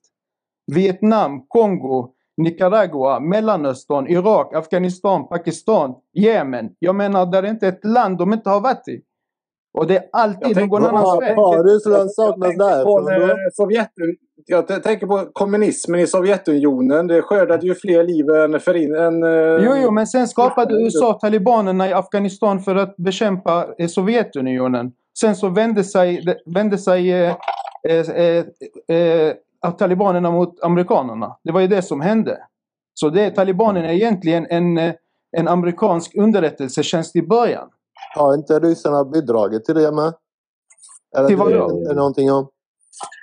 Vietnam, 0.71 1.45
Kongo, 1.47 2.09
Nicaragua, 2.37 3.19
Mellanöstern, 3.19 4.07
Irak, 4.07 4.53
Afghanistan, 4.53 5.27
Pakistan, 5.27 5.95
Jemen. 6.13 6.75
Jag 6.79 6.95
menar, 6.95 7.25
det 7.25 7.37
är 7.37 7.45
inte 7.45 7.67
ett 7.67 7.85
land 7.85 8.17
de 8.17 8.33
inte 8.33 8.49
har 8.49 8.61
varit 8.61 8.87
i. 8.87 9.01
Och 9.73 9.87
det 9.87 9.97
är 9.97 10.03
alltid 10.11 10.57
någon 10.57 10.85
annans 10.85 11.19
fel. 11.19 11.35
Ryssland 11.63 12.11
saknas 12.11 12.57
där? 12.57 12.83
På 12.83 13.11
eh, 13.11 13.35
jag 14.45 14.83
tänker 14.83 15.07
på 15.07 15.25
kommunismen 15.33 15.99
i 15.99 16.07
Sovjetunionen. 16.07 17.07
Det 17.07 17.21
skördade 17.21 17.67
ju 17.67 17.75
fler 17.75 18.03
liv 18.03 18.29
än... 18.29 18.59
För 18.59 18.75
in, 18.75 18.95
än 18.95 19.23
eh, 19.23 19.65
Jo, 19.65 19.71
jo, 19.83 19.91
men 19.91 20.07
sen 20.07 20.27
skapade 20.27 20.73
USA 20.73 21.13
talibanerna 21.13 21.89
i 21.89 21.93
Afghanistan 21.93 22.59
för 22.59 22.75
att 22.75 22.95
bekämpa 22.97 23.67
eh, 23.77 23.87
Sovjetunionen. 23.87 24.91
Sen 25.19 25.35
så 25.35 25.49
vände 25.49 25.83
sig, 25.83 26.21
de- 26.25 26.53
vände 26.53 26.77
sig 26.77 27.11
eh, 27.11 27.35
eh, 27.89 28.45
eh, 28.97 29.33
talibanerna 29.77 30.31
mot 30.31 30.63
amerikanerna. 30.63 31.37
Det 31.43 31.51
var 31.51 31.61
ju 31.61 31.67
det 31.67 31.81
som 31.81 32.01
hände. 32.01 32.37
Så 32.93 33.09
det, 33.09 33.29
talibanerna 33.31 33.87
är 33.89 33.93
egentligen 33.93 34.47
en, 34.49 34.77
en 35.37 35.47
amerikansk 35.47 36.15
underrättelsetjänst 36.17 37.15
i 37.15 37.21
början. 37.21 37.69
Har 38.15 38.33
inte 38.33 38.59
ryssarna 38.59 39.05
bidragit 39.05 39.65
till 39.65 39.75
det 39.75 39.91
med? 39.91 40.13
Eller 41.17 41.27
Till 41.27 41.37
det 41.37 41.43
vadå? 41.43 41.67
vet 41.67 41.77
inte 41.77 41.93
någonting 41.93 42.31
om. 42.31 42.47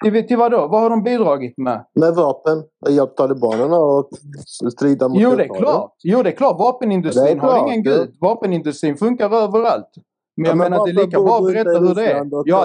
Till, 0.05 0.27
till 0.29 0.37
vad 0.37 0.53
då? 0.53 0.69
Vad 0.69 0.81
har 0.81 0.91
de 0.91 1.03
bidragit 1.03 1.59
med? 1.59 1.87
Med 1.95 2.15
vapen? 2.15 2.63
Och 2.87 2.91
hjälpt 2.93 3.17
talibanerna 3.17 3.77
att 3.77 4.09
strida 4.73 5.09
mot 5.09 5.19
Jo, 5.21 5.31
det 5.31 5.45
är 5.45 5.55
klart. 5.59 5.95
Jo, 6.03 6.23
det 6.23 6.31
är 6.31 6.37
klart. 6.37 6.59
Vapenindustrin 6.59 7.25
Det 7.25 7.31
är 7.31 7.39
klart, 7.39 7.51
har 7.61 7.67
ingen 7.67 7.83
gud. 7.83 8.17
Vapenindustrin 8.21 8.97
funkar 8.97 9.31
överallt. 9.31 9.89
Men 10.37 10.45
jag 10.45 10.51
Ja, 10.51 10.55
men 10.55 10.71
menar, 10.71 10.87
det 10.87 10.91
är 10.93 11.07
lika 11.07 11.21
bra 11.21 11.37
att 11.39 11.45
berätta 11.45 11.71
hur 11.79 11.95
det 11.95 12.13
är. 12.13 12.27
Jag, 12.45 12.65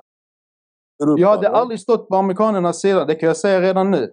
Europa, 1.04 1.21
jag 1.21 1.28
hade 1.30 1.47
då? 1.49 1.56
aldrig 1.56 1.80
stått 1.80 2.08
på 2.10 2.15
amerikanernas 2.15 2.82
sida, 2.82 3.06
det 3.06 3.15
kan 3.15 3.28
jag 3.28 3.38
säga 3.38 3.62
redan 3.62 3.91
nu. 3.91 4.12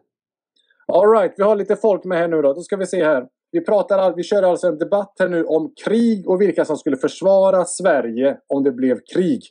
All 0.92 1.10
right, 1.10 1.34
vi 1.36 1.42
har 1.42 1.56
lite 1.56 1.76
folk 1.76 2.04
med 2.04 2.18
här 2.18 2.28
nu 2.28 2.42
då. 2.42 2.52
Då 2.52 2.60
ska 2.60 2.76
vi 2.76 2.86
se 2.86 3.04
här. 3.04 3.26
Vi, 3.52 3.60
pratar, 3.60 4.16
vi 4.16 4.22
kör 4.22 4.42
alltså 4.42 4.66
en 4.66 4.78
debatt 4.78 5.16
här 5.18 5.28
nu 5.28 5.44
om 5.44 5.72
krig 5.84 6.28
och 6.28 6.40
vilka 6.40 6.64
som 6.64 6.76
skulle 6.76 6.96
försvara 6.96 7.64
Sverige 7.64 8.38
om 8.46 8.62
det 8.62 8.72
blev 8.72 9.00
krig. 9.14 9.42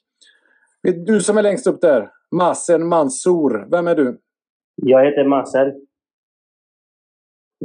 Du 1.05 1.21
som 1.21 1.37
är 1.37 1.41
längst 1.41 1.67
upp 1.67 1.81
där, 1.81 2.11
Masen 2.31 2.87
Mansour. 2.87 3.67
Vem 3.71 3.87
är 3.87 3.95
du? 3.95 4.19
Jag 4.75 5.05
heter 5.05 5.23
Marcel. 5.23 5.71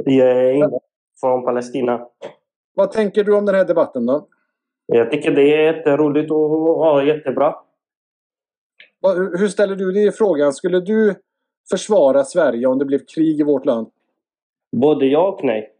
Jag 0.05 0.27
är 0.27 0.69
från 1.19 1.43
Palestina. 1.43 2.07
Vad 2.73 2.91
tänker 2.91 3.23
du 3.23 3.35
om 3.35 3.45
den 3.45 3.55
här 3.55 3.65
debatten 3.65 4.05
då? 4.05 4.27
Jag 4.85 5.11
tycker 5.11 5.31
det 5.31 5.53
är 5.53 5.73
jätteroligt 5.73 6.31
och 6.31 6.85
ja, 6.85 7.03
jättebra. 7.03 7.55
Hur 9.37 9.47
ställer 9.47 9.75
du 9.75 9.91
dig 9.91 10.07
i 10.07 10.11
frågan? 10.11 10.53
Skulle 10.53 10.79
du 10.79 11.15
försvara 11.69 12.23
Sverige 12.23 12.67
om 12.67 12.77
det 12.77 12.85
blev 12.85 12.99
krig 13.15 13.39
i 13.39 13.43
vårt 13.43 13.65
land? 13.65 13.87
Både 14.71 15.05
ja 15.05 15.27
och 15.27 15.43
nej. 15.43 15.76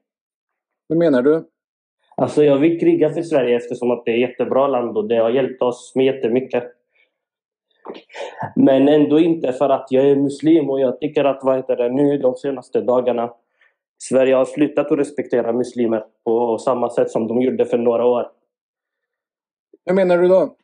Hur 0.89 0.95
menar 0.95 1.21
du? 1.21 1.43
Alltså 2.15 2.43
jag 2.43 2.57
vill 2.57 2.79
kriga 2.79 3.09
för 3.09 3.21
Sverige 3.21 3.57
eftersom 3.57 3.91
att 3.91 4.05
det 4.05 4.11
är 4.11 4.15
ett 4.15 4.29
jättebra 4.29 4.67
land 4.67 4.97
och 4.97 5.07
det 5.07 5.17
har 5.17 5.29
hjälpt 5.29 5.61
oss 5.61 5.91
med 5.95 6.05
jättemycket. 6.05 6.63
Men 8.55 8.87
ändå 8.87 9.19
inte 9.19 9.53
för 9.53 9.69
att 9.69 9.87
jag 9.89 10.05
är 10.05 10.15
muslim 10.15 10.69
och 10.69 10.79
jag 10.79 10.99
tycker 10.99 11.23
att 11.23 11.39
vad 11.43 11.55
heter 11.55 11.75
det, 11.75 11.89
nu 11.89 12.17
de 12.17 12.35
senaste 12.35 12.81
dagarna 12.81 13.33
Sverige 13.97 14.35
har 14.35 14.45
slutat 14.45 14.91
att 14.91 14.99
respektera 14.99 15.53
muslimer 15.53 16.03
på 16.23 16.57
samma 16.57 16.89
sätt 16.89 17.11
som 17.11 17.27
de 17.27 17.41
gjorde 17.41 17.65
för 17.65 17.77
några 17.77 18.05
år. 18.05 18.31
Hur 19.85 19.93
menar 19.93 20.17
du 20.17 20.27
då? 20.27 20.55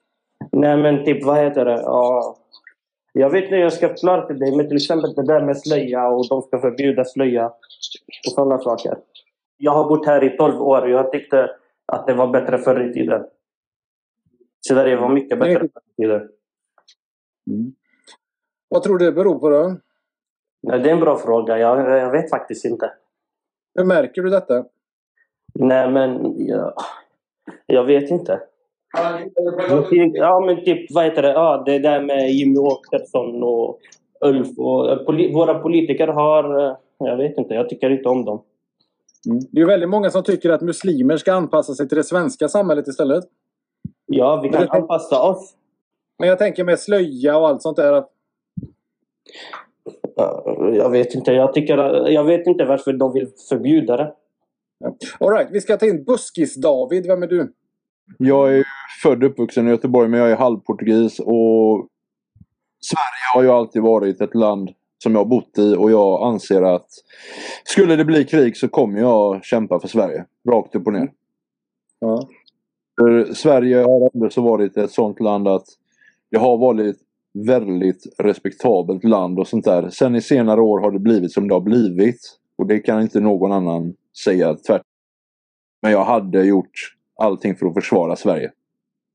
Nej 0.52 0.78
men 0.78 1.06
typ 1.06 1.24
vad 1.24 1.38
heter 1.38 1.66
det? 1.66 1.82
Ja, 1.82 2.36
jag 3.14 3.30
vet 3.30 3.44
inte 3.44 3.56
jag 3.56 3.74
ska 3.74 3.88
förklara 3.88 4.28
till 4.28 4.40
dig 4.40 4.56
men 4.56 4.68
till 4.68 4.78
exempel 4.78 5.14
det 5.14 5.26
där 5.26 5.42
med 5.42 5.58
slöja 5.58 6.08
och 6.08 6.28
de 6.30 6.42
ska 6.42 6.60
förbjuda 6.60 7.06
slöja 7.06 7.46
och 8.28 8.32
sådana 8.36 8.60
saker. 8.60 8.98
Jag 9.64 9.72
har 9.72 9.90
bott 9.90 10.06
här 10.06 10.24
i 10.24 10.38
12 10.38 10.62
år 10.62 10.82
och 10.82 10.90
jag 10.90 11.12
tyckte 11.12 11.50
att 11.86 12.08
det 12.08 12.14
var 12.14 12.28
bättre 12.28 12.58
förr 12.58 12.90
i 12.90 12.94
tiden. 12.94 13.26
Sverige 14.68 14.96
var 14.96 15.10
mycket 15.10 15.40
bättre 15.40 15.60
förr 15.60 15.82
i 15.98 16.02
tiden. 16.02 16.30
Vad 18.70 18.84
tror 18.84 18.98
du 18.98 19.06
det 19.06 19.12
beror 19.12 19.40
på 19.40 19.50
då? 19.50 19.76
Nej, 20.64 20.80
det 20.80 20.90
är 20.90 20.94
en 20.94 21.00
bra 21.00 21.18
fråga. 21.18 21.58
Jag, 21.60 21.80
jag 22.00 22.12
vet 22.12 22.30
faktiskt 22.30 22.66
inte. 22.66 22.92
Hur 23.76 23.86
märker 23.86 24.22
du 24.22 24.30
detta? 24.30 24.66
Nej 25.60 25.92
men 25.92 26.34
jag, 26.48 26.74
jag 27.66 27.84
vet 27.84 28.10
inte. 28.12 28.42
Ja, 30.14 30.40
men 30.46 30.64
typ, 30.66 30.92
vad 30.92 31.04
heter 31.06 31.22
det? 31.22 31.32
Ja, 31.32 31.64
det 31.66 31.80
där 31.80 32.02
med 32.02 32.30
Jimmy 32.32 32.58
Åkesson 32.58 33.44
och 33.44 33.80
Ulf 34.22 34.58
och 34.60 34.92
eh, 34.92 34.98
poli 34.98 35.34
våra 35.34 35.60
politiker 35.60 36.08
har... 36.08 36.68
eh, 36.70 36.76
Jag 36.98 37.18
vet 37.18 37.38
inte, 37.38 37.54
jag 37.54 37.70
tycker 37.70 37.90
inte 37.90 38.10
om 38.10 38.26
dem. 38.26 38.44
Det 39.26 39.58
är 39.58 39.60
ju 39.60 39.66
väldigt 39.66 39.90
många 39.90 40.10
som 40.10 40.24
tycker 40.24 40.50
att 40.50 40.62
muslimer 40.62 41.18
ska 41.18 41.34
anpassa 41.34 41.74
sig 41.74 41.88
till 41.88 41.98
det 41.98 42.04
svenska 42.04 42.48
samhället 42.48 42.88
istället. 42.88 43.24
Ja, 44.06 44.42
vi 44.44 44.50
kan 44.50 44.70
anpassa 44.70 45.22
oss. 45.22 45.56
Men 46.20 46.30
jag 46.30 46.38
tänker 46.38 46.64
med 46.64 46.80
slöja 46.80 47.38
och 47.38 47.48
allt 47.48 47.62
sånt 47.62 47.78
där. 47.78 48.04
Jag 50.74 50.90
vet 50.90 51.16
inte, 51.16 51.32
jag 51.32 51.54
tycker... 51.54 51.78
Jag 52.10 52.24
vet 52.24 52.48
inte 52.48 52.66
varför 52.66 52.94
de 52.94 53.14
vill 53.14 53.28
förbjuda 53.50 53.98
det. 53.98 54.14
All 55.20 55.30
right, 55.30 55.48
vi 55.52 55.62
ska 55.62 55.78
ta 55.78 55.86
in 55.86 56.04
Buskis-David. 56.04 57.08
Vem 57.08 57.24
är 57.24 57.28
du? 57.28 57.54
Jag 58.18 58.50
är 58.50 58.54
ju 58.54 58.64
född 59.04 59.24
och 59.24 59.30
uppvuxen 59.30 59.68
i 59.68 59.72
Göteborg 59.72 60.10
men 60.10 60.20
jag 60.20 60.32
är 60.32 60.36
halvportugis 60.36 61.20
och 61.20 61.88
Sverige 62.82 63.34
har 63.36 63.44
ju 63.44 63.50
alltid 63.50 63.82
varit 63.82 64.22
ett 64.22 64.36
land 64.36 64.70
som 65.04 65.12
jag 65.12 65.20
har 65.20 65.26
bott 65.26 65.58
i 65.58 65.76
och 65.76 65.92
jag 65.92 66.24
anser 66.24 66.62
att 66.62 66.88
skulle 67.64 67.96
det 67.96 68.06
bli 68.06 68.26
krig 68.26 68.58
så 68.58 68.68
kommer 68.68 69.00
jag 69.00 69.44
kämpa 69.44 69.80
för 69.80 69.88
Sverige. 69.88 70.26
Rakt 70.50 70.76
upp 70.76 70.88
och 70.88 70.94
ner. 70.94 71.12
Ja. 72.00 72.28
För 73.00 73.34
Sverige 73.34 73.78
har 73.78 74.10
ändå 74.14 74.30
så 74.30 74.42
varit 74.42 74.78
ett 74.78 74.92
sånt 74.92 75.20
land 75.20 75.48
att 75.48 75.66
det 76.32 76.38
har 76.38 76.58
varit 76.58 76.98
väldigt 77.34 78.04
respektabelt 78.18 79.04
land 79.04 79.40
och 79.40 79.48
sånt 79.48 79.66
där. 79.66 79.90
Sen 79.90 80.16
i 80.16 80.22
senare 80.22 80.62
år 80.62 80.80
har 80.80 80.92
det 80.92 81.00
blivit 81.00 81.32
som 81.32 81.48
det 81.48 81.54
har 81.54 81.62
blivit. 81.62 82.20
Och 82.58 82.68
det 82.68 82.80
kan 82.80 83.02
inte 83.02 83.20
någon 83.20 83.52
annan 83.52 83.94
säga 84.24 84.54
tvärt. 84.54 84.82
Men 85.82 85.92
jag 85.92 86.04
hade 86.06 86.44
gjort 86.44 86.96
allting 87.16 87.56
för 87.56 87.66
att 87.66 87.74
försvara 87.74 88.16
Sverige. 88.16 88.52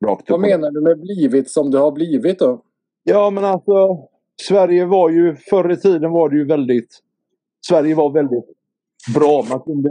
Rakt 0.06 0.22
upp 0.22 0.30
Vad 0.30 0.40
menar 0.40 0.70
du 0.70 0.80
med 0.80 1.00
blivit 1.00 1.50
som 1.50 1.70
det 1.70 1.78
har 1.78 1.92
blivit 1.92 2.38
då? 2.38 2.62
Ja 3.04 3.30
men 3.30 3.44
alltså 3.44 4.08
Sverige 4.42 4.84
var 4.84 5.10
ju 5.10 5.36
förr 5.36 5.72
i 5.72 5.76
tiden 5.76 6.10
var 6.10 6.28
det 6.28 6.36
ju 6.36 6.44
väldigt 6.44 7.02
Sverige 7.66 7.94
var 7.94 8.12
väldigt 8.12 8.44
bra. 9.14 9.44
Man 9.50 9.60
kunde, 9.60 9.90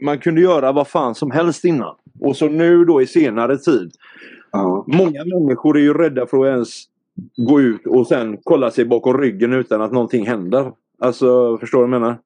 man 0.00 0.18
kunde 0.18 0.40
göra 0.40 0.72
vad 0.72 0.88
fan 0.88 1.14
som 1.14 1.30
helst 1.30 1.64
innan. 1.64 1.96
Och 2.20 2.36
så 2.36 2.48
nu 2.48 2.84
då 2.84 3.02
i 3.02 3.06
senare 3.06 3.58
tid. 3.58 3.92
Många 4.86 5.24
människor 5.24 5.76
är 5.76 5.80
ju 5.80 5.94
rädda 5.94 6.26
för 6.26 6.36
att 6.40 6.46
ens 6.46 6.68
gå 7.36 7.60
ut 7.60 7.86
och 7.86 8.06
sen 8.06 8.38
kolla 8.42 8.70
sig 8.70 8.84
bakom 8.84 9.18
ryggen 9.18 9.52
utan 9.52 9.82
att 9.82 9.92
någonting 9.92 10.26
händer. 10.26 10.72
Alltså 10.98 11.58
förstår 11.58 11.78
du 11.78 11.84
vad 11.84 11.94
jag 11.94 12.00
menar? 12.00 12.18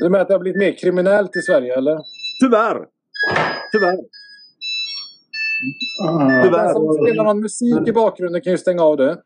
Du 0.00 0.08
menar 0.08 0.22
att 0.22 0.28
det 0.28 0.34
har 0.34 0.40
blivit 0.40 0.58
mer 0.58 0.72
kriminellt 0.72 1.36
i 1.36 1.42
Sverige 1.42 1.76
eller? 1.76 1.98
Tyvärr! 2.42 2.86
Tyvärr! 3.72 3.96
Den 6.50 6.72
som 6.74 6.94
spelar 6.94 7.24
någon 7.24 7.40
musik 7.40 7.88
i 7.88 7.92
bakgrunden 7.92 8.40
kan 8.40 8.52
ju 8.52 8.58
stänga 8.58 8.82
av 8.82 8.96
det. 8.96 9.18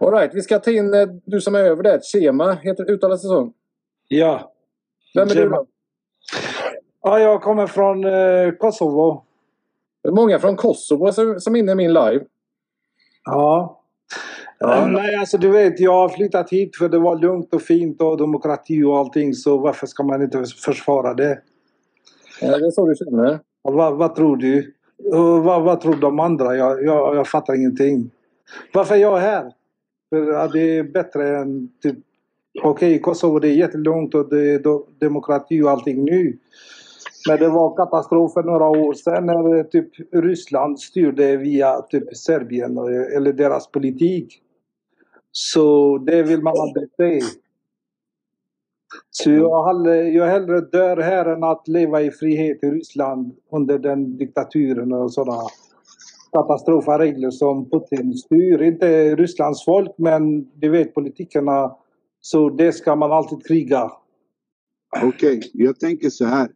All 0.00 0.12
right, 0.12 0.34
vi 0.34 0.42
ska 0.42 0.58
ta 0.58 0.70
in 0.70 0.94
eh, 0.94 1.08
du 1.24 1.40
som 1.40 1.54
är 1.54 1.60
över 1.60 1.82
det. 1.82 2.04
Chema, 2.04 2.52
heter, 2.52 2.90
uttalas 2.90 3.22
det 3.22 3.28
så? 3.28 3.52
Ja. 4.08 4.52
Vem 5.14 5.28
är 5.28 5.34
du 5.34 5.40
Chema. 5.40 5.56
då? 5.56 5.66
Ja, 7.02 7.18
jag 7.20 7.42
kommer 7.42 7.66
från 7.66 8.04
eh, 8.04 8.50
Kosovo. 8.58 9.24
Det 10.02 10.08
är 10.08 10.12
många 10.12 10.38
från 10.38 10.56
Kosovo 10.56 11.12
som, 11.12 11.40
som 11.40 11.54
är 11.54 11.58
inne 11.60 11.72
i 11.72 11.74
min 11.74 11.92
live. 11.92 12.24
Ja. 13.24 13.80
Eh, 14.64 14.88
Nej, 14.88 15.16
alltså 15.16 15.38
du 15.38 15.50
vet, 15.50 15.80
jag 15.80 15.92
har 15.92 16.08
flyttat 16.08 16.50
hit 16.50 16.76
för 16.76 16.88
det 16.88 16.98
var 16.98 17.16
lugnt 17.18 17.54
och 17.54 17.62
fint 17.62 18.02
och 18.02 18.16
demokrati 18.18 18.82
och 18.82 18.98
allting. 18.98 19.34
Så 19.34 19.58
varför 19.58 19.86
ska 19.86 20.02
man 20.02 20.22
inte 20.22 20.44
försvara 20.64 21.14
det? 21.14 21.38
Ja, 22.40 22.58
det 22.58 22.66
är 22.66 22.70
så 22.70 22.86
du 22.88 22.94
känner? 22.94 23.40
Vad, 23.62 23.96
vad 23.96 24.14
tror 24.14 24.36
du? 24.36 24.74
Och 25.12 25.44
vad, 25.44 25.62
vad 25.62 25.80
tror 25.80 25.94
de 25.94 26.20
andra? 26.20 26.56
Jag, 26.56 26.84
jag, 26.84 27.16
jag 27.16 27.28
fattar 27.28 27.54
ingenting. 27.54 28.10
Varför 28.74 28.94
är 28.94 28.98
jag 28.98 29.16
här? 29.16 29.52
För 30.10 30.32
att 30.32 30.52
det 30.52 30.78
är 30.78 30.82
bättre 30.82 31.38
än 31.38 31.68
typ... 31.82 31.96
Okej, 32.62 33.00
Kosovo 33.00 33.38
det 33.38 33.48
är 33.48 33.54
jättelångt 33.54 34.14
och 34.14 34.28
det 34.28 34.50
är 34.50 34.60
demokrati 35.00 35.62
och 35.62 35.70
allting 35.70 36.04
nu. 36.04 36.38
Men 37.28 37.38
det 37.38 37.48
var 37.48 37.76
katastrof 37.76 38.32
för 38.32 38.42
några 38.42 38.68
år 38.68 38.94
sedan 38.94 39.26
när 39.26 39.62
typ 39.62 39.88
Ryssland 40.12 40.80
styrde 40.80 41.36
via 41.36 41.80
typ 41.80 42.16
Serbien 42.16 42.78
eller 43.16 43.32
deras 43.32 43.70
politik. 43.70 44.42
Så 45.32 45.98
det 45.98 46.22
vill 46.22 46.42
man 46.42 46.54
aldrig 46.60 46.88
se. 46.96 47.20
Så 49.10 49.30
jag, 49.30 49.66
hellre, 49.66 50.08
jag 50.08 50.26
hellre 50.26 50.60
dör 50.60 50.96
här 50.96 51.26
än 51.26 51.44
att 51.44 51.68
leva 51.68 52.02
i 52.02 52.10
frihet 52.10 52.64
i 52.64 52.66
Ryssland 52.66 53.32
under 53.52 53.78
den 53.78 54.16
diktaturen 54.16 54.92
och 54.92 55.12
sådana 55.12 55.42
katastrofregler 56.32 57.30
som 57.30 57.70
Putin 57.70 58.14
styr. 58.14 58.62
Inte 58.62 59.16
Rysslands 59.16 59.64
folk 59.64 59.90
men 59.98 60.50
det 60.60 60.68
vet 60.68 60.94
politikerna. 60.94 61.76
Så 62.20 62.50
det 62.50 62.72
ska 62.72 62.96
man 62.96 63.12
alltid 63.12 63.46
kriga. 63.46 63.92
Okej, 65.02 65.50
jag 65.52 65.80
tänker 65.80 66.10
så 66.10 66.24
här. 66.24 66.50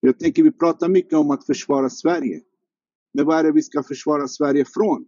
Jag 0.00 0.18
tänker 0.18 0.42
vi 0.42 0.52
pratar 0.52 0.88
mycket 0.88 1.18
om 1.18 1.30
att 1.30 1.46
försvara 1.46 1.90
Sverige. 1.90 2.40
Men 3.14 3.26
vad 3.26 3.38
är 3.38 3.42
det 3.42 3.52
vi 3.52 3.62
ska 3.62 3.82
försvara 3.82 4.28
Sverige 4.28 4.64
från? 4.64 5.06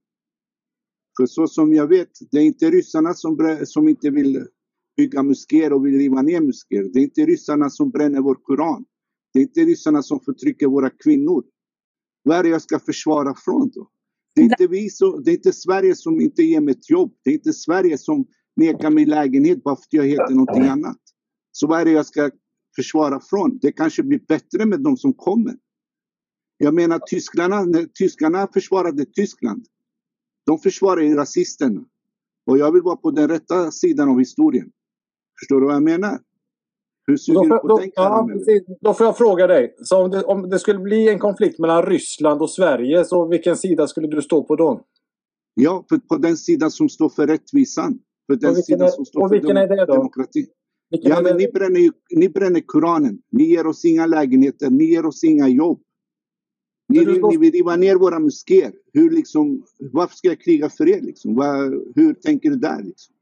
För 1.16 1.26
så 1.26 1.46
som 1.46 1.74
jag 1.74 1.86
vet, 1.86 2.08
det 2.30 2.38
är 2.38 2.42
inte 2.42 2.70
ryssarna 2.70 3.14
som, 3.14 3.58
som 3.64 3.88
inte 3.88 4.10
vill 4.10 4.46
bygga 4.96 5.22
moskéer 5.22 5.72
och 5.72 5.86
vill 5.86 5.98
riva 5.98 6.22
ner 6.22 6.40
moskéer. 6.40 6.90
Det 6.92 6.98
är 6.98 7.02
inte 7.02 7.20
ryssarna 7.20 7.70
som 7.70 7.90
bränner 7.90 8.20
vår 8.20 8.34
koran. 8.34 8.84
Det 9.32 9.38
är 9.38 9.42
inte 9.42 9.60
ryssarna 9.60 10.02
som 10.02 10.20
förtrycker 10.20 10.66
våra 10.66 10.90
kvinnor. 10.90 11.44
Vad 12.22 12.38
är 12.38 12.42
det 12.42 12.48
jag 12.48 12.62
ska 12.62 12.78
försvara 12.78 13.34
från 13.44 13.70
då? 13.74 13.88
Det 14.34 14.40
är 14.40 14.44
inte, 14.44 14.66
vi 14.66 14.90
som, 14.90 15.22
det 15.24 15.30
är 15.30 15.34
inte 15.34 15.52
Sverige 15.52 15.96
som 15.96 16.20
inte 16.20 16.42
ger 16.42 16.60
mig 16.60 16.72
ett 16.72 16.90
jobb. 16.90 17.14
Det 17.24 17.30
är 17.30 17.34
inte 17.34 17.52
Sverige 17.52 17.98
som 17.98 18.26
nekar 18.56 18.90
mig 18.90 19.06
lägenhet 19.06 19.62
bara 19.62 19.76
för 19.76 19.82
att 19.82 19.92
jag 19.92 20.04
heter 20.04 20.34
någonting 20.34 20.62
annat. 20.62 20.98
Så 21.52 21.66
vad 21.66 21.80
är 21.80 21.84
det 21.84 21.90
jag 21.90 22.06
ska 22.06 22.30
försvara 22.76 23.20
från? 23.20 23.58
Det 23.62 23.72
kanske 23.72 24.02
blir 24.02 24.20
bättre 24.28 24.66
med 24.66 24.80
de 24.80 24.96
som 24.96 25.12
kommer. 25.12 25.56
Jag 26.56 26.74
menar 26.74 26.98
tyskarna, 26.98 27.64
när 27.64 27.84
tyskarna 27.84 28.48
försvarade 28.52 29.04
Tyskland. 29.04 29.66
De 30.46 30.58
försvarar 30.58 31.00
ju 31.00 31.14
rasisterna. 31.14 31.84
Och 32.46 32.58
jag 32.58 32.72
vill 32.72 32.82
vara 32.82 32.96
på 32.96 33.10
den 33.10 33.28
rätta 33.28 33.70
sidan 33.70 34.08
av 34.08 34.18
historien. 34.18 34.70
Förstår 35.40 35.60
du 35.60 35.66
vad 35.66 35.74
jag 35.74 35.82
menar? 35.82 36.20
Hur 37.06 37.16
suger 37.16 37.40
Då 37.40 37.48
får, 37.48 37.68
då, 37.68 37.80
ja, 37.94 38.28
då 38.80 38.94
får 38.94 39.06
jag 39.06 39.16
fråga 39.18 39.46
dig. 39.46 39.74
Så 39.82 40.04
om 40.04 40.10
det, 40.10 40.22
om 40.24 40.50
det 40.50 40.58
skulle 40.58 40.78
bli 40.78 41.08
en 41.08 41.18
konflikt 41.18 41.58
mellan 41.58 41.82
Ryssland 41.82 42.42
och 42.42 42.50
Sverige, 42.50 43.04
så 43.04 43.28
vilken 43.28 43.56
sida 43.56 43.86
skulle 43.86 44.06
du 44.08 44.22
stå 44.22 44.44
på 44.44 44.56
då? 44.56 44.80
Ja, 45.54 45.84
för 45.88 45.98
på 45.98 46.16
den 46.16 46.36
sidan 46.36 46.70
som 46.70 46.88
står 46.88 47.08
för 47.08 47.26
rättvisan. 47.26 47.98
För 48.26 48.36
den 48.36 48.54
sidan 48.56 48.86
är- 48.86 48.90
som 48.90 49.04
står 49.04 49.28
för 49.28 49.34
vilken 49.34 49.56
är 49.56 49.86
demokrati. 49.86 50.46
Vilken 50.90 51.10
Ja, 51.10 51.20
men 51.22 51.36
ni 51.36 51.48
bränner, 51.48 51.80
ju, 51.80 51.90
ni 52.16 52.28
bränner 52.28 52.60
Koranen. 52.60 53.18
Ni 53.32 53.44
ger 53.44 53.66
oss 53.66 53.84
inga 53.84 54.06
lägenheter. 54.06 54.70
Ni 54.70 54.84
ger 54.84 55.06
oss 55.06 55.24
inga 55.24 55.48
jobb. 55.48 55.80
Ni, 56.88 57.04
vill- 57.04 57.22
ni 57.22 57.36
vill 57.36 57.52
riva 57.52 57.76
ner 57.76 57.96
våra 57.96 58.18
moskéer. 58.18 58.72
Hur 58.92 59.10
liksom, 59.10 59.62
varför 59.92 60.16
ska 60.16 60.28
jag 60.28 60.40
kriga 60.40 60.68
för 60.68 60.88
er? 60.88 61.00
Liksom? 61.00 61.34
Vad, 61.34 61.58
hur 61.94 62.14
tänker 62.14 62.50
du 62.50 62.56
där? 62.56 62.82
Liksom? 62.82 63.14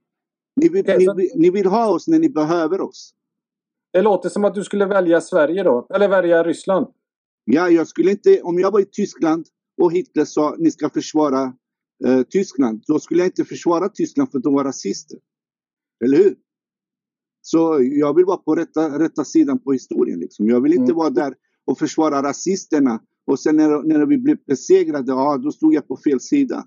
Ni, 0.56 0.68
vill, 0.68 0.84
ni, 1.16 1.30
ni 1.34 1.50
vill 1.50 1.66
ha 1.66 1.92
oss 1.94 2.08
när 2.08 2.18
ni 2.18 2.28
behöver 2.28 2.80
oss. 2.80 3.14
Det 3.92 4.02
låter 4.02 4.28
som 4.28 4.44
att 4.44 4.54
du 4.54 4.64
skulle 4.64 4.86
välja 4.86 5.20
Sverige 5.20 5.62
då. 5.62 5.86
Eller 5.94 6.08
välja 6.08 6.44
Ryssland. 6.44 6.86
Ja, 7.44 7.68
jag 7.68 7.88
skulle 7.88 8.10
inte, 8.10 8.42
om 8.42 8.58
jag 8.58 8.70
var 8.70 8.80
i 8.80 8.84
Tyskland 8.84 9.46
och 9.82 9.92
Hitler 9.92 10.24
sa 10.24 10.56
ni 10.58 10.70
ska 10.70 10.90
försvara 10.90 11.52
eh, 12.06 12.22
Tyskland, 12.22 12.82
då 12.86 13.00
skulle 13.00 13.20
jag 13.20 13.28
inte 13.28 13.44
försvara 13.44 13.88
Tyskland 13.88 14.30
för 14.30 14.38
de 14.38 14.54
var 14.54 14.64
rasister. 14.64 15.18
Eller 16.04 16.18
hur? 16.18 16.36
Så 17.40 17.78
jag 17.80 18.16
vill 18.16 18.24
vara 18.24 18.36
på 18.36 18.54
rätta, 18.54 18.98
rätta 18.98 19.24
sidan 19.24 19.58
på 19.58 19.72
historien. 19.72 20.20
Liksom. 20.20 20.46
Jag 20.48 20.60
vill 20.60 20.72
inte 20.72 20.92
vara 20.92 21.10
där 21.10 21.34
och 21.64 21.78
försvara 21.78 22.22
rasisterna 22.22 23.00
och 23.26 23.40
sen 23.40 23.56
när, 23.56 23.82
när 23.82 24.06
vi 24.06 24.18
blev 24.18 24.36
besegrade, 24.46 25.12
ja 25.12 25.36
då 25.36 25.52
stod 25.52 25.74
jag 25.74 25.88
på 25.88 25.96
fel 25.96 26.20
sida. 26.20 26.64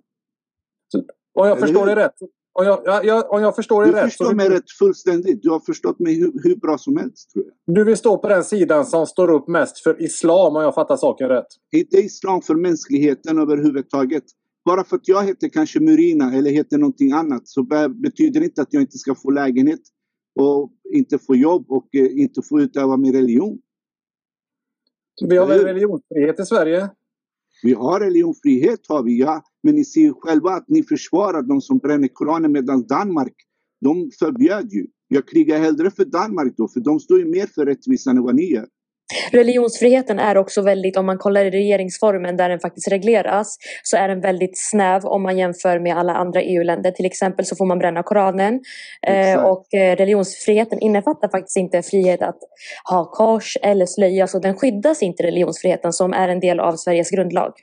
Om 0.93 1.47
jag 1.47 1.57
Eller 1.57 1.61
förstår 1.61 1.79
hur? 1.79 1.95
dig 1.95 1.95
rätt. 1.95 2.15
Om 2.59 2.65
jag, 2.65 2.81
ja, 2.85 3.03
jag, 3.03 3.31
om 3.31 3.41
jag 3.41 3.55
förstår 3.55 3.85
Du 3.85 3.91
dig 3.91 4.01
rätt. 4.01 4.09
förstår 4.09 4.25
Så 4.25 4.35
mig 4.35 4.49
du, 4.49 4.55
rätt 4.55 4.71
fullständigt. 4.79 5.41
Du 5.43 5.49
har 5.49 5.59
förstått 5.59 5.99
mig 5.99 6.19
hur, 6.19 6.31
hur 6.43 6.55
bra 6.55 6.77
som 6.77 6.97
helst 6.97 7.31
tror 7.33 7.45
jag. 7.45 7.75
du 7.75 7.83
vill 7.83 7.97
stå 7.97 8.17
på 8.17 8.29
den 8.29 8.43
sidan 8.43 8.85
som 8.85 9.05
står 9.05 9.29
upp 9.31 9.47
mest 9.47 9.79
för 9.79 10.01
islam 10.01 10.55
om 10.55 10.61
jag 10.63 10.73
fattar 10.75 10.97
saken 10.97 11.27
rätt. 11.29 11.47
Inte 11.75 11.97
islam 11.97 12.41
för 12.41 12.55
mänskligheten 12.55 13.37
överhuvudtaget. 13.39 14.23
Bara 14.65 14.83
för 14.83 14.95
att 14.95 15.07
jag 15.07 15.23
heter 15.23 15.49
kanske 15.49 15.79
Murina 15.79 16.33
eller 16.35 16.51
heter 16.51 16.77
någonting 16.77 17.11
annat 17.11 17.47
så 17.47 17.63
be- 17.63 17.89
betyder 17.89 18.39
det 18.39 18.45
inte 18.45 18.61
att 18.61 18.73
jag 18.73 18.81
inte 18.83 18.97
ska 18.97 19.15
få 19.15 19.29
lägenhet 19.31 19.81
och 20.39 20.71
inte 20.93 21.17
få 21.17 21.35
jobb 21.35 21.65
och 21.69 21.95
eh, 21.95 22.19
inte 22.21 22.41
få 22.41 22.59
utöva 22.61 22.97
min 22.97 23.13
religion. 23.13 23.57
Vi 25.27 25.37
har 25.37 25.47
väl 25.47 25.63
religionsfrihet 25.65 26.39
i 26.39 26.45
Sverige? 26.45 26.89
Vi 27.65 27.73
har 27.73 27.99
religionsfrihet, 27.99 28.79
har 28.87 29.03
vi, 29.03 29.19
ja. 29.19 29.43
Men 29.63 29.75
ni 29.75 29.85
ser 29.85 30.01
ju 30.01 30.13
själva 30.13 30.51
att 30.51 30.65
ni 30.67 30.83
försvarar 30.83 31.41
de 31.41 31.61
som 31.61 31.77
bränner 31.77 32.07
Koranen 32.07 32.51
medan 32.51 32.87
Danmark, 32.87 33.33
de 33.81 34.11
förbjöd 34.19 34.73
ju. 34.73 34.87
Jag 35.07 35.27
krigar 35.27 35.59
hellre 35.59 35.91
för 35.91 36.05
Danmark 36.05 36.53
då, 36.57 36.67
för 36.67 36.79
de 36.79 36.99
står 36.99 37.19
ju 37.19 37.25
mer 37.25 37.47
för 37.47 37.65
rättvisan 37.65 38.17
än 38.17 38.23
vad 38.23 38.35
ni 38.35 38.51
gör. 38.51 38.67
Religionsfriheten 39.31 40.19
är 40.19 40.37
också 40.37 40.61
väldigt, 40.61 40.97
om 40.97 41.05
man 41.05 41.17
kollar 41.17 41.45
i 41.45 41.51
regeringsformen 41.51 42.37
där 42.37 42.49
den 42.49 42.59
faktiskt 42.59 42.87
regleras, 42.87 43.57
så 43.83 43.97
är 43.97 44.07
den 44.07 44.21
väldigt 44.21 44.57
snäv 44.57 45.05
om 45.05 45.23
man 45.23 45.37
jämför 45.37 45.79
med 45.79 45.97
alla 45.97 46.13
andra 46.13 46.41
EU-länder. 46.41 46.91
Till 46.91 47.05
exempel 47.05 47.45
så 47.45 47.55
får 47.55 47.65
man 47.65 47.79
bränna 47.79 48.03
Koranen. 48.03 48.59
Eh, 49.07 49.29
Exakt. 49.29 49.47
och 49.47 49.73
eh, 49.73 49.95
religionsfriheten 49.95 50.79
innefattar 50.79 51.29
faktiskt 51.29 51.57
inte 51.57 51.81
frihet 51.81 52.21
att 52.21 52.39
ha 52.89 53.11
kors 53.11 53.57
eller 53.61 53.85
slöja, 53.85 54.27
så 54.27 54.39
den 54.39 54.55
skyddas 54.55 55.03
inte 55.03 55.23
religionsfriheten 55.23 55.93
som 55.93 56.13
är 56.13 56.29
en 56.29 56.39
del 56.39 56.59
av 56.59 56.75
Sveriges 56.75 57.09
grundlag. 57.09 57.53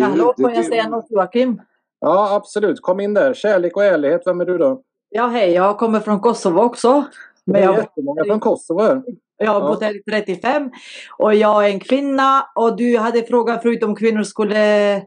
Hallå, 0.00 0.34
Det 0.36 0.42
får 0.42 0.50
jag 0.52 0.60
det 0.60 0.64
säga 0.64 0.88
något 0.88 1.06
Joakim? 1.10 1.60
Ja, 2.00 2.34
absolut. 2.34 2.80
Kom 2.80 3.00
in 3.00 3.14
där. 3.14 3.34
Kärlek 3.34 3.76
och 3.76 3.84
ärlighet. 3.84 4.22
Vem 4.26 4.40
är 4.40 4.44
du 4.44 4.58
då? 4.58 4.82
Ja, 5.08 5.26
hej. 5.26 5.50
Jag 5.50 5.78
kommer 5.78 6.00
från 6.00 6.20
Kosovo 6.20 6.60
också. 6.60 7.04
Det 7.46 7.52
Men 7.52 7.62
är 7.62 7.66
jag, 7.66 7.76
jättemånga 7.76 8.24
från 8.24 8.40
Kosovo 8.40 8.82
här. 8.82 9.02
Jag 9.44 9.52
har 9.52 9.60
Ja. 9.60 9.66
bott 9.68 9.82
här 9.82 9.96
i 9.96 10.02
35 10.02 10.70
och 11.18 11.34
jag 11.34 11.64
är 11.66 11.70
en 11.70 11.80
kvinna 11.80 12.46
och 12.54 12.76
du 12.76 12.98
hade 12.98 13.22
frågat 13.22 13.62
förut 13.62 13.82
om 13.82 13.96
kvinnor 13.96 14.22
skulle 14.22 15.02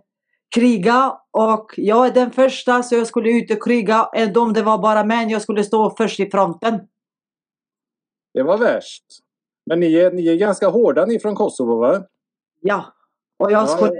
kriga 0.55 1.13
och 1.31 1.71
jag 1.77 2.07
är 2.07 2.11
den 2.11 2.31
första 2.31 2.83
så 2.83 2.95
jag 2.95 3.07
skulle 3.07 3.29
ut 3.29 3.51
och 3.51 3.63
kriga. 3.63 4.09
Ändå 4.15 4.41
om 4.41 4.53
det 4.53 4.61
var 4.63 4.77
bara 4.77 5.03
män, 5.03 5.29
jag 5.29 5.41
skulle 5.41 5.63
stå 5.63 5.95
först 5.97 6.19
i 6.19 6.29
fronten. 6.31 6.79
Det 8.33 8.43
var 8.43 8.57
värst. 8.57 9.03
Men 9.65 9.79
ni 9.79 9.95
är, 9.95 10.11
ni 10.11 10.27
är 10.27 10.35
ganska 10.35 10.67
hårda 10.67 11.05
ni 11.05 11.19
från 11.19 11.35
Kosovo 11.35 11.75
va? 11.75 12.03
Ja, 12.61 12.85
och 13.39 13.51
jag 13.51 13.63
Ja, 13.63 13.67
skulle, 13.67 13.91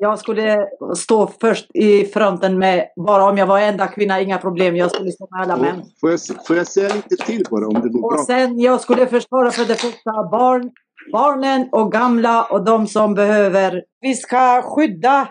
jag 0.00 0.18
skulle 0.18 0.58
stå 0.96 1.30
först 1.40 1.70
i 1.74 2.04
fronten 2.04 2.58
med, 2.58 2.88
bara 3.06 3.24
om 3.30 3.38
jag 3.38 3.46
var 3.46 3.60
enda 3.60 3.86
kvinna, 3.86 4.20
inga 4.20 4.38
problem. 4.38 4.76
Jag 4.76 4.90
skulle 4.90 5.10
stå 5.12 5.28
med 5.30 5.42
alla 5.42 5.56
män. 5.56 5.82
Får 6.00 6.10
jag, 6.10 6.20
får 6.46 6.56
jag 6.56 6.66
säga 6.66 6.94
lite 6.94 7.24
till 7.26 7.44
bara 7.50 7.66
om 7.66 7.74
det 7.74 7.88
går 7.88 8.04
Och 8.04 8.12
bra? 8.12 8.24
sen 8.26 8.60
jag 8.60 8.80
skulle 8.80 9.06
försvara 9.06 9.50
för 9.50 9.64
det 9.64 9.74
första 9.74 10.12
barn, 10.30 10.70
barnen 11.12 11.68
och 11.72 11.92
gamla 11.92 12.44
och 12.44 12.64
de 12.64 12.86
som 12.86 13.14
behöver. 13.14 13.82
Vi 14.00 14.14
ska 14.14 14.62
skydda 14.62 15.28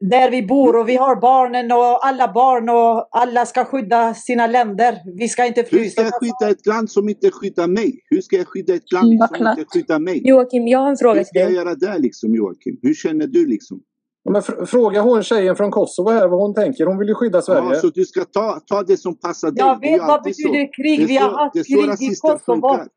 där 0.00 0.30
vi 0.30 0.42
bor 0.42 0.76
och 0.76 0.88
vi 0.88 0.96
har 0.96 1.16
barnen 1.20 1.72
och 1.72 2.06
alla 2.06 2.32
barn 2.32 2.68
och 2.68 3.08
alla 3.10 3.46
ska 3.46 3.64
skydda 3.64 4.14
sina 4.14 4.46
länder. 4.46 4.98
Vi 5.18 5.28
ska 5.28 5.46
inte 5.46 5.60
Hur 5.60 5.68
frysa. 5.68 5.90
ska 5.90 6.02
jag 6.02 6.12
skydda 6.20 6.50
ett 6.52 6.66
land 6.66 6.90
som 6.90 7.08
inte 7.08 7.30
skyddar 7.30 7.66
mig? 7.68 8.00
Hur 8.10 8.20
ska 8.20 8.36
jag 8.36 8.48
skydda 8.48 8.74
ett 8.74 8.92
land 8.92 9.18
Vad 9.20 9.28
som 9.28 9.36
klart. 9.38 9.58
inte 9.58 9.70
skyddar 9.78 9.98
mig? 9.98 10.22
Joakim, 10.28 10.68
jag 10.68 10.78
har 10.78 10.88
en 10.90 10.96
fråga 10.96 11.14
Hur 11.14 11.20
till 11.20 11.26
ska 11.28 11.38
jag 11.38 11.48
dig. 11.48 11.56
göra 11.56 11.74
där 11.74 11.98
liksom 11.98 12.34
Joakim? 12.34 12.78
Hur 12.82 12.94
känner 12.94 13.26
du 13.26 13.46
liksom? 13.46 13.80
Ja, 14.22 14.30
Men 14.32 14.42
fr- 14.42 14.64
fråga 14.66 15.00
hon 15.00 15.22
tjejen 15.22 15.56
från 15.56 15.70
Kosovo 15.70 16.10
här 16.10 16.28
vad 16.28 16.40
hon 16.40 16.54
tänker. 16.54 16.86
Hon 16.86 16.98
vill 16.98 17.08
ju 17.08 17.14
skydda 17.14 17.42
Sverige. 17.42 17.68
Ja, 17.74 17.80
så 17.80 17.88
du 17.88 18.04
ska 18.04 18.24
ta, 18.24 18.60
ta 18.66 18.82
det 18.82 18.96
som 18.96 19.16
passar 19.18 19.50
dig. 19.50 19.58
Jag 19.58 19.80
vet 19.80 20.00
vad 20.00 20.22
betyder 20.22 20.66
så. 20.66 20.72
krig. 20.82 21.06
Vi 21.08 21.16
har 21.16 21.30
haft 21.30 21.54
krig 21.66 22.10
i 22.10 22.14
Kosovo. 22.16 22.38
funkar. 22.38 22.88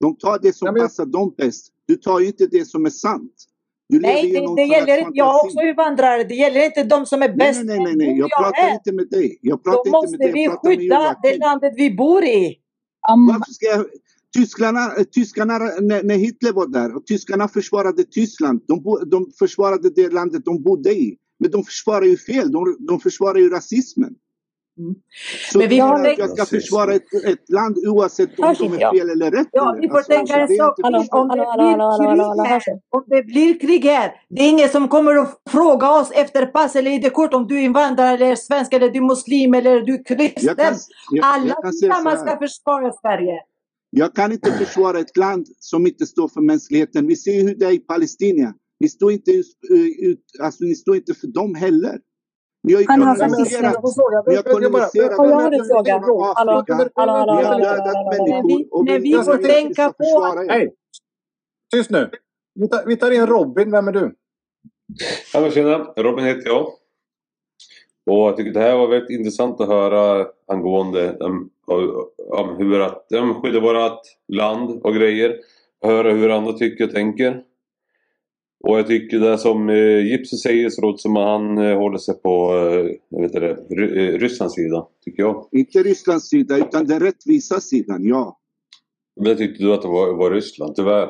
De 0.00 0.16
tar 0.16 0.38
det 0.42 0.56
som 0.56 0.74
passar 0.74 1.06
dem 1.06 1.34
bäst. 1.36 1.66
Du 1.86 1.94
tar 1.96 2.20
ju 2.20 2.26
inte 2.26 2.46
det 2.46 2.64
som 2.68 2.86
är 2.86 2.90
sant. 2.90 3.32
Nej, 3.98 4.32
det, 4.32 4.54
det 4.56 4.62
gäller 4.62 4.98
inte. 4.98 5.10
Jag 5.14 5.28
är 5.28 5.44
också 5.44 5.60
invandrare. 5.60 6.24
Det 6.24 6.34
gäller 6.34 6.64
inte 6.64 6.84
de 6.84 7.06
som 7.06 7.22
är 7.22 7.28
bäst. 7.36 7.64
nej, 7.64 7.78
nej, 7.78 7.84
nej, 7.84 7.96
nej. 7.96 8.18
Jag 8.18 8.30
Jag 8.30 8.44
pratar 8.44 8.68
är. 8.68 8.74
inte 8.74 8.92
med 8.92 9.08
dig. 9.10 9.38
Jag 9.42 9.58
Då 9.58 9.62
pratar 9.62 9.78
inte 9.78 9.90
med 9.90 10.02
måste 10.02 10.16
dig. 10.16 10.32
vi 10.32 10.44
Jag 10.44 10.50
med 10.64 10.78
skydda 10.78 11.16
det 11.22 11.36
landet 11.38 11.72
vi 11.76 11.90
bor 11.94 12.24
i. 12.24 12.56
Varför 13.28 13.52
ska 13.52 13.66
jag... 13.66 13.86
Tyskarna, 14.36 14.90
tyskarna 15.14 15.58
när, 15.58 16.02
när 16.02 16.14
Hitler 16.14 16.52
var 16.52 16.66
där 16.66 16.96
och 16.96 17.06
tyskarna 17.06 17.48
försvarade 17.48 18.04
Tyskland. 18.04 18.60
De, 18.68 18.82
bo, 18.82 18.98
de 19.04 19.30
försvarade 19.38 19.90
det 19.90 20.12
landet 20.12 20.44
de 20.44 20.62
bodde 20.62 20.90
i. 20.90 21.16
Men 21.38 21.50
de 21.50 21.64
försvarar 21.64 22.04
ju 22.04 22.16
fel. 22.16 22.52
De, 22.52 22.76
de 22.80 23.00
försvarar 23.00 23.38
ju 23.38 23.50
rasismen. 23.50 24.14
Så 25.52 25.58
Men 25.58 25.68
vi 25.68 25.80
att 25.80 26.04
väl- 26.04 26.14
jag 26.18 26.30
ska 26.30 26.44
försvara 26.44 26.94
ett, 26.94 27.02
ett 27.24 27.50
land 27.50 27.76
oavsett 27.88 28.38
om 28.38 28.54
de 28.58 28.64
inte 28.64 28.84
är 28.84 28.92
fel 28.98 29.10
eller 29.10 29.30
rätt? 29.30 29.48
Ja, 29.52 29.76
vi 29.80 29.88
får 29.88 29.96
Alltså, 29.96 30.12
tänka 30.12 30.36
en 30.36 30.56
sak. 30.56 30.78
inte 30.78 31.16
Om, 32.90 33.04
det 33.06 33.22
blir 33.22 33.60
krig 33.60 33.84
här, 33.84 34.12
det 34.28 34.42
är 34.42 34.48
ingen 34.48 34.68
som 34.68 34.88
kommer 34.88 35.16
att 35.16 35.40
fråga 35.50 35.90
oss 35.90 36.10
efter 36.14 36.46
pass 36.46 36.76
eller 36.76 36.90
ID-kort 36.90 37.34
om 37.34 37.46
du 37.46 37.58
är 37.58 37.62
invandrare 37.62 38.14
eller 38.14 38.36
svensk 38.36 38.72
eller 38.72 38.90
du 38.90 38.98
är 38.98 39.02
muslim 39.02 39.54
eller 39.54 39.80
du 39.80 39.94
är 39.94 40.04
kristen. 40.04 40.44
Jag 40.46 40.56
kan, 40.58 40.74
jag, 41.10 41.24
Alla 41.24 41.54
jag 41.62 41.72
tillsammans 41.72 42.20
ska 42.20 42.38
försvara 42.38 42.92
Sverige. 42.92 43.40
Jag 43.90 44.14
kan 44.14 44.32
inte 44.32 44.52
försvara 44.52 44.98
ett 44.98 45.16
land 45.16 45.46
som 45.58 45.86
inte 45.86 46.06
står 46.06 46.28
för 46.28 46.40
mänskligheten. 46.40 47.06
Vi 47.06 47.16
ser 47.16 47.42
hur 47.42 47.54
det 47.54 47.66
är 47.66 47.72
i 47.72 47.78
Palestina. 47.78 48.54
Ni 48.80 48.88
står 48.88 49.12
inte, 49.12 49.30
ut, 49.30 49.46
ut, 49.98 50.24
alltså, 50.42 50.64
ni 50.64 50.74
står 50.74 50.96
inte 50.96 51.14
för 51.14 51.26
dem 51.26 51.54
heller. 51.54 51.98
Ni 52.62 52.72
har 52.74 52.80
ju 52.80 52.86
Han 52.88 53.02
har 53.02 53.16
faktiskt- 53.16 53.60
Ni 54.26 54.36
har 54.36 54.42
koloniserat. 54.42 55.12
Ja, 55.18 55.26
jag 55.28 55.34
har 55.36 55.52
en 55.52 55.64
fråga. 55.64 55.92
Hallå, 55.98 56.32
hallå, 56.36 56.52
hallå, 56.94 57.12
hallå, 57.12 57.34
Ni 57.34 57.42
har 57.42 57.52
hallå, 57.52 57.64
dödat 57.64 57.86
hallå, 57.86 58.10
hallå. 58.10 58.24
människor 58.26 58.74
och 58.74 58.84
när 58.84 58.98
vi 58.98 59.12
får 59.12 59.36
vi 59.36 59.44
tänka 59.44 59.92
på. 59.92 60.42
Hej! 60.48 60.74
Tyst 61.74 61.90
nu. 61.90 62.10
Vi 62.54 62.68
tar, 62.68 62.82
vi 62.86 62.96
tar 62.96 63.10
in 63.10 63.26
Robin. 63.26 63.70
Vem 63.70 63.88
är 63.88 63.92
du? 63.92 64.14
Men 65.34 65.50
tjena, 65.50 65.78
Robin 65.96 66.24
heter 66.24 66.48
jag. 66.48 66.66
Och 68.10 68.16
jag 68.28 68.36
tycker 68.36 68.52
det 68.52 68.60
här 68.60 68.76
var 68.76 68.86
väldigt 68.88 69.10
intressant 69.10 69.60
att 69.60 69.68
höra 69.68 70.26
angående 70.46 71.16
um, 71.20 71.50
um, 72.38 72.56
hur 72.58 72.80
att 72.80 73.06
um, 73.14 73.34
skydda 73.42 73.60
vårt 73.60 74.00
land 74.32 74.80
och 74.84 74.94
grejer. 74.94 75.36
Höra 75.84 76.12
hur 76.12 76.30
andra 76.30 76.52
tycker 76.52 76.84
och 76.84 76.90
tänker. 76.90 77.42
Och 78.64 78.78
jag 78.78 78.86
tycker 78.86 79.18
det 79.20 79.38
som 79.38 79.68
eh, 79.68 80.06
Gipsy 80.06 80.36
säger 80.36 80.70
så 80.70 80.80
låter 80.80 80.98
som 80.98 81.16
att 81.16 81.26
han 81.26 81.58
eh, 81.58 81.76
håller 81.78 81.98
sig 81.98 82.14
på 82.14 82.54
eh, 82.54 82.96
jag 83.08 83.22
vet 83.22 83.34
inte, 83.34 83.56
Ry- 83.74 83.98
eh, 84.14 84.18
Rysslands 84.18 84.54
sida, 84.54 84.86
tycker 85.04 85.22
jag. 85.22 85.48
Inte 85.52 85.82
Rysslands 85.82 86.28
sida, 86.28 86.56
utan 86.58 86.86
den 86.86 87.00
rättvisa 87.00 87.60
sidan, 87.60 88.04
ja. 88.04 88.38
Det 89.24 89.36
tyckte 89.36 89.64
du 89.64 89.74
att 89.74 89.82
det 89.82 89.88
var, 89.88 90.14
var 90.16 90.30
Ryssland, 90.30 90.74
tyvärr. 90.76 91.08